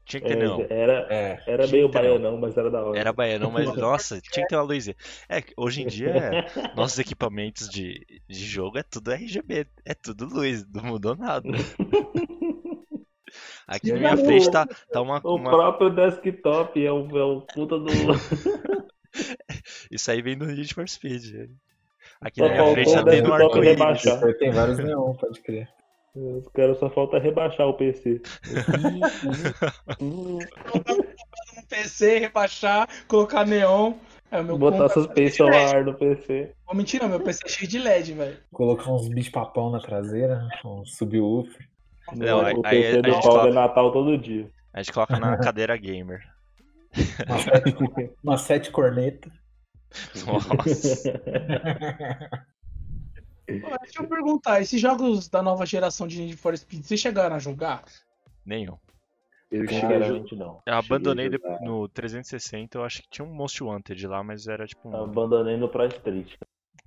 Tinha 0.05 0.19
que 0.21 0.27
ter 0.27 0.33
É, 0.33 0.39
neon. 0.39 0.65
era, 0.69 0.93
É. 1.13 1.43
era 1.47 1.65
meio 1.67 1.87
baianão, 1.87 2.37
mas 2.37 2.57
era 2.57 2.69
da 2.69 2.83
hora. 2.83 2.99
Era 2.99 3.13
baianão, 3.13 3.49
mas 3.51 3.65
nossa, 3.77 4.19
tinha 4.19 4.43
que 4.45 4.49
ter 4.49 4.55
uma 4.57 4.63
luzinha. 4.63 4.95
É, 5.29 5.41
hoje 5.57 5.81
em 5.83 5.87
dia, 5.87 6.11
nossos 6.75 6.99
equipamentos 6.99 7.69
de, 7.69 8.05
de 8.27 8.45
jogo 8.45 8.77
é 8.77 8.83
tudo 8.83 9.11
RGB, 9.11 9.65
é 9.85 9.93
tudo 9.93 10.25
luz, 10.25 10.65
não 10.73 10.83
mudou 10.83 11.15
nada. 11.15 11.47
Aqui 13.65 13.91
na 13.93 13.99
minha 13.99 14.17
frente 14.17 14.51
tá, 14.51 14.67
tá 14.91 15.01
uma, 15.01 15.21
O 15.23 15.35
uma- 15.35 15.49
próprio 15.49 15.89
desktop 15.89 16.85
é 16.85 16.91
o, 16.91 17.17
é 17.17 17.23
o 17.23 17.41
puta 17.41 17.79
do. 17.79 17.87
Isso 19.89 20.11
aí 20.11 20.21
vem 20.21 20.37
do 20.37 20.45
Need 20.45 20.73
for 20.73 20.87
Speed. 20.87 21.49
Aqui 22.23 22.39
Só 22.39 22.47
na 22.47 22.53
minha 22.53 22.73
frente 22.73 22.93
tá 22.93 23.03
tendo 23.03 23.29
um 23.29 23.33
arco-íris. 23.33 24.37
tem 24.39 24.51
vários 24.51 24.77
neon, 24.79 25.13
pode 25.13 25.41
crer. 25.41 25.67
Os 26.15 26.47
caras 26.49 26.77
só 26.77 26.89
falta 26.89 27.17
rebaixar 27.19 27.67
o 27.67 27.73
PC. 27.73 28.21
no 29.99 30.39
PC, 31.69 32.19
rebaixar, 32.19 32.87
colocar 33.07 33.45
neon. 33.45 33.93
É, 34.31 34.39
o 34.39 34.43
meu 34.43 34.57
Botar 34.57 34.85
é 34.85 34.89
a 35.43 35.45
LED. 35.45 35.75
ar 35.75 35.85
no 35.85 35.93
PC. 35.93 36.51
Ô, 36.67 36.73
mentira, 36.75 37.07
meu 37.07 37.19
PC 37.19 37.41
é 37.45 37.49
cheio 37.49 37.69
de 37.69 37.79
LED, 37.79 38.13
velho. 38.13 38.37
Colocar 38.51 38.91
uns 38.91 39.07
bicho-papão 39.07 39.69
na 39.71 39.79
traseira, 39.79 40.47
um 40.65 40.85
subwoofer. 40.85 41.67
Não, 42.15 42.41
aí- 42.41 42.53
o 42.55 42.61
aí 42.65 42.81
PC 42.83 42.97
a 42.97 43.01
do 43.01 43.11
gente 43.11 43.21
Paulo 43.23 43.39
coloca- 43.39 43.49
é 43.49 43.53
Natal 43.53 43.91
todo 43.91 44.17
dia. 44.17 44.47
A 44.73 44.81
gente 44.81 44.91
coloca 44.93 45.19
na 45.19 45.37
cadeira 45.37 45.75
gamer. 45.77 46.21
Uma 47.27 47.39
sete, 47.39 47.75
uma 48.23 48.37
sete 48.37 48.71
corneta. 48.71 49.31
Nossa. 50.25 51.13
Deixa 53.47 54.01
eu 54.01 54.07
perguntar, 54.07 54.61
esses 54.61 54.79
jogos 54.79 55.27
da 55.27 55.41
nova 55.41 55.65
geração 55.65 56.07
de 56.07 56.19
Need 56.19 56.37
for 56.37 56.57
Speed, 56.57 56.83
vocês 56.83 56.99
chegaram 56.99 57.35
a 57.35 57.39
jogar? 57.39 57.83
Nenhum. 58.45 58.77
Eu 59.51 59.67
cheguei 59.67 59.77
a 59.77 59.81
jogar. 59.81 60.05
Sinceramente, 60.05 60.35
não. 60.35 60.61
Eu 60.65 60.73
abandonei 60.73 61.29
no 61.61 61.87
360, 61.89 62.77
eu 62.77 62.83
acho 62.83 63.03
que 63.03 63.09
tinha 63.09 63.25
um 63.25 63.33
Most 63.33 63.63
Wanted 63.63 64.07
lá, 64.07 64.23
mas 64.23 64.47
era 64.47 64.65
tipo 64.65 64.89
um 64.89 64.95
Abandonei 64.95 65.57
no 65.57 65.69
Pro 65.69 65.85
Street. 65.85 66.35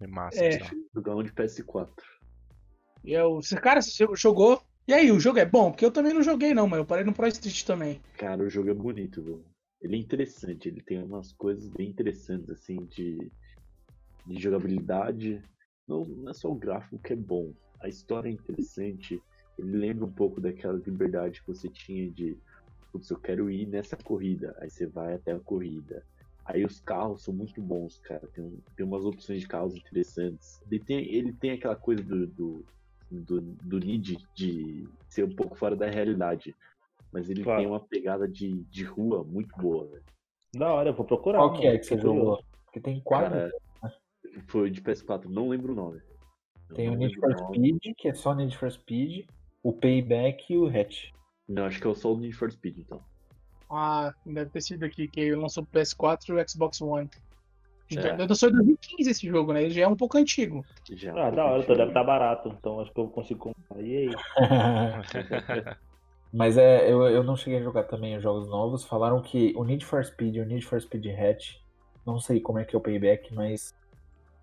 É. 0.00 0.30
sei 0.32 0.59
lá. 0.59 0.70
jogar 0.94 1.14
um 1.14 1.22
de 1.22 1.32
PS4. 1.32 1.88
E 3.04 3.12
eu, 3.12 3.40
cara 3.62 3.80
você 3.80 4.04
jogou. 4.14 4.61
E 4.88 4.92
aí, 4.92 5.11
o 5.11 5.18
jogo 5.18 5.38
é 5.38 5.44
bom? 5.44 5.70
Porque 5.70 5.84
eu 5.84 5.90
também 5.90 6.12
não 6.12 6.22
joguei, 6.22 6.54
não, 6.54 6.68
mas 6.68 6.78
eu 6.78 6.86
parei 6.86 7.04
no 7.04 7.12
Pro 7.12 7.26
Street 7.26 7.64
também. 7.64 8.00
Cara, 8.16 8.42
o 8.42 8.50
jogo 8.50 8.70
é 8.70 8.74
bonito, 8.74 9.22
viu? 9.22 9.44
Ele 9.81 9.97
é 9.97 9.99
interessante, 9.99 10.68
ele 10.68 10.83
tem 10.83 11.03
umas 11.03 11.33
coisas 11.33 11.68
bem 11.68 11.91
interessantes, 11.91 12.49
assim, 12.51 12.77
de, 12.87 13.31
de 14.27 14.41
jogabilidade. 14.41 15.43
Não, 15.87 16.05
não 16.05 16.31
é 16.31 16.35
só 16.35 16.51
o 16.51 16.59
gráfico 16.59 16.99
que 16.99 17.12
é 17.12 17.16
bom, 17.16 17.53
a 17.81 17.89
história 17.89 18.29
é 18.29 18.33
interessante. 18.33 19.22
Ele 19.59 19.77
lembra 19.77 20.05
um 20.05 20.12
pouco 20.12 20.41
daquela 20.41 20.79
liberdade 20.79 21.41
que 21.41 21.47
você 21.47 21.68
tinha 21.68 22.11
de, 22.11 22.37
putz, 22.93 23.11
eu 23.11 23.18
quero 23.18 23.51
ir 23.51 23.66
nessa 23.66 23.97
corrida, 23.97 24.57
aí 24.61 24.68
você 24.68 24.87
vai 24.87 25.14
até 25.14 25.33
a 25.33 25.41
corrida. 25.41 26.05
Aí 26.45 26.64
os 26.64 26.81
carros 26.81 27.24
são 27.24 27.35
muito 27.35 27.61
bons, 27.61 27.99
cara. 27.99 28.27
Tem, 28.29 28.62
tem 28.77 28.87
umas 28.87 29.05
opções 29.05 29.41
de 29.41 29.49
carros 29.49 29.74
interessantes. 29.74 30.61
Ele 30.70 30.85
tem, 30.85 31.12
ele 31.12 31.33
tem 31.33 31.53
aquela 31.53 31.74
coisa 31.74 32.03
do, 32.03 32.27
do, 32.27 32.66
do, 33.11 33.41
do 33.41 33.79
need 33.81 34.16
de 34.35 34.89
ser 35.09 35.24
um 35.24 35.35
pouco 35.35 35.57
fora 35.57 35.74
da 35.74 35.91
realidade. 35.91 36.55
Mas 37.12 37.30
ele 37.30 37.42
Claro. 37.42 37.61
tem 37.61 37.68
uma 37.68 37.80
pegada 37.80 38.28
de, 38.28 38.62
de 38.64 38.84
rua 38.84 39.24
muito 39.24 39.57
boa, 39.57 39.86
velho. 39.86 40.04
Da 40.54 40.72
hora, 40.72 40.90
eu 40.90 40.94
vou 40.94 41.04
procurar. 41.07 41.38
Qual 41.38 41.52
que 41.52 41.66
é 41.66 41.78
que 41.78 41.84
você 41.84 41.98
jogou? 41.98 42.42
Porque 42.64 42.80
tem 42.80 43.00
quatro. 43.00 43.30
Cara, 43.30 43.52
foi 44.48 44.70
de 44.70 44.80
PS4, 44.82 45.26
não 45.26 45.48
lembro 45.48 45.72
o 45.72 45.76
nome. 45.76 46.00
Eu 46.70 46.76
Tem 46.76 46.88
o 46.90 46.94
Need 46.96 47.16
for. 47.18 47.36
Speed, 47.38 47.78
que 47.96 48.09
é 48.09 48.14
só 48.14 48.34
Need 48.34 48.57
for 48.57 48.70
Speed, 48.70 49.26
o 49.62 49.72
Payback 49.72 50.52
e 50.52 50.57
o 50.59 50.66
Hatch. 50.66 51.11
Não, 51.48 51.64
acho 51.66 51.80
que 51.80 51.86
é 51.86 51.94
só 51.94 52.12
o 52.12 52.18
Need 52.18 52.34
for 52.34 52.50
Speed, 52.50 52.78
então. 52.78 53.00
Ah, 53.70 54.12
deve 54.24 54.50
ter 54.50 54.61
sido 54.61 54.84
aqui, 54.84 55.09
que 55.09 55.34
lançou 55.34 55.64
pro 55.64 55.80
PS4 55.80 56.28
e 56.28 56.32
o 56.32 56.48
Xbox 56.48 56.80
One. 56.80 57.09
É. 57.96 58.16
Lançou 58.16 58.48
em 58.48 58.52
2015 58.52 59.11
esse 59.11 59.28
jogo, 59.28 59.52
né? 59.52 59.62
Ele 59.62 59.70
já 59.74 59.82
é 59.82 59.88
um 59.88 59.94
pouco 59.96 60.18
antigo. 60.18 60.64
Já 60.90 61.11
é 61.11 61.14
um 61.14 61.18
Ah, 61.18 61.22
pouco 61.22 61.36
da 61.36 61.44
hora, 61.44 61.52
então 61.62 61.74
antigo. 61.74 61.76
deve 61.76 61.90
estar 61.90 62.04
barato. 62.04 62.48
Então 62.48 62.80
acho 62.80 62.92
que 62.92 62.98
eu 63.00 63.09
consigo 63.09 63.38
comprar. 63.40 63.80
E 63.80 63.96
aí? 63.96 64.09
Mas 66.37 66.59
é, 66.59 66.93
eu, 66.93 67.03
eu 67.09 67.24
não 67.24 67.34
cheguei 67.34 67.61
a 67.61 67.62
jogar 67.62 67.84
também 67.84 68.14
os 68.14 68.22
jogos 68.22 68.47
novos. 68.47 68.84
Falaram 68.84 69.22
que 69.22 69.55
o 69.57 69.64
Need 69.64 69.87
for 69.87 70.05
Speed 70.05 70.37
e 70.37 70.41
o 70.41 70.45
Need 70.45 70.66
for 70.66 70.78
Speed 70.78 71.07
Hatch, 71.07 71.57
não 72.05 72.20
sei 72.20 72.41
como 72.41 72.59
é 72.59 72.64
que 72.66 72.76
é 72.76 72.78
o 72.78 72.82
Payback, 72.82 73.32
mas 73.32 73.74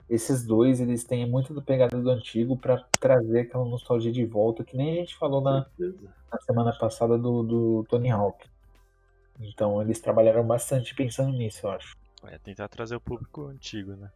esses 0.09 0.43
dois 0.43 0.81
eles 0.81 1.03
têm 1.03 1.29
muito 1.29 1.53
da 1.53 1.61
pegada 1.61 1.95
do 1.95 2.09
antigo 2.09 2.57
pra 2.57 2.83
trazer 2.99 3.41
aquela 3.41 3.63
nostalgia 3.63 4.11
de 4.11 4.25
volta, 4.25 4.63
que 4.63 4.75
nem 4.75 4.93
a 4.93 4.95
gente 5.01 5.15
falou 5.17 5.39
na, 5.39 5.67
na 5.77 6.39
semana 6.41 6.75
passada 6.75 7.15
do, 7.15 7.43
do 7.43 7.85
Tony 7.87 8.09
Hawk. 8.09 8.43
Então 9.39 9.79
eles 9.79 10.01
trabalharam 10.01 10.43
bastante 10.43 10.95
pensando 10.95 11.31
nisso, 11.31 11.67
eu 11.67 11.71
acho. 11.73 11.95
É 12.23 12.39
tentar 12.39 12.69
trazer 12.69 12.95
o 12.95 13.01
público 13.01 13.45
antigo, 13.45 13.91
né? 13.91 14.09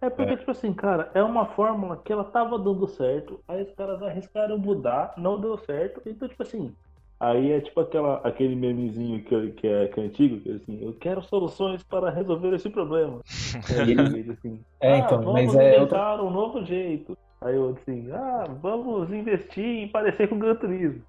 É 0.00 0.08
porque, 0.08 0.38
tipo 0.38 0.52
assim, 0.52 0.72
cara, 0.72 1.10
é 1.12 1.22
uma 1.22 1.44
fórmula 1.54 1.98
que 1.98 2.10
ela 2.10 2.24
tava 2.24 2.58
dando 2.58 2.88
certo, 2.88 3.42
aí 3.46 3.62
os 3.62 3.72
caras 3.74 4.02
arriscaram 4.02 4.56
mudar, 4.56 5.12
não 5.18 5.38
deu 5.38 5.58
certo, 5.58 6.00
então, 6.06 6.26
tipo 6.26 6.42
assim, 6.42 6.74
aí 7.20 7.52
é 7.52 7.60
tipo 7.60 7.78
aquela, 7.80 8.16
aquele 8.24 8.56
memezinho 8.56 9.22
que, 9.22 9.50
que, 9.52 9.68
é, 9.68 9.88
que 9.88 10.00
é 10.00 10.02
antigo, 10.02 10.40
que 10.40 10.50
é 10.50 10.54
assim, 10.54 10.82
eu 10.82 10.94
quero 10.94 11.22
soluções 11.22 11.82
para 11.82 12.10
resolver 12.10 12.54
esse 12.54 12.70
problema. 12.70 13.20
Aí 13.78 13.90
ele 13.90 14.32
assim, 14.32 14.60
É, 14.80 14.94
ah, 14.94 14.98
então, 14.98 15.18
vamos 15.18 15.32
mas 15.34 15.54
é 15.54 15.78
outra, 15.80 15.98
inventar 15.98 16.20
um 16.24 16.30
novo 16.30 16.64
jeito. 16.64 17.16
Aí 17.42 17.56
o 17.56 17.68
outro 17.68 17.82
assim, 17.82 18.10
ah, 18.10 18.46
vamos 18.60 19.12
investir 19.12 19.64
em 19.64 19.88
parecer 19.88 20.28
com 20.28 20.36
o 20.36 20.38
Gran 20.38 20.54
Turismo. 20.56 21.02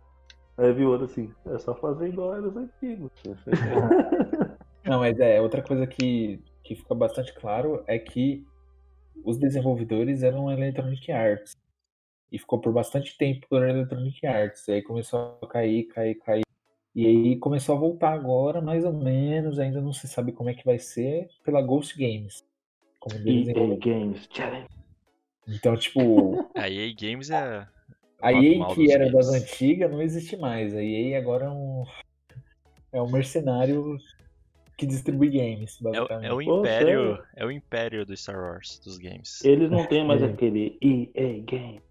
Aí 0.58 0.74
viu 0.74 0.90
o 0.90 0.92
outro 0.92 1.06
assim, 1.06 1.32
é 1.46 1.58
só 1.58 1.74
fazer 1.76 2.10
igual 2.10 2.36
era 2.36 2.48
os 2.48 2.56
antigos. 2.58 3.12
Não, 4.84 5.00
mas 5.00 5.20
é, 5.20 5.40
outra 5.40 5.62
coisa 5.62 5.88
que, 5.88 6.40
que 6.64 6.76
fica 6.76 6.94
bastante 6.94 7.34
claro 7.34 7.84
é 7.88 7.98
que 7.98 8.46
os 9.24 9.38
desenvolvedores 9.38 10.24
eram 10.24 10.52
Electronic 10.52 11.12
Arts. 11.12 11.56
E 12.32 12.40
ficou 12.40 12.60
por 12.60 12.72
bastante 12.72 13.18
tempo 13.18 13.46
por 13.50 13.68
Electronic 13.68 14.26
Arts. 14.26 14.68
E 14.68 14.74
aí 14.74 14.82
começou 14.82 15.38
a 15.42 15.48
cair, 15.48 15.84
cair, 15.88 16.16
cair. 16.16 16.44
E 16.96 17.06
aí 17.06 17.36
começou 17.38 17.76
a 17.76 17.80
voltar 17.80 18.14
agora, 18.14 18.62
mais 18.62 18.84
ou 18.86 18.94
menos, 18.94 19.60
ainda 19.60 19.82
não 19.82 19.94
se 19.94 20.08
sabe 20.08 20.32
como 20.32 20.50
é 20.50 20.54
que 20.54 20.66
vai 20.66 20.78
ser, 20.80 21.28
pela 21.44 21.62
Ghost 21.62 21.98
Games. 21.98 22.46
Como 23.00 23.16
EA. 23.28 23.76
Games 23.78 24.28
Challenge. 24.32 24.68
Então, 25.48 25.76
tipo, 25.76 26.50
A 26.56 26.70
EA 26.70 26.94
Games 26.94 27.30
é. 27.30 27.68
a 28.22 28.32
EA 28.34 28.66
que 28.76 28.92
era 28.92 29.10
das 29.12 29.28
games. 29.30 29.44
antigas 29.52 29.92
não 29.92 30.02
existe 30.02 30.38
mais. 30.38 30.74
A 30.76 30.84
EA 30.84 31.18
agora 31.18 31.46
é 31.46 31.50
um, 31.50 31.84
é 32.94 33.02
um 33.02 33.12
mercenário 33.12 33.98
que 34.78 34.86
distribui 34.86 35.30
games, 35.30 35.80
É, 35.84 35.88
o- 35.88 35.92
basicamente. 35.92 36.30
é 36.30 36.34
o 36.34 36.44
Pô, 36.46 36.60
império. 36.60 36.88
sério? 37.16 37.28
É 37.36 37.46
o 37.46 37.52
império 37.52 38.06
do 38.06 38.16
Star 38.16 38.38
Wars, 38.38 38.80
dos 38.80 38.98
games. 38.98 39.44
Eles 39.44 39.70
não 39.72 39.86
têm 39.88 40.06
mais 40.06 40.22
É. 40.22 40.26
aquele 40.28 40.78
EA 40.82 41.42
Games. 41.44 41.82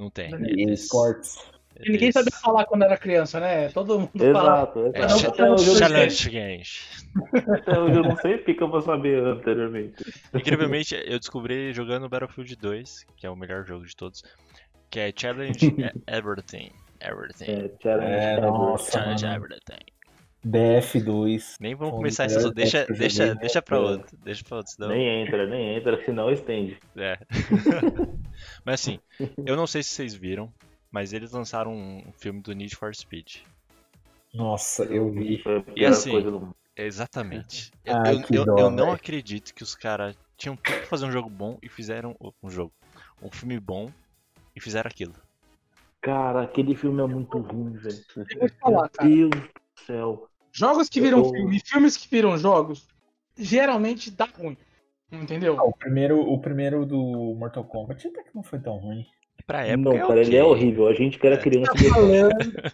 Não 0.00 0.10
tem. 0.10 0.32
Eles, 0.34 0.84
Sports. 0.84 1.36
E 1.78 1.82
ninguém 1.92 2.04
eles- 2.08 2.14
sabia 2.14 2.32
falar 2.42 2.64
quando 2.64 2.82
era 2.82 2.96
criança, 2.96 3.38
né? 3.38 3.68
Todo 3.68 4.00
mundo 4.00 4.10
fala. 4.32 4.62
Exato, 4.62 4.90
É, 4.94 5.04
exato. 5.04 5.58
sei, 5.58 5.74
Challenge 5.76 6.30
Games. 6.30 7.06
até 7.48 7.78
hoje 7.78 7.96
eu 7.98 8.02
não 8.02 8.16
sei 8.16 8.36
porque 8.38 8.54
que 8.54 8.62
eu 8.62 8.68
vou 8.70 8.80
saber 8.82 9.22
anteriormente. 9.24 9.94
Incrivelmente, 10.34 10.94
eu 11.06 11.18
descobri 11.18 11.72
jogando 11.72 12.08
Battlefield 12.08 12.56
2, 12.56 13.06
que 13.16 13.26
é 13.26 13.30
o 13.30 13.36
melhor 13.36 13.64
jogo 13.64 13.86
de 13.86 13.94
todos, 13.94 14.22
que 14.90 14.98
é 15.00 15.12
Challenge 15.14 15.58
Everything. 16.08 16.70
Everything. 17.00 17.44
É, 17.50 17.70
Challenge 17.82 18.14
É, 18.14 18.40
nossa. 18.40 18.92
Challenge. 18.92 19.24
Everything. 19.26 19.84
BF2. 20.46 21.56
Nem 21.60 21.74
vamos 21.74 21.94
começar 21.94 22.26
melhores 22.26 22.52
Deixa, 22.52 22.86
deixa, 22.86 23.34
deixa 23.34 23.60
pra 23.62 23.76
É. 23.76 23.80
outro. 23.80 24.16
Deixa 24.24 24.42
pra 24.44 24.56
outro, 24.58 24.72
senão. 24.72 24.88
Nem 24.88 25.22
entra, 25.22 25.46
nem 25.46 25.76
entra, 25.76 26.02
senão 26.04 26.30
estende. 26.30 26.78
É. 26.96 27.18
Mas 28.64 28.80
assim, 28.80 28.98
eu 29.44 29.54
não 29.56 29.66
sei 29.66 29.82
se 29.82 29.90
vocês 29.90 30.14
viram, 30.14 30.50
mas 30.90 31.12
eles 31.12 31.32
lançaram 31.32 31.72
um 31.74 32.10
filme 32.16 32.40
do 32.40 32.52
Need 32.54 32.74
for 32.74 32.94
Speed. 32.94 33.36
Nossa, 34.32 34.84
eu 34.84 35.10
vi. 35.10 35.42
E 35.76 35.84
assim, 35.84 36.12
coisa 36.12 36.30
do 36.30 36.40
mundo. 36.40 36.56
Exatamente. 36.76 37.70
Eu, 37.84 37.96
Ai, 37.96 38.14
eu- 38.14 38.24
eu- 38.38 38.44
dó, 38.46 38.58
eu 38.58 38.70
não 38.70 38.92
acredito 38.92 39.52
que 39.54 39.62
os 39.62 39.74
caras 39.74 40.16
tinham 40.38 40.56
tudo 40.56 40.76
pra 40.78 40.86
fazer 40.86 41.04
um 41.04 41.10
jogo 41.12 41.28
bom 41.28 41.58
e 41.62 41.68
fizeram 41.68 42.16
um 42.42 42.48
jogo. 42.48 42.72
Um 43.20 43.30
filme 43.30 43.58
bom 43.60 43.90
e 44.56 44.60
fizeram 44.60 44.88
aquilo. 44.88 45.12
Cara, 46.00 46.42
aquele 46.42 46.74
filme 46.74 47.02
é 47.02 47.06
muito 47.06 47.36
ruim, 47.38 47.72
velho. 47.72 47.98
Eu 48.16 48.38
vou 48.38 48.48
te 48.48 48.54
falar, 48.58 48.88
cara. 48.88 49.08
Meu 49.08 49.28
Deus 49.28 49.42
do 49.42 49.80
céu. 49.86 50.29
Jogos 50.52 50.88
que 50.88 51.00
viram 51.00 51.18
Eu- 51.18 51.30
filme, 51.30 51.60
filmes 51.64 51.96
que 51.96 52.08
viram 52.10 52.36
jogos, 52.36 52.86
geralmente 53.36 54.10
dá 54.10 54.26
ruim. 54.38 54.56
Entendeu? 55.12 55.56
Ah, 55.58 55.64
o, 55.64 55.72
primeiro, 55.72 56.20
o 56.20 56.38
primeiro 56.38 56.86
do 56.86 56.98
Mortal 57.36 57.64
Kombat 57.64 58.06
até 58.06 58.22
que 58.22 58.34
não 58.34 58.42
foi 58.42 58.58
tão 58.60 58.76
ruim. 58.76 59.04
Pra 59.46 59.64
época 59.66 59.90
não, 59.90 59.92
é 59.96 60.06
cara, 60.06 60.20
ele 60.20 60.36
é 60.36 60.44
horrível. 60.44 60.86
A 60.86 60.94
gente 60.94 61.18
que 61.18 61.26
era 61.26 61.36
criança. 61.36 61.72
Tá 61.72 61.94
falando 61.94 62.72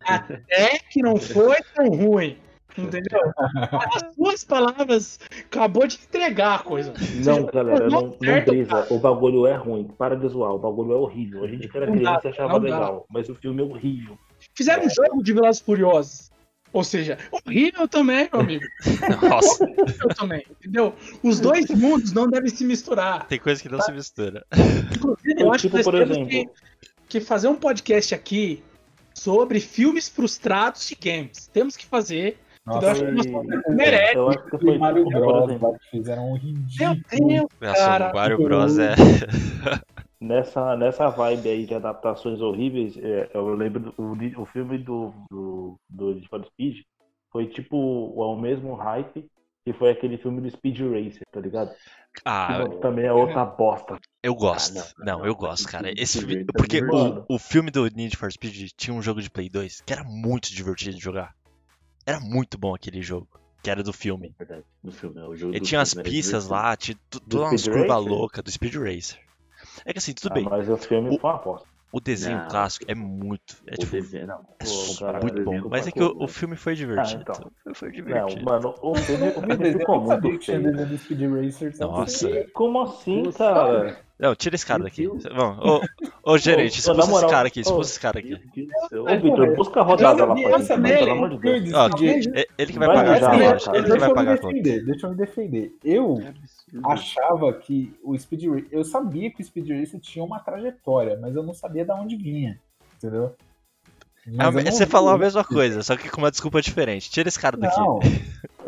até 0.00 0.78
que 0.90 1.00
não 1.02 1.16
foi 1.16 1.56
tão 1.74 1.88
ruim. 1.88 2.36
Entendeu? 2.78 3.20
As 3.94 4.14
suas 4.14 4.44
palavras 4.44 5.18
acabou 5.40 5.86
de 5.86 5.96
entregar 5.96 6.56
a 6.56 6.58
coisa. 6.58 6.92
Não, 7.24 7.46
galera, 7.46 7.88
não, 7.88 8.02
não 8.20 8.40
brisa. 8.44 8.86
O 8.90 8.98
bagulho 8.98 9.46
é 9.46 9.54
ruim. 9.54 9.84
Para 9.96 10.14
de 10.14 10.28
zoar. 10.28 10.52
O 10.54 10.58
bagulho 10.58 10.92
é 10.92 10.96
horrível. 10.96 11.44
A 11.44 11.48
gente 11.48 11.68
que 11.68 11.76
era 11.76 11.86
Não 11.86 11.94
dá, 11.94 12.18
criança 12.18 12.28
achava 12.28 12.52
não 12.54 12.60
dá. 12.60 12.74
legal. 12.76 13.06
Mas 13.08 13.28
o 13.30 13.34
filme 13.34 13.62
é 13.62 13.64
horrível. 13.64 14.18
Fizeram 14.54 14.84
um 14.84 14.90
jogo 14.90 15.22
de 15.22 15.32
Velozes 15.32 15.62
e 15.62 15.64
Furiosos. 15.64 16.30
Ou 16.72 16.84
seja, 16.84 17.16
horrível 17.30 17.88
também, 17.88 18.28
meu 18.32 18.40
amigo. 18.42 18.64
Nossa, 19.28 19.64
Horrível 19.64 20.08
também, 20.16 20.44
entendeu? 20.50 20.94
Os 21.22 21.40
dois 21.40 21.66
mundos 21.70 22.12
não 22.12 22.28
devem 22.28 22.50
se 22.50 22.64
misturar. 22.64 23.26
tem 23.26 23.38
coisa 23.38 23.62
que 23.62 23.68
não 23.68 23.80
se 23.80 23.92
mistura. 23.92 24.44
Inclusive, 24.94 25.42
eu 25.42 25.52
acho 25.52 25.62
Tipo, 25.62 25.70
que 25.70 25.76
nós 25.76 25.84
por 25.84 25.94
temos 25.98 26.16
exemplo- 26.16 26.28
que, 26.28 26.48
que 27.08 27.20
fazer 27.20 27.48
um 27.48 27.54
podcast 27.56 28.14
aqui 28.14 28.62
sobre 29.14 29.60
filmes 29.60 30.08
frustrados 30.08 30.86
de 30.86 30.94
games. 30.94 31.46
Temos 31.52 31.76
que 31.76 31.86
fazer. 31.86 32.38
Nossa, 32.66 32.84
eu 32.84 32.90
acho 32.90 33.04
que 33.04 33.10
nós 33.12 33.62
merece. 33.68 34.16
Eu 34.16 34.28
acho 34.28 34.42
que 34.50 34.58
foi 34.58 34.76
Mario 34.76 35.04
Bros. 35.08 35.76
fizeram 35.90 36.24
um 36.26 36.32
Meu 36.32 36.36
ridículo. 36.42 37.28
Deus, 37.28 37.46
Nossa, 37.60 37.74
Cara, 37.86 38.10
o 38.10 38.14
Mario 38.14 38.42
Bros 38.42 38.78
é. 38.78 38.94
nessa, 40.26 40.76
nessa 40.76 41.08
vibe 41.08 41.48
aí 41.48 41.66
de 41.66 41.74
adaptações 41.74 42.40
horríveis, 42.40 42.96
é, 42.98 43.30
eu 43.34 43.54
lembro 43.54 43.80
do 43.80 43.94
o, 43.96 44.42
o 44.42 44.46
filme 44.46 44.78
do, 44.78 45.12
do, 45.30 45.76
do 45.88 46.14
Need 46.14 46.28
for 46.28 46.44
Speed 46.44 46.82
foi 47.30 47.46
tipo 47.48 47.76
o 47.76 48.40
mesmo 48.40 48.74
hype 48.74 49.26
que 49.64 49.72
foi 49.72 49.90
aquele 49.90 50.16
filme 50.16 50.40
do 50.40 50.50
Speed 50.50 50.78
Racer, 50.80 51.22
tá 51.32 51.40
ligado? 51.40 51.74
Ah, 52.24 52.64
Que 52.68 52.80
também 52.80 53.04
é 53.04 53.12
outra 53.12 53.44
bosta. 53.44 53.98
eu 54.22 54.34
gosto. 54.34 54.78
Ah, 54.78 54.92
não, 54.98 55.18
não, 55.18 55.26
eu 55.26 55.32
não, 55.32 55.34
gosto, 55.34 55.64
mas 55.64 55.72
cara. 55.72 55.92
esse 55.96 56.18
filme 56.20 56.44
tá 56.44 56.52
Porque 56.56 56.80
o, 56.80 57.24
o 57.28 57.38
filme 57.38 57.70
do 57.70 57.84
Need 57.88 58.16
for 58.16 58.30
Speed 58.30 58.70
tinha 58.76 58.94
um 58.94 59.02
jogo 59.02 59.20
de 59.20 59.28
Play 59.30 59.48
2 59.48 59.80
que 59.80 59.92
era 59.92 60.04
muito 60.04 60.52
divertido 60.52 60.96
de 60.96 61.02
jogar. 61.02 61.34
Era 62.06 62.20
muito 62.20 62.56
bom 62.56 62.74
aquele 62.74 63.02
jogo. 63.02 63.28
Que 63.62 63.70
era 63.70 63.82
do 63.82 63.92
filme. 63.92 64.32
É 64.38 64.44
verdade, 64.44 64.64
no 64.82 64.92
filme. 64.92 65.18
é 65.18 65.24
O 65.24 65.34
jogo 65.34 65.52
Ele 65.52 65.60
do 65.60 65.66
tinha 65.66 65.80
as 65.80 65.92
pistas 65.92 66.46
lá, 66.46 66.76
tinha 66.76 66.96
Do 67.26 67.44
Speed 67.58 67.74
curvas 67.74 67.96
Racer? 67.96 68.12
loucas 68.12 68.44
do 68.44 68.50
Speed 68.52 68.74
Racer. 68.76 69.25
É 69.84 69.92
que 69.92 69.98
assim, 69.98 70.12
tudo 70.14 70.32
Ah, 70.32 70.34
bem. 70.34 70.44
mas 70.44 70.68
o 70.68 70.76
filme 70.76 71.16
O- 71.16 71.18
foi 71.20 71.30
uma 71.30 71.38
bosta. 71.38 71.66
O 71.92 72.00
desenho 72.00 72.36
Não. 72.38 72.48
clássico 72.48 72.84
é 72.88 72.94
muito. 72.94 73.56
É 73.66 73.74
O 73.74 73.78
tipo. 73.78 73.92
desenho, 73.92 74.26
não. 74.26 74.40
É 74.60 74.98
cara, 74.98 75.20
muito 75.20 75.40
o 75.40 75.44
bom. 75.44 75.68
Mas 75.70 75.86
é 75.86 75.92
que 75.92 76.02
o, 76.02 76.14
o 76.24 76.28
filme 76.28 76.56
foi 76.56 76.74
divertido. 76.74 77.22
então. 77.22 77.50
Foi- 77.62 77.74
Foi 77.74 77.88
Não, 77.88 77.94
divertido. 77.94 78.44
mano, 78.44 78.74
o 78.82 78.94
filme, 78.96 79.28
o 79.28 79.32
filme 79.40 79.68
Eu 79.68 79.78
ficou 79.78 79.96
não 80.00 80.06
sabia 80.06 80.28
muito 80.30 80.38
que 80.40 80.44
tinha 80.46 80.60
feio. 80.60 80.70
desenho 80.72 80.88
do 80.88 80.98
Speed 80.98 81.20
Racer. 81.22 81.74
Nossa. 81.78 82.46
Como 82.52 82.82
assim, 82.82 83.22
Nossa, 83.22 83.38
cara? 83.38 83.98
Não, 84.18 84.34
tira 84.34 84.56
esse 84.56 84.66
cara 84.66 84.82
daqui. 84.82 85.06
Vamos, 85.06 85.64
ô, 85.64 85.80
ô 86.32 86.38
gerente, 86.38 86.82
fosse 86.82 87.00
esse 87.00 87.10
moral, 87.10 87.30
cara 87.30 87.48
aqui, 87.48 87.62
fosse 87.64 87.90
esse 87.92 88.00
cara 88.00 88.18
aqui. 88.18 88.34
Ô, 88.92 89.20
Vitor, 89.20 89.54
busca 89.56 89.80
a 89.80 89.82
rodada 89.84 90.24
lá 90.24 90.34
pra 90.34 90.58
gente, 90.58 90.98
pelo 90.98 91.10
amor 91.12 91.30
de 91.30 91.38
Deus. 91.38 91.70
Eu 91.70 91.78
Ó, 91.78 91.88
ele 92.58 92.72
que 92.72 92.78
vai 92.78 92.88
pagar 92.88 93.22
a 93.22 93.30
conta. 93.30 93.70
Ele 93.76 93.82
que 93.84 93.88
Deixa 93.90 93.98
vai 94.00 94.10
eu 94.10 94.14
pagar 94.14 94.32
me 94.32 94.38
a 94.38 94.42
conta. 94.42 94.54
defender, 94.54 94.84
deixa 94.84 95.06
eu 95.06 95.10
me 95.10 95.16
defender. 95.16 95.72
Eu. 95.84 96.14
Achava 96.82 97.52
que 97.54 97.98
o 98.02 98.16
Speed 98.18 98.44
Racer. 98.44 98.68
Eu 98.70 98.84
sabia 98.84 99.30
que 99.32 99.42
o 99.42 99.44
Speed 99.44 99.68
Racer 99.70 100.00
tinha 100.00 100.24
uma 100.24 100.40
trajetória, 100.40 101.18
mas 101.18 101.36
eu 101.36 101.42
não 101.42 101.54
sabia 101.54 101.84
de 101.84 101.92
onde 101.92 102.16
vinha. 102.16 102.60
Entendeu? 102.96 103.34
Mas 104.26 104.36
Ah, 104.38 104.50
eu 104.54 104.62
não 104.62 104.70
você 104.70 104.86
falou 104.86 105.10
a 105.10 105.18
mesma 105.18 105.44
coisa, 105.44 105.82
só 105.82 105.96
que 105.96 106.08
com 106.10 106.18
uma 106.20 106.30
desculpa 106.30 106.60
diferente. 106.62 107.10
Tira 107.10 107.28
esse 107.28 107.38
cara 107.40 107.56
daqui. 107.56 107.80
Não, 107.80 107.98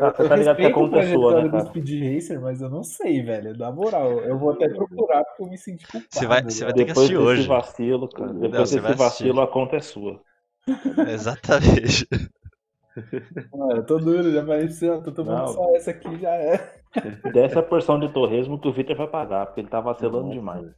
Ah, 0.01 0.11
você 0.11 0.23
eu 0.23 0.29
tá 0.29 0.37
ligado 0.37 0.61
que 0.61 0.67
a 0.67 0.71
conta 0.71 0.99
é 0.99 1.03
sua, 1.03 1.35
né, 1.35 1.49
do 1.49 1.61
cara? 1.61 1.65
Speed 1.69 1.89
Racer, 2.15 2.41
mas 2.41 2.61
eu 2.61 2.71
não 2.71 2.83
sei, 2.85 3.23
velho. 3.23 3.57
Na 3.57 3.71
moral, 3.73 4.25
eu 4.25 4.39
vou 4.39 4.51
até 4.53 4.69
procurar 4.69 5.25
porque 5.25 5.43
eu 5.43 5.47
me 5.49 5.59
senti 5.59 5.87
culpado. 5.87 6.09
Você 6.11 6.27
vai- 6.27 6.43
você 6.45 6.65
vai 6.65 6.75
ter 6.75 6.85
que 6.85 6.91
Depois 6.91 6.93
assistir 6.93 7.17
desse 7.17 7.43
hoje. 7.43 7.49
vacilo, 7.49 8.09
cara. 8.09 8.33
Não, 8.33 8.41
Depois 8.41 8.71
você 8.71 8.81
vai 8.81 8.93
desse 8.93 8.95
assistir. 8.95 9.25
vacilo, 9.27 9.41
a 9.41 9.49
conta 9.51 9.77
é 9.77 9.81
sua. 9.81 10.23
Exatamente. 11.09 12.07
Mano, 13.53 13.77
eu 13.77 13.87
tô 13.87 13.99
duro, 13.99 14.31
já 14.33 14.43
apareceu, 14.43 15.03
tô 15.03 15.13
tomando 15.13 15.47
Não. 15.47 15.55
só 15.55 15.75
essa 15.77 15.91
aqui, 15.91 16.19
já 16.19 16.31
é. 16.35 16.78
Dessa 17.33 17.63
porção 17.63 17.99
de 17.99 18.13
torresmo 18.13 18.59
que 18.59 18.69
o 18.69 18.73
Vitor 18.73 18.97
vai 18.97 19.09
pagar, 19.09 19.47
porque 19.47 19.61
ele 19.61 19.69
tá 19.69 19.81
vacilando 19.81 20.23
Nossa, 20.23 20.35
demais. 20.35 20.71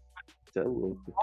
Você 0.44 0.60
é 0.60 0.62
louco. 0.62 1.14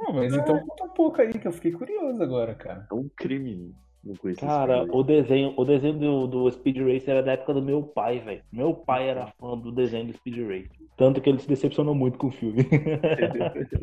Não, 0.00 0.12
mas 0.14 0.34
então 0.34 0.58
conta 0.60 0.84
um 0.84 0.88
pouco 0.88 1.20
aí, 1.20 1.32
que 1.32 1.48
eu 1.48 1.52
fiquei 1.52 1.72
curioso 1.72 2.22
agora, 2.22 2.54
cara. 2.54 2.86
É 2.90 2.94
um 2.94 3.08
crime. 3.16 3.74
Não 4.06 4.14
conheço 4.14 4.40
esse 4.40 4.46
Cara, 4.46 4.84
o 4.84 5.02
desenho, 5.02 5.52
o 5.56 5.64
desenho 5.64 5.98
do, 5.98 6.26
do 6.26 6.50
Speed 6.50 6.76
Racer 6.78 7.10
era 7.10 7.22
da 7.22 7.32
época 7.32 7.54
do 7.54 7.62
meu 7.62 7.82
pai, 7.82 8.20
velho. 8.20 8.42
Meu 8.52 8.72
pai 8.72 9.08
era 9.08 9.26
fã 9.38 9.58
do 9.58 9.72
desenho 9.72 10.06
do 10.06 10.12
Speed 10.12 10.38
Racer. 10.38 10.86
Tanto 10.96 11.20
que 11.20 11.28
ele 11.28 11.40
se 11.40 11.48
decepcionou 11.48 11.94
muito 11.94 12.16
com 12.16 12.28
o 12.28 12.30
filme. 12.30 12.62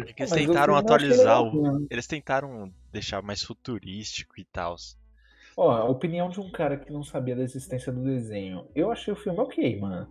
É 0.09 0.13
que 0.13 0.23
eles 0.23 0.31
tentaram 0.31 0.75
atualizar 0.75 1.41
o. 1.43 1.61
né? 1.61 1.87
Eles 1.89 2.07
tentaram 2.07 2.71
deixar 2.91 3.21
mais 3.21 3.43
futurístico 3.43 4.39
e 4.39 4.45
tal. 4.45 4.75
Ó, 5.55 5.69
a 5.71 5.85
opinião 5.85 6.29
de 6.29 6.39
um 6.39 6.49
cara 6.49 6.77
que 6.77 6.91
não 6.91 7.03
sabia 7.03 7.35
da 7.35 7.43
existência 7.43 7.91
do 7.91 8.03
desenho. 8.03 8.65
Eu 8.75 8.91
achei 8.91 9.13
o 9.13 9.17
filme 9.17 9.39
ok, 9.39 9.79
mano. 9.79 10.07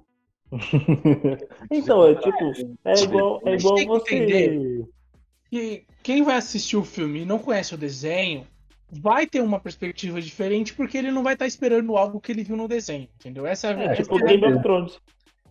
então, 1.70 2.06
é 2.06 2.14
tipo, 2.14 2.52
é 2.84 2.94
igual, 3.02 3.40
é 3.44 3.54
igual 3.54 3.74
tem 3.74 3.86
que 3.86 3.92
você. 3.92 4.14
entender. 4.16 4.84
E 5.50 5.84
quem 6.02 6.22
vai 6.22 6.36
assistir 6.36 6.76
o 6.76 6.84
filme 6.84 7.20
e 7.22 7.24
não 7.24 7.38
conhece 7.38 7.74
o 7.74 7.78
desenho, 7.78 8.46
vai 8.90 9.26
ter 9.26 9.40
uma 9.40 9.60
perspectiva 9.60 10.20
diferente 10.20 10.74
porque 10.74 10.96
ele 10.96 11.10
não 11.10 11.22
vai 11.22 11.34
estar 11.34 11.46
esperando 11.46 11.96
algo 11.96 12.20
que 12.20 12.32
ele 12.32 12.44
viu 12.44 12.56
no 12.56 12.68
desenho, 12.68 13.08
entendeu? 13.18 13.46
Essa 13.46 13.68
é 13.68 13.74
a 13.88 13.92
É 13.92 13.94
tipo 13.94 14.18
é 14.18 14.22
a 14.22 14.24
Game 14.26 14.36
of 14.36 14.40
verdade. 14.52 14.62
Thrones. 14.62 14.98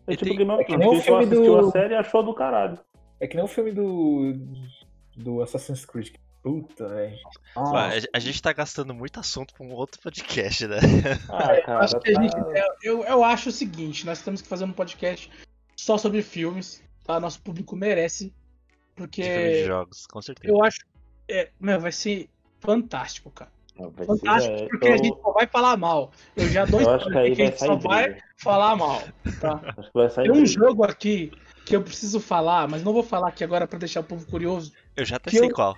É 0.08 0.14
E 0.14 0.18
tipo 0.18 0.36
Game 0.36 0.52
é 0.52 0.54
of 0.56 0.66
que 0.66 0.78
nem 0.78 0.88
o 0.88 0.92
Thrones. 0.92 1.04
Quem 1.06 1.14
só 1.14 1.20
filme 1.20 1.36
assistiu 1.36 1.62
do- 1.62 1.68
a 1.68 1.72
série 1.72 1.96
achou 1.96 2.24
do 2.24 2.34
caralho. 2.34 2.80
É 3.20 3.28
que 3.28 3.36
nem 3.36 3.46
o 3.46 3.48
filme 3.48 3.72
do. 3.72 4.34
do 5.16 5.42
Assassin's 5.42 5.86
Creed. 5.86 6.16
Puta, 6.44 6.88
velho. 6.88 7.18
A- 7.56 7.92
a 8.14 8.20
gente 8.20 8.42
tá 8.42 8.52
gastando 8.52 8.94
muito 8.94 9.20
assunto 9.20 9.54
pra 9.54 9.66
um 9.66 9.72
outro 9.74 10.02
podcast, 10.02 10.66
né? 10.68 10.78
Ah, 11.30 11.56
Eu 11.56 11.64
cara, 11.64 11.84
acho 11.86 12.00
que 12.00 12.10
a 12.10 12.22
gente- 12.22 12.32
tá- 12.32 12.52
é, 12.58 12.66
eu, 12.84 13.04
eu 13.04 13.24
acho 13.24 13.50
o 13.50 13.52
seguinte, 13.52 14.06
nós 14.06 14.22
temos 14.22 14.42
que 14.42 14.48
fazer 14.48 14.66
um 14.66 14.72
podcast 14.72 15.30
só 15.76 15.98
sobre 15.98 16.22
filmes, 16.24 16.84
tá? 17.04 17.20
Nosso 17.20 17.42
público 17.42 17.76
merece, 17.76 18.34
porque 18.96 19.22
De 19.22 19.66
jogos, 19.66 20.08
com 20.08 20.22
certeza. 20.22 20.52
eu 20.52 20.64
acho, 20.64 20.80
é, 21.30 21.50
meu, 21.60 21.80
vai 21.80 21.92
ser 21.92 22.28
fantástico, 22.60 23.30
cara. 23.32 23.52
Vai 23.78 23.90
ser- 23.92 24.06
Fantástico, 24.06 24.56
é, 24.56 24.68
porque 24.68 24.88
a 24.88 24.98
gente 24.98 25.22
só 25.22 25.32
vai 25.32 25.48
falar 25.48 25.78
mal. 25.78 26.12
Eu 26.36 26.48
já 26.50 26.66
dou 26.66 26.82
Eu 26.82 26.90
acho 26.90 27.08
que 27.10 27.18
aí 27.18 27.36
que 27.36 27.42
a 27.42 27.46
vai 27.46 27.52
gente 27.52 27.60
só 27.60 27.76
vai 27.76 28.18
falar 28.38 28.76
mal, 28.76 29.02
tá? 29.40 29.62
Acho 29.78 29.92
que 29.92 29.94
vai 29.98 30.10
sair 30.10 30.24
Tem 30.24 30.32
um 30.32 30.44
briga. 30.44 30.60
jogo 30.60 30.84
aqui 30.84 31.32
que 31.66 31.76
eu 31.76 31.82
preciso 31.82 32.20
falar, 32.20 32.68
mas 32.68 32.84
não 32.84 32.94
vou 32.94 33.02
falar 33.04 33.30
aqui 33.30 33.44
agora 33.44 33.68
pra 33.68 33.80
deixar 33.80 34.02
o 34.02 34.04
povo 34.04 34.26
curioso. 34.28 34.72
Eu 34.96 35.06
já 35.06 35.16
até 35.18 35.32
sei 35.32 35.46
eu- 35.46 35.54
qual. 35.54 35.76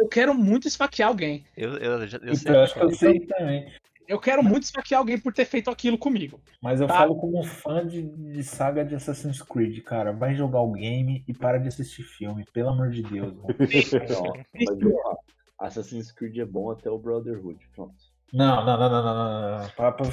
Eu 0.00 0.08
quero 0.08 0.34
muito 0.34 0.66
esfaquear 0.66 1.08
alguém. 1.08 1.44
Eu, 1.56 1.74
eu, 1.76 2.06
já- 2.08 2.18
eu 2.22 2.34
sei. 2.34 2.52
Eu 2.54 2.60
acho 2.60 2.74
que 2.74 2.80
eu 2.82 2.90
sei 2.94 3.20
também. 3.20 3.70
Eu 4.08 4.18
quero 4.18 4.42
muito 4.42 4.64
esfaquear 4.64 4.98
alguém 4.98 5.18
por 5.18 5.32
ter 5.32 5.44
feito 5.44 5.70
aquilo 5.70 5.96
comigo. 5.96 6.40
Mas 6.60 6.80
eu 6.80 6.88
Tá. 6.88 6.94
falo 6.94 7.14
como 7.14 7.44
fã 7.44 7.86
de, 7.86 8.02
de 8.02 8.42
saga 8.42 8.84
de 8.84 8.94
Assassin's 8.96 9.40
Creed, 9.42 9.80
cara. 9.84 10.12
Vai 10.12 10.34
jogar 10.34 10.60
o 10.62 10.72
game 10.72 11.22
e 11.28 11.32
para 11.32 11.58
de 11.58 11.68
assistir 11.68 12.02
filme, 12.02 12.44
pelo 12.52 12.70
amor 12.70 12.90
de 12.90 13.02
Deus. 13.02 13.32
mano. 13.36 13.44
Não, 14.08 14.32
mas, 14.54 14.94
ó, 15.04 15.16
Assassin's 15.60 16.10
Creed 16.10 16.38
é 16.38 16.44
bom 16.44 16.70
até 16.70 16.90
o 16.90 16.98
Brotherhood. 16.98 17.58
Pronto. 17.76 17.94
Não, 18.32 18.64
não, 18.64 18.78
não, 18.78 18.90
não, 18.90 19.02
não, 19.02 19.14
não, 19.14 19.58
não. 19.58 19.68
Para, 19.70 19.92
para... 19.92 20.10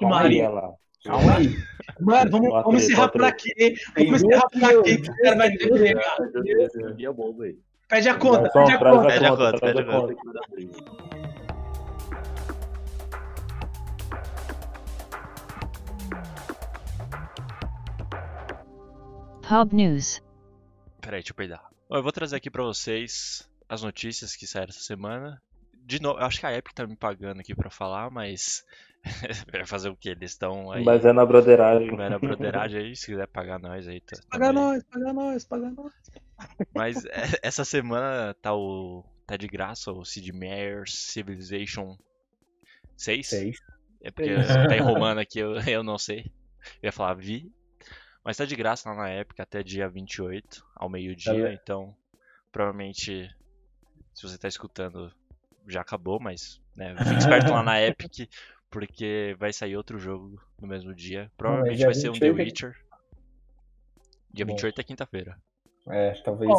Calma 0.00 0.16
aí, 0.18 0.22
Maria. 0.22 0.48
lá. 0.48 0.72
Calma 1.04 1.36
aí. 1.36 1.56
Mano, 2.00 2.30
vamos, 2.30 2.48
vamos 2.48 2.82
encerrar 2.84 3.08
por 3.08 3.24
aqui. 3.24 3.74
Vamos 3.96 4.22
encerrar 4.22 4.48
por 4.48 4.64
aqui. 4.64 4.96
que 5.02 5.10
O 5.10 5.16
cara 5.22 5.36
vai 5.36 5.50
ter 5.50 5.58
que 5.58 5.78
pegar. 5.78 6.16
Esse 6.44 6.78
filme 6.78 7.04
é 7.04 7.12
bom, 7.12 7.32
velho. 7.36 7.58
Pede 7.88 8.08
a 8.08 8.18
conta, 8.18 8.50
pede 8.50 8.72
a 8.72 8.78
conta. 8.78 9.06
Pede 9.08 9.24
a 9.24 9.30
conta, 9.30 9.58
pede 9.60 9.80
a 9.80 9.84
conta. 9.84 10.14
Hub 19.48 19.72
News. 19.72 20.20
Peraí, 21.00 21.20
deixa 21.20 21.30
eu 21.30 21.36
peidar. 21.36 21.64
Eu 21.88 22.02
vou 22.02 22.10
trazer 22.10 22.34
aqui 22.34 22.50
pra 22.50 22.64
vocês 22.64 23.48
as 23.68 23.82
notícias 23.84 24.34
que 24.34 24.48
saíram 24.48 24.70
essa 24.70 24.80
semana. 24.80 25.40
De 25.84 26.02
novo, 26.02 26.18
eu 26.18 26.26
acho 26.26 26.40
que 26.40 26.46
a 26.46 26.52
Epic 26.52 26.74
tá 26.74 26.84
me 26.84 26.96
pagando 26.96 27.38
aqui 27.38 27.54
pra 27.54 27.70
falar, 27.70 28.10
mas. 28.10 28.64
Vai 29.52 29.66
fazer 29.66 29.88
o 29.88 29.96
quê? 29.96 30.10
Eles 30.10 30.32
estão 30.32 30.70
aí. 30.70 30.84
Mas 30.84 31.04
é 31.04 31.12
na 31.12 31.24
broderagem. 31.24 31.96
Vai 31.96 32.08
na 32.08 32.18
broderagem 32.18 32.80
aí, 32.80 32.96
se 32.96 33.06
quiser 33.06 33.26
pagar 33.28 33.58
nós 33.58 33.86
aí. 33.86 34.00
Tá, 34.00 34.16
Paga 34.30 34.46
tamo 34.46 34.58
aí. 34.58 34.64
nós, 34.64 34.84
paga 34.84 35.12
nós, 35.12 35.44
paga 35.44 35.70
nós. 35.70 35.92
Mas 36.74 37.04
é, 37.06 37.38
essa 37.42 37.64
semana 37.64 38.34
tá 38.34 38.54
o. 38.54 39.04
tá 39.26 39.36
de 39.36 39.46
graça 39.46 39.92
o 39.92 40.04
Sid 40.04 40.32
Meier's 40.32 40.92
Civilization 40.92 41.96
6. 42.96 43.28
Seis. 43.28 43.56
É 44.02 44.10
porque 44.10 44.34
tá 44.34 44.76
em 44.76 44.80
romano 44.80 45.20
aqui, 45.20 45.38
eu, 45.38 45.54
eu 45.60 45.82
não 45.82 45.98
sei. 45.98 46.30
Eu 46.82 46.88
ia 46.88 46.92
falar 46.92 47.14
vi. 47.14 47.50
Mas 48.24 48.36
tá 48.36 48.44
de 48.44 48.56
graça 48.56 48.90
lá 48.90 48.96
na 48.96 49.14
Epic 49.14 49.38
até 49.38 49.62
dia 49.62 49.88
28, 49.88 50.64
ao 50.74 50.88
meio-dia, 50.88 51.46
Tá 51.46 51.52
então 51.52 51.94
provavelmente 52.50 53.30
se 54.14 54.22
você 54.22 54.36
tá 54.36 54.48
escutando 54.48 55.12
já 55.68 55.80
acabou, 55.80 56.18
mas 56.18 56.60
né, 56.74 56.94
fique 56.96 57.18
esperto 57.18 57.52
lá 57.52 57.62
na 57.62 57.80
Epic, 57.80 58.28
porque 58.70 59.36
vai 59.38 59.52
sair 59.52 59.76
outro 59.76 59.98
jogo 59.98 60.40
no 60.60 60.68
mesmo 60.68 60.94
dia. 60.94 61.30
Provavelmente 61.36 61.84
vai 61.84 61.94
ser 61.94 62.10
um 62.10 62.12
The 62.12 62.30
28 62.30 62.40
é- 62.40 62.44
Witcher. 62.44 62.76
Dia 64.32 64.44
Bom. 64.44 64.52
28 64.52 64.80
é 64.80 64.84
quinta-feira. 64.84 65.36
É, 65.88 66.10
talvez 66.22 66.50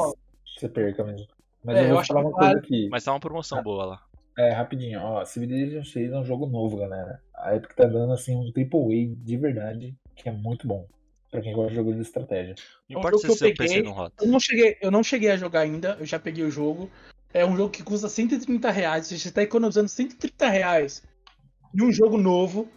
você 0.58 0.68
perca 0.70 1.04
mesmo. 1.04 1.28
Mas 1.64 1.78
É, 1.78 1.82
eu 1.82 1.84
eu 1.86 1.90
vou 1.92 2.00
acho 2.00 2.08
falar 2.08 2.22
que 2.22 2.28
uma 2.28 2.38
coisa 2.38 2.58
aqui. 2.58 2.90
Mas 2.90 3.04
tá 3.04 3.12
uma 3.14 3.20
promoção 3.20 3.62
boa 3.62 3.86
lá. 3.86 4.04
É, 4.38 4.52
rapidinho, 4.52 5.02
ó. 5.02 5.26
Civilization 5.26 5.84
6 5.84 6.12
é 6.12 6.18
um 6.18 6.24
jogo 6.24 6.46
novo, 6.46 6.78
galera. 6.78 7.22
A 7.34 7.56
Epic 7.56 7.74
tá 7.74 7.86
dando 7.86 8.14
assim 8.14 8.36
um 8.36 8.52
triple 8.52 8.80
A 8.80 9.26
de 9.26 9.38
verdade, 9.38 9.96
que 10.16 10.30
é 10.30 10.32
muito 10.32 10.68
bom. 10.68 10.88
Pra 11.30 11.42
quem 11.42 11.54
gosta 11.54 11.72
de 11.72 11.76
jogo 11.76 11.94
de 11.94 12.02
estratégia. 12.02 12.56
Não 12.90 13.00
importa 13.00 13.18
jogo 13.18 13.34
se 13.34 13.40
que 13.40 13.46
eu 13.52 13.56
PC 13.56 13.74
peguei, 13.74 13.84
não 13.84 13.92
roda. 13.92 14.14
Eu 14.22 14.28
não, 14.28 14.40
cheguei, 14.40 14.78
eu 14.82 14.92
não 14.92 15.04
cheguei 15.04 15.30
a 15.32 15.38
jogar 15.38 15.62
ainda, 15.62 15.98
eu 16.00 16.06
já 16.06 16.18
peguei 16.18 16.46
o 16.46 16.52
jogo. 16.52 16.90
É 17.34 17.46
um 17.46 17.58
jogo 17.58 17.70
que 17.70 17.84
custa 17.84 18.08
130 18.08 18.72
reais. 18.72 19.08
Você 19.08 19.16
está 19.28 19.42
economizando 19.44 19.90
130 19.90 20.48
reais 20.48 21.04
em 21.74 21.84
um 21.84 21.92
jogo 21.92 22.18
novo. 22.18 22.68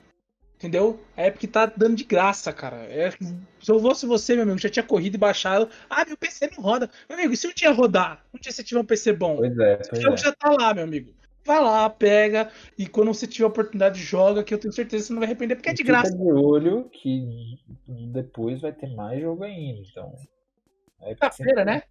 Entendeu? 0.57 1.01
A 1.17 1.27
Epic 1.27 1.51
tá 1.51 1.65
dando 1.65 1.97
de 1.97 2.05
graça, 2.05 2.53
cara. 2.53 2.77
É, 2.85 3.11
se 3.13 3.73
eu 3.73 3.81
fosse 3.81 4.05
você, 4.05 4.35
meu 4.35 4.43
amigo, 4.43 4.59
já 4.59 4.69
tinha 4.69 4.83
corrido 4.83 5.15
e 5.15 5.19
baixado. 5.19 5.71
Ah, 5.89 6.05
meu 6.05 6.19
PC 6.19 6.51
não 6.55 6.63
roda. 6.63 6.91
Meu 7.09 7.17
amigo, 7.19 7.33
e 7.33 7.37
se 7.39 7.47
um 7.49 7.53
dia 7.55 7.73
rodar? 7.73 8.23
Um 8.35 8.39
dia 8.39 8.53
você 8.53 8.63
tiver 8.63 8.79
um 8.81 8.85
PC 8.85 9.15
bom? 9.15 9.37
Pois 9.37 9.59
é, 9.59 9.75
O 9.77 9.89
pois 9.89 10.03
jogo 10.03 10.15
é. 10.15 10.19
já 10.19 10.33
tá 10.33 10.51
lá, 10.51 10.75
meu 10.75 10.85
amigo. 10.85 11.15
Vai 11.47 11.63
lá, 11.63 11.89
pega. 11.89 12.51
E 12.77 12.87
quando 12.87 13.09
você 13.15 13.27
tiver 13.27 13.47
a 13.47 13.49
oportunidade, 13.49 14.03
joga, 14.03 14.45
que 14.45 14.53
eu 14.53 14.59
tenho 14.59 14.75
certeza 14.75 15.03
que 15.05 15.07
você 15.07 15.13
não 15.15 15.21
vai 15.21 15.29
arrepender, 15.29 15.57
porque 15.57 15.71
é 15.71 15.73
E 15.73 15.75
de 15.77 15.83
fica 15.83 15.93
graça. 15.95 16.15
de 16.15 16.23
olho 16.31 16.91
que 16.91 17.59
depois 18.13 18.61
vai 18.61 18.73
ter 18.75 18.95
mais 18.95 19.19
jogo 19.19 19.43
ainda. 19.45 19.81
Então. 19.91 20.15
Quinta-feira, 21.09 21.31
sempre- 21.53 21.65
né? 21.65 21.83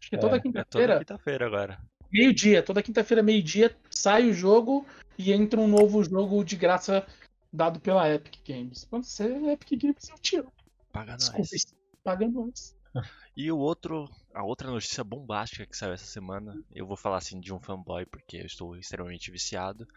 Acho 0.00 0.10
que 0.10 0.16
toda 0.18 0.36
É, 0.36 0.38
É 0.38 0.40
toda 0.40 0.40
quinta-feira. 0.40 0.98
quinta-feira 1.00 1.46
agora. 1.46 1.78
Meio-dia, 2.14 2.62
toda 2.62 2.80
quinta-feira, 2.80 3.24
meio-dia, 3.24 3.76
sai 3.90 4.28
o 4.30 4.32
jogo 4.32 4.86
e 5.18 5.32
entra 5.32 5.60
um 5.60 5.66
novo 5.66 6.04
jogo 6.04 6.44
de 6.44 6.54
graça 6.54 7.04
dado 7.52 7.80
pela 7.80 8.08
Epic 8.08 8.36
Games. 8.46 8.84
Quando 8.88 9.02
você 9.02 9.24
é 9.24 9.52
Epic 9.54 9.82
Games, 9.82 10.08
eu 10.08 10.18
tiro. 10.20 10.52
Paga 10.92 11.16
Desculpa, 11.16 11.40
nós. 11.50 11.66
pagando 12.04 12.44
antes. 12.44 12.76
E 13.36 13.50
o 13.50 13.58
outro, 13.58 14.08
a 14.32 14.44
outra 14.44 14.70
notícia 14.70 15.02
bombástica 15.02 15.66
que 15.66 15.76
saiu 15.76 15.92
essa 15.92 16.06
semana, 16.06 16.56
eu 16.72 16.86
vou 16.86 16.96
falar 16.96 17.16
assim 17.16 17.40
de 17.40 17.52
um 17.52 17.58
fanboy 17.58 18.06
porque 18.06 18.36
eu 18.36 18.46
estou 18.46 18.76
extremamente 18.76 19.28
viciado, 19.28 19.88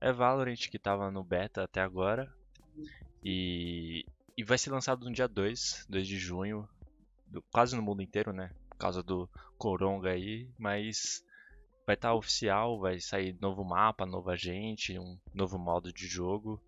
é 0.00 0.10
Valorant 0.10 0.56
que 0.70 0.78
tava 0.78 1.10
no 1.10 1.22
beta 1.22 1.62
até 1.62 1.82
agora 1.82 2.26
e, 3.22 4.02
e 4.34 4.42
vai 4.42 4.56
ser 4.56 4.70
lançado 4.70 5.04
no 5.04 5.12
dia 5.12 5.28
2, 5.28 5.84
2 5.90 6.06
de 6.08 6.16
junho, 6.16 6.66
do- 7.26 7.42
quase 7.52 7.76
no 7.76 7.82
mundo 7.82 8.00
inteiro, 8.00 8.32
né? 8.32 8.50
Por 8.70 8.78
causa 8.78 9.02
do 9.02 9.28
Coronga 9.58 10.12
aí, 10.12 10.48
mas 10.58 11.22
vai 11.90 11.94
estar 11.94 12.14
oficial, 12.14 12.78
vai 12.78 13.00
sair 13.00 13.36
novo 13.40 13.64
mapa, 13.64 14.06
nova 14.06 14.36
gente, 14.36 14.96
um 14.96 15.18
novo 15.34 15.58
modo 15.58 15.92
de 15.92 16.06
jogo 16.06 16.60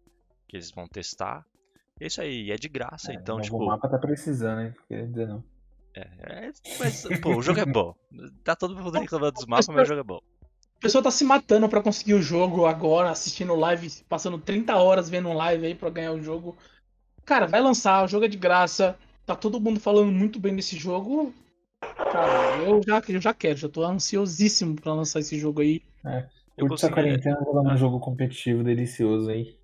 que 0.48 0.56
eles 0.56 0.72
vão 0.72 0.88
testar. 0.88 1.46
É 2.00 2.06
isso 2.06 2.20
aí, 2.20 2.50
é 2.50 2.56
de 2.56 2.68
graça, 2.68 3.12
É, 3.12 3.14
então, 3.14 3.36
o 3.36 3.38
novo 3.38 3.44
tipo, 3.44 3.64
mapa 3.64 3.88
tá 3.88 3.98
precisando, 3.98 4.62
hein? 4.62 4.74
Queria 4.88 5.06
dizer 5.06 5.28
não. 5.28 5.44
é, 5.94 6.50
mas, 6.80 7.04
pô, 7.20 7.36
o 7.36 7.42
jogo 7.42 7.60
é 7.60 7.66
bom. 7.66 7.94
Tá 8.42 8.56
todo 8.56 8.74
mundo 8.74 8.98
reclamando 8.98 9.32
dos 9.32 9.46
mapas, 9.46 9.68
mas 9.68 9.82
o 9.82 9.84
jogo 9.84 10.00
é 10.00 10.04
bom. 10.04 10.20
O 10.76 10.80
pessoal 10.80 11.04
tá 11.04 11.10
se 11.12 11.24
matando 11.24 11.68
pra 11.68 11.80
conseguir 11.80 12.14
o 12.14 12.22
jogo 12.22 12.66
agora, 12.66 13.10
assistindo 13.10 13.54
live, 13.54 13.88
passando 14.08 14.38
30 14.38 14.74
horas 14.74 15.08
vendo 15.08 15.28
um 15.28 15.34
live 15.34 15.66
aí 15.66 15.74
pra 15.76 15.90
ganhar 15.90 16.10
o 16.10 16.20
jogo. 16.20 16.56
Cara, 17.24 17.46
vai 17.46 17.60
lançar, 17.60 18.04
o 18.04 18.08
jogo 18.08 18.24
é 18.24 18.28
de 18.28 18.36
graça. 18.36 18.98
Tá 19.24 19.36
todo 19.36 19.60
mundo 19.60 19.78
falando 19.78 20.10
muito 20.10 20.40
bem 20.40 20.56
desse 20.56 20.76
jogo. 20.76 21.32
Cara, 22.11 22.57
eu 22.62 22.80
já, 22.87 23.03
eu 23.09 23.20
já 23.20 23.35
quero, 23.35 23.57
já 23.59 23.68
tô 23.68 23.83
ansiosíssimo 23.85 24.76
pra 24.76 24.93
lançar 24.95 25.20
esse 25.20 25.39
jogo 25.39 25.61
aí. 25.62 25.83
Eu 26.57 26.66
Curte 26.68 26.85
essa 26.85 26.95
consegui, 26.95 27.09
é, 27.09 27.12
quarentena, 27.12 27.41
vou 27.45 27.62
dar 27.62 27.72
um 27.72 27.76
jogo 27.76 27.99
competitivo 28.01 28.62
delicioso 28.62 29.30
aí. 29.30 29.59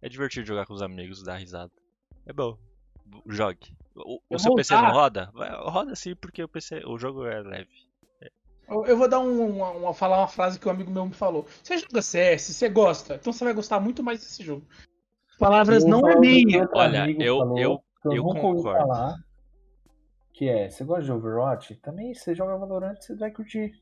é 0.00 0.08
divertido 0.08 0.46
jogar 0.46 0.66
com 0.66 0.72
os 0.74 0.82
amigos, 0.82 1.22
dar 1.22 1.36
risada. 1.36 1.70
É 2.26 2.32
bom. 2.32 2.56
Jogue. 3.28 3.76
O, 3.94 4.16
o 4.16 4.20
Eu 4.30 4.38
seu 4.38 4.54
PC 4.54 4.74
usar. 4.74 4.82
não 4.86 4.92
roda? 4.92 5.30
Vai- 5.34 5.50
Roda 5.50 5.94
sim, 5.94 6.14
porque 6.16 6.42
o 6.42 6.48
PC, 6.48 6.82
o 6.86 6.98
jogo 6.98 7.26
é 7.26 7.40
leve. 7.42 7.68
Eu, 8.66 8.86
eu 8.86 8.96
vou 8.96 9.06
dar 9.06 9.20
um, 9.20 9.56
uma, 9.56 9.70
uma- 9.72 9.94
falar 9.94 10.18
uma 10.18 10.26
frase 10.28 10.58
que 10.58 10.66
um 10.66 10.70
amigo 10.70 10.90
meu 10.90 11.04
me 11.06 11.12
falou. 11.12 11.46
Você 11.62 11.76
joga 11.76 12.00
CS, 12.00 12.54
você 12.54 12.68
gosta, 12.70 13.16
então 13.16 13.30
você 13.32 13.44
vai 13.44 13.52
gostar 13.52 13.78
muito 13.78 14.02
mais 14.02 14.20
desse 14.20 14.42
jogo. 14.42 14.66
Palavras 15.38 15.84
Eu 15.84 15.90
não 15.90 16.08
é 16.08 16.18
minha. 16.18 16.66
Olha, 16.72 17.04
eu- 17.10 17.56
eu- 17.58 17.84
eu, 18.04 18.12
eu 18.12 18.22
concordo. 18.24 19.24
Que 20.34 20.48
é, 20.48 20.68
você 20.68 20.84
gosta 20.84 21.04
de 21.04 21.12
Overwatch? 21.12 21.76
Também, 21.76 22.12
você 22.12 22.34
joga 22.34 22.56
Valorant, 22.56 22.96
você 23.00 23.14
vai 23.14 23.30
curtir. 23.30 23.72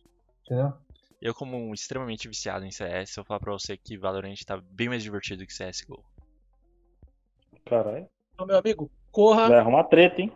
Entendeu? 0.45 0.73
Eu, 1.21 1.35
como 1.35 1.57
um 1.57 1.73
extremamente 1.73 2.29
viciado 2.29 2.65
em 2.67 2.71
CS, 2.71 3.17
eu 3.17 3.23
vou 3.23 3.29
falar 3.29 3.41
pra 3.41 3.53
você 3.53 3.77
que 3.77 3.97
Valorant 3.97 4.39
tá 4.45 4.61
bem 4.71 4.89
mais 4.89 5.03
divertido 5.03 5.47
que 5.47 5.53
CSGO. 5.53 6.05
Caralho. 7.65 8.07
Então, 8.35 8.47
meu 8.47 8.59
amigo, 8.59 8.91
corra. 9.11 9.49
Vai 9.49 9.59
arrumar 9.59 9.85
treta, 9.85 10.21
hein? 10.21 10.33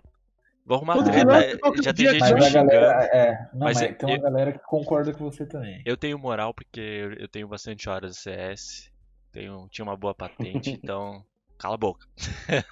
Vou 0.65 0.77
arrumar 0.79 1.05
treta, 1.05 1.37
é, 1.45 1.83
já 1.83 1.93
tem 1.95 2.09
gente 2.09 2.25
a 2.25 2.35
me 2.35 2.43
xingando. 2.43 2.71
galera, 2.71 3.05
é, 3.13 3.49
não, 3.53 3.67
Mas 3.67 3.81
mas, 3.81 3.91
eu- 3.91 3.99
tem 3.99 4.09
uma 4.09 4.17
eu- 4.17 4.23
galera 4.23 4.53
que 4.53 4.59
concorda 4.61 5.13
com 5.13 5.25
você 5.31 5.47
também. 5.47 5.83
Eu 5.85 5.97
tenho 5.97 6.19
moral 6.19 6.53
porque 6.55 6.81
eu, 6.81 7.13
eu 7.15 7.29
tenho 7.29 7.47
bastante 7.47 7.89
horas 7.89 8.13
de 8.17 8.19
CS, 8.23 8.91
tenho, 9.33 9.69
tinha 9.71 9.85
uma 9.85 9.97
boa 9.97 10.15
patente, 10.15 10.71
então 10.83 11.25
cala 11.59 11.75
a 11.75 11.79
boca. 11.79 12.07
É? 12.49 12.63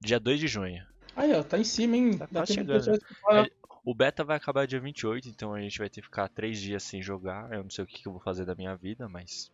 Dia 0.00 0.20
2 0.20 0.40
de 0.40 0.46
junho. 0.46 0.84
Aí, 1.18 1.34
ó, 1.34 1.42
tá 1.42 1.58
em 1.58 1.64
cima, 1.64 1.96
hein? 1.96 2.16
Tá 2.16 2.44
de 2.44 2.54
chegando. 2.54 2.92
escutar. 2.92 3.48
O 3.84 3.92
beta 3.92 4.22
vai 4.22 4.36
acabar 4.36 4.66
dia 4.66 4.78
28, 4.78 5.28
então 5.28 5.52
a 5.52 5.60
gente 5.60 5.78
vai 5.78 5.88
ter 5.88 6.00
que 6.00 6.06
ficar 6.06 6.28
3 6.28 6.60
dias 6.60 6.82
sem 6.82 7.02
jogar. 7.02 7.52
Eu 7.52 7.64
não 7.64 7.70
sei 7.70 7.82
o 7.82 7.86
que, 7.86 8.00
que 8.02 8.06
eu 8.06 8.12
vou 8.12 8.20
fazer 8.20 8.44
da 8.44 8.54
minha 8.54 8.76
vida, 8.76 9.08
mas 9.08 9.50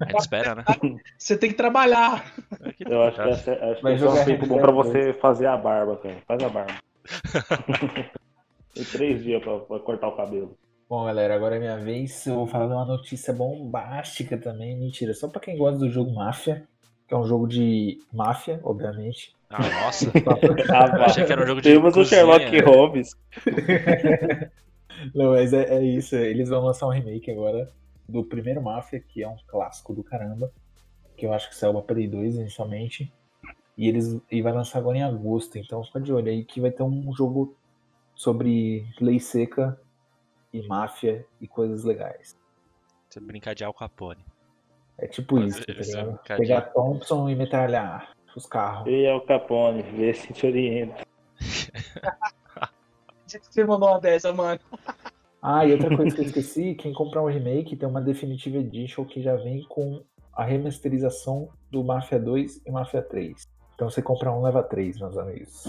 a 0.00 0.10
gente 0.10 0.20
espera, 0.20 0.54
né? 0.54 0.64
Você 1.16 1.38
tem 1.38 1.48
que 1.48 1.56
trabalhar. 1.56 2.30
É 2.60 2.72
que 2.72 2.84
Eu 2.86 3.02
acho 3.04 3.16
que 3.16 3.22
tá. 3.22 3.28
essa, 3.30 3.52
acho 3.52 3.80
que 3.80 3.88
é 3.88 4.08
um 4.08 4.24
tempo 4.24 4.46
bom 4.46 4.58
pra 4.58 4.72
você 4.72 5.14
fazer 5.14 5.46
a 5.46 5.56
barba, 5.56 5.96
cara. 5.96 6.18
Faz 6.26 6.42
a 6.42 6.48
barba. 6.48 6.74
Tem 8.74 8.84
três 8.84 9.22
dias 9.24 9.42
pra, 9.42 9.60
pra 9.60 9.78
cortar 9.80 10.08
o 10.08 10.16
cabelo. 10.16 10.58
Bom, 10.88 11.04
galera, 11.04 11.34
agora 11.34 11.56
é 11.56 11.58
minha 11.58 11.78
vez. 11.78 12.26
Eu 12.26 12.34
vou 12.34 12.46
falar 12.46 12.66
de 12.66 12.72
uma 12.72 12.84
notícia 12.84 13.32
bombástica 13.32 14.36
também. 14.36 14.78
Mentira, 14.78 15.14
só 15.14 15.28
pra 15.28 15.40
quem 15.40 15.56
gosta 15.56 15.78
do 15.78 15.90
jogo 15.90 16.14
Máfia, 16.14 16.66
que 17.08 17.14
é 17.14 17.16
um 17.16 17.26
jogo 17.26 17.48
de 17.48 17.98
máfia, 18.12 18.60
obviamente. 18.62 19.34
Ah, 19.48 19.62
nossa. 19.82 20.12
Ah, 20.70 21.06
achei 21.06 21.24
que 21.24 21.32
era 21.32 21.42
um 21.42 21.46
jogo 21.46 21.62
de 21.62 21.72
Temos 21.72 21.96
o. 21.96 22.04
Sherlock 22.04 22.60
Holmes. 22.60 23.16
Não, 25.14 25.30
mas 25.30 25.52
é, 25.52 25.76
é 25.76 25.82
isso. 25.82 26.14
Eles 26.14 26.50
vão 26.50 26.64
lançar 26.64 26.86
um 26.86 26.90
remake 26.90 27.30
agora 27.30 27.72
do 28.06 28.22
primeiro 28.24 28.60
Máfia, 28.60 29.00
que 29.00 29.22
é 29.22 29.28
um 29.28 29.36
clássico 29.46 29.94
do 29.94 30.04
caramba. 30.04 30.52
Que 31.16 31.24
eu 31.26 31.32
acho 31.32 31.48
que 31.48 31.56
saiu 31.56 31.72
pra 31.72 31.94
Play 31.94 32.06
2 32.06 32.36
inicialmente. 32.36 33.10
E 33.76 33.88
eles 33.88 34.20
e 34.30 34.42
vai 34.42 34.52
lançar 34.52 34.78
agora 34.78 34.98
em 34.98 35.02
agosto. 35.02 35.56
Então 35.56 35.82
fica 35.82 36.00
de 36.00 36.12
olho 36.12 36.28
aí 36.28 36.44
que 36.44 36.60
vai 36.60 36.70
ter 36.70 36.82
um 36.82 37.12
jogo 37.14 37.56
sobre 38.14 38.84
lei 39.00 39.18
seca 39.18 39.80
e 40.52 40.66
máfia 40.66 41.24
e 41.40 41.48
coisas 41.48 41.84
legais. 41.84 42.36
Você 43.08 43.20
brincar 43.20 43.54
de 43.54 43.64
Al 43.64 43.72
Capone. 43.72 44.27
É 44.98 45.06
tipo 45.06 45.36
Mas 45.36 45.58
isso, 45.58 45.92
tá 45.92 46.00
é 46.00 46.04
um. 46.04 46.16
Pegar 46.38 46.62
Thompson 46.72 47.28
e 47.30 47.36
metralhar 47.36 48.12
os 48.34 48.46
carros. 48.46 48.86
E 48.88 49.04
é 49.04 49.14
o 49.14 49.20
Capone, 49.20 49.82
vê 49.82 50.12
se 50.12 50.32
te 50.32 50.46
orienta. 50.46 51.06
Você 53.26 53.64
mandou 53.64 53.90
uma 53.90 54.00
dessa, 54.00 54.32
mano. 54.32 54.60
Ah, 55.40 55.64
e 55.64 55.72
outra 55.72 55.94
coisa 55.94 56.14
que 56.14 56.22
eu 56.22 56.26
esqueci, 56.26 56.74
quem 56.74 56.92
comprar 56.92 57.22
um 57.22 57.28
remake 57.28 57.76
tem 57.76 57.88
uma 57.88 58.00
Definitive 58.00 58.58
Edition 58.58 59.04
que 59.04 59.22
já 59.22 59.36
vem 59.36 59.62
com 59.64 60.02
a 60.32 60.44
remasterização 60.44 61.50
do 61.70 61.84
Mafia 61.84 62.18
2 62.18 62.62
e 62.66 62.70
Mafia 62.70 63.02
3. 63.02 63.46
Então 63.74 63.88
você 63.88 64.02
compra 64.02 64.32
um, 64.32 64.42
leva 64.42 64.62
três, 64.62 64.98
meus 64.98 65.16
amigos. 65.16 65.64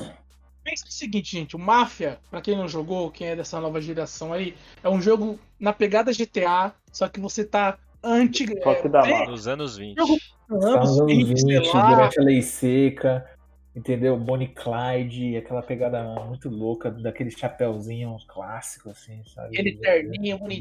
Pensa 0.64 0.86
o 0.88 0.92
seguinte, 0.92 1.38
gente, 1.38 1.56
o 1.56 1.60
Mafia, 1.60 2.20
pra 2.30 2.42
quem 2.42 2.58
não 2.58 2.68
jogou, 2.68 3.12
quem 3.12 3.28
é 3.28 3.36
dessa 3.36 3.60
nova 3.60 3.80
geração 3.82 4.34
aí, 4.34 4.56
é 4.84 4.90
um 4.90 5.02
jogo 5.02 5.40
na 5.60 5.74
pegada 5.74 6.12
GTA, 6.12 6.74
só 6.92 7.08
que 7.08 7.20
você 7.20 7.44
tá 7.44 7.78
antigo. 8.04 8.54
Só 8.64 8.76
que 8.76 8.88
dá 8.90 9.08
é, 9.08 9.12
mal. 9.12 9.28
Nos 9.30 9.48
anos 9.48 9.78
20. 9.78 9.98
Jogo- 9.98 10.18
Tá 10.50 10.56
nos 10.56 10.66
anos 10.66 11.00
anos 11.00 11.06
20, 11.14 11.40
sei 11.42 11.60
20, 11.60 11.74
lá. 11.76 11.94
durante 11.94 12.20
a 12.20 12.24
lei 12.24 12.42
seca, 12.42 13.30
entendeu? 13.76 14.18
Bonnie 14.18 14.48
Clyde, 14.48 15.38
aquela 15.38 15.62
pegada 15.62 16.02
muito 16.26 16.50
louca, 16.50 16.90
daquele 16.90 17.30
chapéuzinho 17.30 18.18
clássico, 18.28 18.90
assim, 18.90 19.22
sabe? 19.34 19.50
Aquele 19.50 19.78
terninho 19.78 20.40
bonitão, 20.40 20.60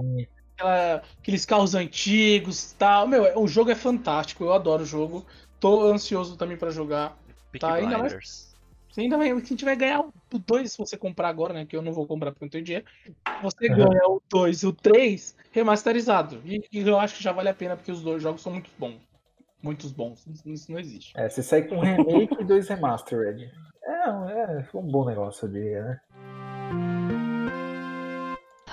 Boinazinha. 0.00 0.28
aquela- 0.56 1.02
aqueles 1.20 1.46
carros 1.46 1.74
antigos 1.76 2.72
e 2.72 2.74
tal. 2.74 3.06
Meu, 3.06 3.38
o 3.38 3.46
jogo 3.46 3.70
é 3.70 3.74
fantástico, 3.76 4.42
eu 4.44 4.52
adoro 4.52 4.82
o 4.82 4.86
jogo. 4.86 5.24
Tô 5.60 5.82
ansioso 5.92 6.36
também 6.36 6.56
pra 6.56 6.70
jogar. 6.70 7.16
Peaky 7.52 7.58
tá, 7.66 7.74
ainda 7.74 7.98
mais- 7.98 8.12
Blinders. 8.12 8.49
Você 8.90 9.02
ainda 9.02 9.16
vai, 9.16 9.30
a 9.30 9.38
gente 9.38 9.64
vai 9.64 9.76
ganhar 9.76 10.00
o 10.00 10.12
2 10.46 10.72
se 10.72 10.78
você 10.78 10.96
comprar 10.96 11.28
agora, 11.28 11.54
né? 11.54 11.64
Que 11.64 11.76
eu 11.76 11.82
não 11.82 11.92
vou 11.92 12.06
comprar 12.08 12.32
porque 12.32 12.44
eu 12.44 12.46
não 12.46 12.50
tenho 12.50 12.64
dinheiro. 12.64 12.86
Você 13.40 13.68
ganha 13.68 14.08
o 14.08 14.20
2 14.28 14.62
e 14.64 14.66
o 14.66 14.72
3 14.72 15.36
remasterizado. 15.52 16.42
E, 16.44 16.60
e 16.72 16.80
eu 16.80 16.98
acho 16.98 17.16
que 17.16 17.22
já 17.22 17.30
vale 17.30 17.48
a 17.48 17.54
pena 17.54 17.76
porque 17.76 17.92
os 17.92 18.02
dois 18.02 18.20
jogos 18.20 18.42
são 18.42 18.52
muito 18.52 18.68
bons. 18.76 19.00
Muitos 19.62 19.92
bons. 19.92 20.26
Isso 20.44 20.72
não 20.72 20.78
existe. 20.80 21.12
É, 21.16 21.28
você 21.28 21.40
sai 21.40 21.62
com 21.62 21.76
um 21.76 21.80
remake 21.80 22.34
e 22.40 22.44
dois 22.44 22.68
remastered. 22.68 23.48
É, 23.84 23.92
é 23.92 24.68
um 24.74 24.82
bom 24.90 25.04
negócio, 25.04 25.48
diria, 25.48 25.84
né? 25.84 26.00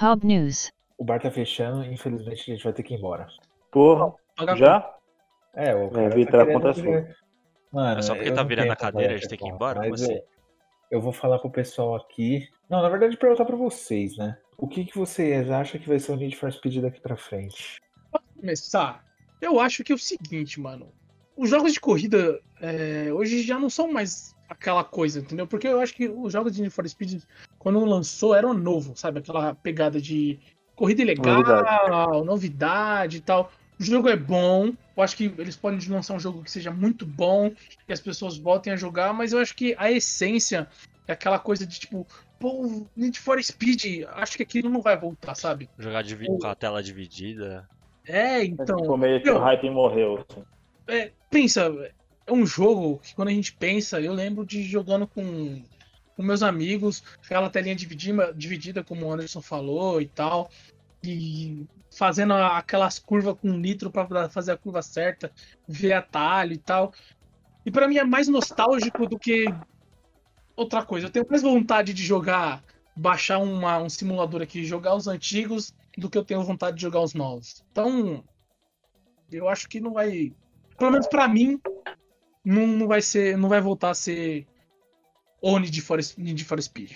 Hub 0.01 0.25
News. 0.25 0.71
O 0.97 1.03
bar 1.03 1.21
tá 1.21 1.29
fechando 1.29 1.83
infelizmente 1.85 2.49
a 2.49 2.53
gente 2.55 2.63
vai 2.63 2.73
ter 2.73 2.81
que 2.81 2.95
ir 2.95 2.97
embora. 2.97 3.27
Porra, 3.71 4.13
já? 4.55 4.95
É, 5.53 5.75
o 5.75 5.91
cara 5.91 6.15
Vitor, 6.15 6.31
querendo 6.31 6.57
acontece 6.57 6.81
ver- 6.81 7.15
Mano, 7.71 7.99
É 7.99 8.01
só 8.01 8.15
porque 8.15 8.29
eu 8.29 8.35
tá 8.35 8.43
virando 8.43 8.71
a 8.71 8.75
cadeira, 8.75 9.13
a 9.13 9.17
gente 9.17 9.29
tem 9.29 9.37
que 9.37 9.45
ir 9.45 9.51
embora? 9.51 9.79
Como 9.79 9.91
mas 9.91 10.01
assim? 10.03 10.13
eu, 10.13 10.23
eu 10.91 11.01
vou 11.01 11.11
falar 11.11 11.39
pro 11.39 11.49
pessoal 11.49 11.95
aqui. 11.95 12.47
Não, 12.69 12.81
na 12.81 12.89
verdade, 12.89 13.17
perguntar 13.17 13.45
pra 13.45 13.55
vocês, 13.55 14.17
né? 14.17 14.37
O 14.57 14.67
que, 14.67 14.85
que 14.85 14.97
vocês 14.97 15.49
acham 15.51 15.79
que 15.79 15.87
vai 15.87 15.99
ser 15.99 16.11
o 16.11 16.15
Need 16.15 16.35
for 16.35 16.51
Speed 16.51 16.81
daqui 16.81 16.99
pra 16.99 17.15
frente? 17.15 17.77
começar, 18.39 19.03
eu 19.41 19.59
acho 19.59 19.83
que 19.83 19.91
é 19.91 19.95
o 19.95 19.99
seguinte, 19.99 20.59
mano. 20.59 20.93
Os 21.35 21.49
jogos 21.49 21.73
de 21.73 21.79
corrida 21.79 22.39
é, 22.61 23.11
hoje 23.11 23.41
já 23.41 23.59
não 23.59 23.69
são 23.69 23.91
mais 23.91 24.35
aquela 24.49 24.83
coisa, 24.83 25.19
entendeu? 25.19 25.45
Porque 25.45 25.67
eu 25.67 25.79
acho 25.79 25.93
que 25.93 26.07
os 26.07 26.33
jogos 26.33 26.53
de 26.53 26.61
Need 26.61 26.73
for 26.73 26.87
Speed, 26.87 27.23
quando 27.59 27.83
lançou, 27.83 28.33
eram 28.33 28.53
novo, 28.53 28.95
sabe? 28.95 29.19
Aquela 29.19 29.53
pegada 29.53 29.99
de 29.99 30.39
corrida 30.75 31.01
ilegal, 31.01 31.43
Novidade. 31.43 32.25
novidade, 32.25 33.17
e 33.17 33.21
tal. 33.21 33.51
O 33.79 33.83
jogo 33.83 34.09
é 34.09 34.15
bom. 34.15 34.73
Eu 34.95 35.03
acho 35.03 35.15
que 35.15 35.25
eles 35.37 35.55
podem 35.55 35.79
lançar 35.89 36.15
um 36.15 36.19
jogo 36.19 36.43
que 36.43 36.49
seja 36.49 36.71
muito 36.71 37.05
bom 37.05 37.51
e 37.87 37.93
as 37.93 37.99
pessoas 37.99 38.37
voltem 38.37 38.73
a 38.73 38.75
jogar, 38.75 39.13
mas 39.13 39.31
eu 39.31 39.39
acho 39.39 39.55
que 39.55 39.75
a 39.77 39.91
essência 39.91 40.67
é 41.07 41.13
aquela 41.13 41.37
coisa 41.37 41.65
de 41.65 41.79
tipo, 41.79 42.05
pô, 42.39 42.87
Need 42.95 43.19
for 43.19 43.41
Speed, 43.43 44.05
acho 44.13 44.37
que 44.37 44.43
aquilo 44.43 44.69
não 44.69 44.81
vai 44.81 44.97
voltar, 44.97 45.35
sabe? 45.35 45.69
Jogar 45.77 46.03
com 46.39 46.47
a 46.47 46.55
tela 46.55 46.81
dividida. 46.81 47.67
É, 48.05 48.43
Então, 48.43 48.79
então. 48.79 48.97
meio 48.97 49.21
que 49.21 49.29
o 49.29 49.37
hype 49.37 49.69
morreu. 49.69 50.25
assim. 50.27 50.43
É, 50.87 51.11
pensa, 51.29 51.67
é 52.25 52.33
um 52.33 52.45
jogo 52.45 52.99
que 53.03 53.13
quando 53.13 53.27
a 53.29 53.33
gente 53.33 53.53
pensa, 53.53 53.99
eu 54.01 54.13
lembro 54.13 54.45
de 54.45 54.63
jogando 54.63 55.05
com, 55.05 55.61
com 56.15 56.23
meus 56.23 56.41
amigos, 56.41 57.03
aquela 57.23 57.49
telinha 57.49 57.75
dividida, 57.75 58.33
dividida, 58.33 58.83
como 58.83 59.05
o 59.05 59.11
Anderson 59.11 59.41
falou 59.41 60.01
e 60.01 60.07
tal, 60.07 60.49
fazendo 61.91 62.33
aquelas 62.33 62.99
curvas 62.99 63.37
com 63.39 63.49
nitro 63.49 63.91
para 63.91 64.29
fazer 64.29 64.51
a 64.51 64.57
curva 64.57 64.81
certa, 64.81 65.31
ver 65.67 65.93
atalho 65.93 66.53
e 66.53 66.57
tal. 66.57 66.93
E 67.65 67.71
pra 67.71 67.87
mim 67.87 67.97
é 67.97 68.03
mais 68.03 68.27
nostálgico 68.27 69.07
do 69.07 69.17
que 69.17 69.45
outra 70.55 70.85
coisa. 70.85 71.07
Eu 71.07 71.11
tenho 71.11 71.27
mais 71.29 71.41
vontade 71.41 71.93
de 71.93 72.03
jogar, 72.03 72.63
baixar 72.95 73.39
uma- 73.39 73.79
um 73.79 73.89
simulador 73.89 74.41
aqui, 74.41 74.63
jogar 74.63 74.95
os 74.95 75.07
antigos, 75.07 75.73
do 75.97 76.09
que 76.09 76.17
eu 76.17 76.23
tenho 76.23 76.43
vontade 76.43 76.75
de 76.77 76.81
jogar 76.83 77.01
os 77.01 77.13
novos. 77.13 77.65
Então, 77.71 78.23
eu 79.31 79.49
acho 79.49 79.67
que 79.67 79.79
não 79.79 79.93
vai. 79.93 80.31
Pelo 80.77 80.91
menos 80.91 81.07
pra 81.07 81.27
mim, 81.27 81.59
não, 82.45 82.67
não 82.67 82.87
vai 82.87 83.01
ser. 83.01 83.37
Não 83.37 83.49
vai 83.49 83.59
voltar 83.59 83.89
a 83.89 83.95
ser 83.95 84.47
o 85.41 85.57
Need 85.57 85.81
for, 85.81 85.99
Need 86.17 86.45
for 86.45 86.61
Speed. 86.61 86.91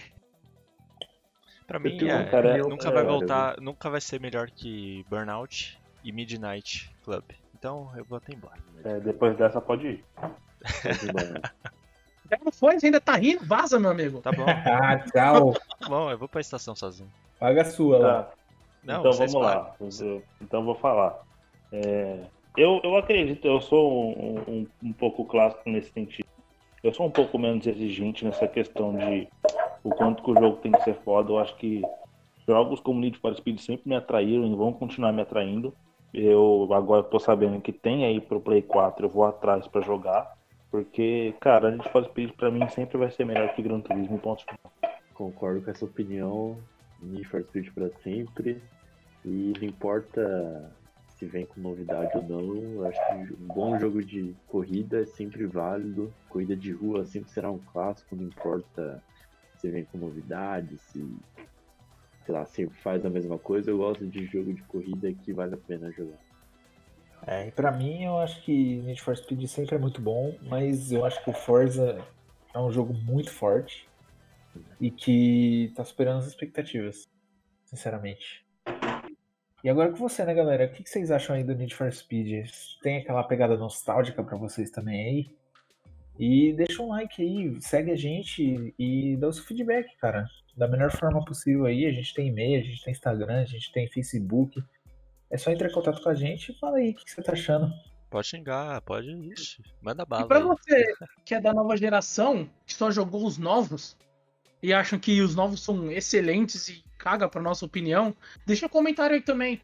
Pra 1.72 1.80
Eu 1.80 1.84
mim, 1.84 1.97
tenho 1.97 2.11
é, 2.11 2.26
cara- 2.26 2.57
nunca 2.57 2.89
é, 2.89 2.91
vai 2.91 3.03
voltar, 3.05 3.55
nunca 3.61 3.89
vai 3.89 4.01
ser 4.01 4.19
melhor 4.19 4.49
que 4.51 5.05
Burnout 5.07 5.80
e 6.03 6.11
Midnight 6.11 6.93
Club. 7.01 7.24
Então 7.55 7.89
eu 7.95 8.03
vou 8.03 8.17
até 8.17 8.34
embora. 8.34 8.59
É, 8.84 8.99
depois 8.99 9.38
dessa 9.38 9.61
pode 9.61 9.88
ir. 9.88 10.05
Já 12.30 12.38
não 12.43 12.51
foi, 12.51 12.78
você 12.78 12.88
ainda 12.88 12.99
tá 12.99 13.15
rindo? 13.15 13.45
Vaza, 13.45 13.80
meu 13.80 13.89
amigo. 13.89 14.19
Tá 14.19 14.32
bom, 14.34 14.43
Ah, 14.67 14.99
tchau! 15.13 15.53
tá 15.80 15.88
bom, 15.88 16.11
eu 16.11 16.17
vou 16.17 16.28
pra 16.28 16.41
estação 16.41 16.76
sozinho. 16.76 17.09
Paga 17.39 17.61
a 17.61 17.65
sua 17.65 17.97
lá. 17.97 18.24
Tá. 18.24 18.34
Não, 18.84 18.99
então 18.99 19.13
vamos 19.13 19.34
lá. 19.41 19.74
Eu- 19.80 20.24
Então 20.41 20.59
eu 20.59 20.65
vou 20.65 20.76
falar. 20.76 21.22
É, 21.72 22.26
eu, 22.57 22.82
eu 22.84 22.97
acredito, 22.97 23.47
eu 23.47 23.61
sou 23.61 24.11
um, 24.19 24.39
um, 24.41 24.67
um 24.84 24.91
pouco 24.91 25.24
clássico 25.24 25.69
nesse 25.69 25.89
sentido. 25.93 26.28
Eu 26.84 26.93
sou 26.93 27.05
um 27.05 27.11
pouco 27.11 27.39
menos 27.39 27.65
exigente 27.65 28.26
nessa 28.26 28.45
questão 28.45 28.93
de 28.97 29.30
o 29.84 29.89
quanto 29.89 30.23
que 30.23 30.32
o 30.32 30.36
jogo 30.36 30.57
tem 30.57 30.71
que 30.71 30.84
ser 30.84 30.95
foda. 31.03 31.32
Eu 31.32 31.39
acho 31.39 31.55
que 31.57 31.82
jogos 32.47 32.79
como 32.79 32.99
Need 32.99 33.19
for 33.19 33.36
Speed 33.36 33.59
sempre 33.59 33.89
me 33.89 33.95
atraíram 33.95 34.45
e 34.45 34.55
vão 34.55 34.73
continuar 34.73 35.11
me 35.11 35.21
atraindo. 35.21 35.73
Eu 36.13 36.67
agora 36.73 37.03
tô 37.03 37.19
sabendo 37.19 37.61
que 37.61 37.71
tem 37.71 38.05
aí 38.05 38.19
pro 38.19 38.41
Play 38.41 38.61
4, 38.61 39.05
eu 39.05 39.09
vou 39.09 39.25
atrás 39.25 39.67
pra 39.67 39.82
jogar. 39.82 40.36
Porque, 40.69 41.34
cara, 41.39 41.71
Need 41.71 41.89
for 41.89 42.03
Speed 42.05 42.32
pra 42.32 42.51
mim 42.51 42.67
sempre 42.69 42.97
vai 42.97 43.11
ser 43.11 43.25
melhor 43.25 43.53
que 43.53 43.61
Gran 43.61 43.82
Turismo, 43.82 44.17
ponto 44.17 44.43
final. 44.43 44.91
Concordo 45.13 45.61
com 45.61 45.71
essa 45.71 45.86
opinião. 45.86 46.57
Need 47.01 47.25
for 47.25 47.41
Speed 47.43 47.71
pra 47.73 47.89
sempre. 48.01 48.61
E 49.23 49.53
não 49.59 49.67
importa 49.67 50.71
se 51.09 51.25
vem 51.27 51.45
com 51.45 51.61
novidade 51.61 52.17
ou 52.17 52.23
não, 52.23 52.84
acho 52.88 52.99
que 53.07 53.34
um 53.34 53.47
bom 53.47 53.77
jogo 53.77 54.03
de 54.03 54.34
corrida 54.47 55.03
é 55.03 55.05
sempre 55.05 55.45
válido. 55.45 56.11
Corrida 56.27 56.55
de 56.55 56.71
rua 56.71 57.05
sempre 57.05 57.29
será 57.29 57.51
um 57.51 57.59
clássico, 57.59 58.15
não 58.15 58.23
importa 58.23 59.03
se 59.62 59.70
vem 59.70 59.86
com 59.86 59.99
novidade, 59.99 60.78
se 60.78 61.07
sei 62.26 62.36
lá, 62.36 62.45
sempre 62.45 62.76
faz 62.78 63.05
a 63.05 63.09
mesma 63.09 63.38
coisa. 63.38 63.70
Eu 63.70 63.78
gosto 63.78 64.05
de 64.07 64.26
jogo 64.26 64.53
de 64.53 64.62
corrida 64.64 65.14
que 65.14 65.32
vale 65.32 65.53
a 65.53 65.57
pena 65.57 65.91
jogar. 65.91 66.18
É, 67.26 67.47
e 67.47 67.51
pra 67.51 67.72
mim 67.72 68.03
eu 68.03 68.18
acho 68.18 68.41
que 68.41 68.82
Need 68.82 69.01
for 69.01 69.16
Speed 69.16 69.45
sempre 69.45 69.76
é 69.76 69.80
muito 69.80 70.01
bom, 70.01 70.36
mas 70.41 70.91
eu 70.91 71.05
acho 71.05 71.24
que 71.24 71.30
o 71.30 71.34
Forza 71.34 72.03
é 72.53 72.59
um 72.59 72.72
jogo 72.72 72.93
muito 72.93 73.32
forte 73.32 73.88
e 74.80 74.89
que 74.89 75.72
tá 75.76 75.86
superando 75.86 76.18
as 76.18 76.28
expectativas, 76.28 77.07
sinceramente. 77.66 78.43
E 79.64 79.70
agora 79.70 79.91
com 79.91 79.97
você, 79.97 80.26
né, 80.26 80.34
galera? 80.34 80.66
O 80.66 80.72
que 80.72 80.89
vocês 80.89 81.12
acham 81.12 81.36
aí 81.36 81.43
do 81.43 81.53
Need 81.53 81.76
for 81.76 81.91
Speed? 81.91 82.49
Tem 82.82 82.97
aquela 82.97 83.24
pegada 83.24 83.55
nostálgica 83.55 84.24
pra 84.24 84.36
vocês 84.36 84.72
também 84.72 85.05
aí? 85.05 85.41
E 86.24 86.53
deixa 86.53 86.84
um 86.84 86.89
like 86.89 87.19
aí, 87.19 87.59
segue 87.59 87.89
a 87.89 87.95
gente 87.95 88.72
e 88.78 89.17
dá 89.17 89.28
o 89.28 89.34
seu 89.34 89.43
feedback, 89.43 89.97
cara. 89.97 90.28
Da 90.55 90.67
melhor 90.67 90.91
forma 90.91 91.26
possível 91.26 91.65
aí. 91.65 91.88
A 91.88 91.91
gente 91.91 92.13
tem 92.13 92.28
e-mail, 92.28 92.61
a 92.61 92.63
gente 92.63 92.84
tem 92.84 92.91
Instagram, 92.91 93.41
a 93.41 93.45
gente 93.45 93.72
tem 93.72 93.88
Facebook. 93.88 94.63
É 95.32 95.38
só 95.38 95.49
entrar 95.49 95.67
em 95.67 95.74
contato 95.74 95.99
com 96.03 96.09
a 96.09 96.13
gente 96.13 96.51
e 96.51 96.59
fala 96.59 96.78
aí 96.78 96.91
o 96.91 96.93
que 96.95 97.09
você 97.09 97.24
tá 97.24 97.32
achando. 97.32 97.74
Pode 98.07 98.28
xingar, 98.28 98.80
pode. 98.82 99.09
Ixi, 99.09 99.63
manda 99.82 100.03
E 100.03 100.05
bala. 100.05 100.28
pra 100.28 100.38
aí. 100.38 100.43
você 100.43 100.93
que 101.26 101.34
é 101.34 101.41
da 101.41 101.53
nova 101.53 101.76
geração, 101.76 102.47
que 102.67 102.74
só 102.76 102.91
jogou 102.91 103.26
os 103.26 103.39
novos 103.39 103.97
e 104.61 104.72
acham 104.74 104.99
que 104.99 105.22
os 105.22 105.34
novos 105.34 105.63
são 105.63 105.91
excelentes 105.91 106.67
e 106.67 106.84
caga 106.99 107.28
pra 107.28 107.41
nossa 107.41 107.65
opinião, 107.65 108.15
deixa 108.45 108.67
um 108.67 108.69
comentário 108.69 109.15
aí 109.15 109.22
também. 109.22 109.59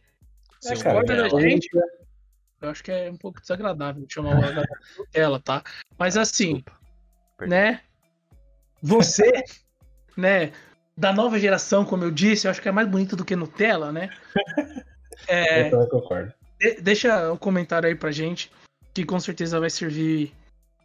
Se 0.59 0.73
um 0.73 0.79
cara, 0.79 1.03
da 1.03 1.29
gente. 1.39 1.69
Eu 2.61 2.69
acho 2.69 2.83
que 2.83 2.91
é 2.91 3.09
um 3.11 3.17
pouco 3.17 3.39
desagradável 3.39 4.05
chamar 4.09 4.31
o 4.31 4.41
Nutella, 4.97 5.39
tá? 5.39 5.63
Mas 5.97 6.17
assim, 6.17 6.55
Desculpa. 6.55 6.79
Perdão. 7.37 7.57
né? 7.57 7.81
Você, 8.81 9.31
né? 10.15 10.51
Da 10.95 11.13
nova 11.13 11.37
geração, 11.39 11.85
como 11.85 12.03
eu 12.03 12.09
disse, 12.11 12.47
eu 12.47 12.51
acho 12.51 12.61
que 12.61 12.67
é 12.67 12.71
mais 12.71 12.87
bonito 12.87 13.15
do 13.15 13.23
que 13.25 13.35
Nutella, 13.35 13.91
né? 13.91 14.09
É, 15.27 15.67
Eu 15.67 15.71
também 15.71 15.89
concordo. 15.89 16.31
de- 16.59 16.79
deixa 16.79 17.31
um 17.33 17.37
comentário 17.37 17.89
aí 17.89 17.95
pra 17.95 18.11
gente, 18.11 18.51
que 18.93 19.03
com 19.03 19.19
certeza 19.19 19.59
vai 19.59 19.69
servir 19.69 20.31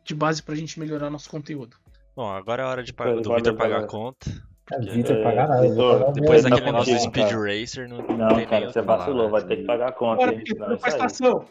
de 0.05 0.15
base 0.15 0.43
pra 0.43 0.55
gente 0.55 0.81
melhorar 0.81 1.11
nosso 1.11 1.29
conteúdo. 1.31 1.77
Bom, 2.17 2.29
agora 2.31 2.63
é 2.63 2.67
hora 2.67 2.83
de 2.83 2.93
pa- 2.95 3.05
Valeu, 3.05 3.21
do 3.23 3.35
Vitor 3.37 3.55
pagar 3.55 3.81
a 3.85 3.87
conta. 3.87 4.31
É, 4.73 4.77
porque 4.77 4.91
Vitor 4.91 5.17
É, 5.17 5.23
pagar 5.23 5.49
nada. 5.49 5.67
eu 5.67 5.75
vou 5.75 5.85
Vitor, 5.85 5.99
pagar 5.99 6.09
o 6.11 6.13
Depois 6.15 6.43
daquele 6.43 6.73
do 6.73 6.73
não, 6.73 6.85
Speed 6.85 7.31
cara. 7.31 7.61
Racer, 7.61 7.89
não, 7.89 7.99
Não, 7.99 8.35
tem 8.37 8.47
cara, 8.47 8.73
você 8.73 8.83
vacilou, 8.83 9.25
né? 9.27 9.31
vai 9.31 9.45
ter 9.47 9.57
que 9.59 9.65
pagar 9.65 9.89
a 9.89 9.93
conta. 9.93 10.23
Agora, 10.23 10.35
hein? 10.35 10.45
Não, 10.57 10.79
faz 10.79 10.95
estação. 10.95 11.47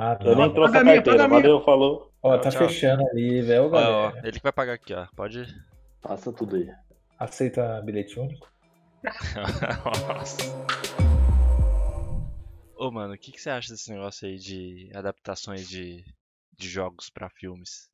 Ah, 0.00 0.16
Eu 0.20 0.36
nem 0.36 0.46
não. 0.46 0.54
trouxe 0.54 0.72
Paga 0.74 0.90
a 0.90 0.94
carteira, 0.94 1.28
minha. 1.28 1.40
valeu, 1.40 1.60
falou. 1.64 2.12
Ó, 2.22 2.38
tá 2.38 2.50
Tchau. 2.50 2.68
fechando 2.68 3.04
ali, 3.08 3.42
velho, 3.42 3.68
galera. 3.68 3.90
ó, 3.90 4.12
ele 4.26 4.32
que 4.38 4.42
vai 4.42 4.52
pagar 4.52 4.74
aqui, 4.74 4.94
ó. 4.94 5.06
Pode. 5.16 5.44
Passa 6.00 6.32
tudo 6.32 6.54
aí. 6.56 6.70
Aceita 7.18 7.82
bilhete 7.82 8.18
único? 8.20 8.48
Nossa. 10.06 10.42
Ô, 12.76 12.90
mano, 12.92 13.14
o 13.14 13.18
que, 13.18 13.32
que 13.32 13.40
você 13.40 13.50
acha 13.50 13.72
desse 13.72 13.90
negócio 13.90 14.28
aí 14.28 14.36
de 14.38 14.88
adaptações 14.94 15.68
de, 15.68 16.04
de 16.56 16.68
jogos 16.68 17.10
pra 17.10 17.28
filmes? 17.28 17.90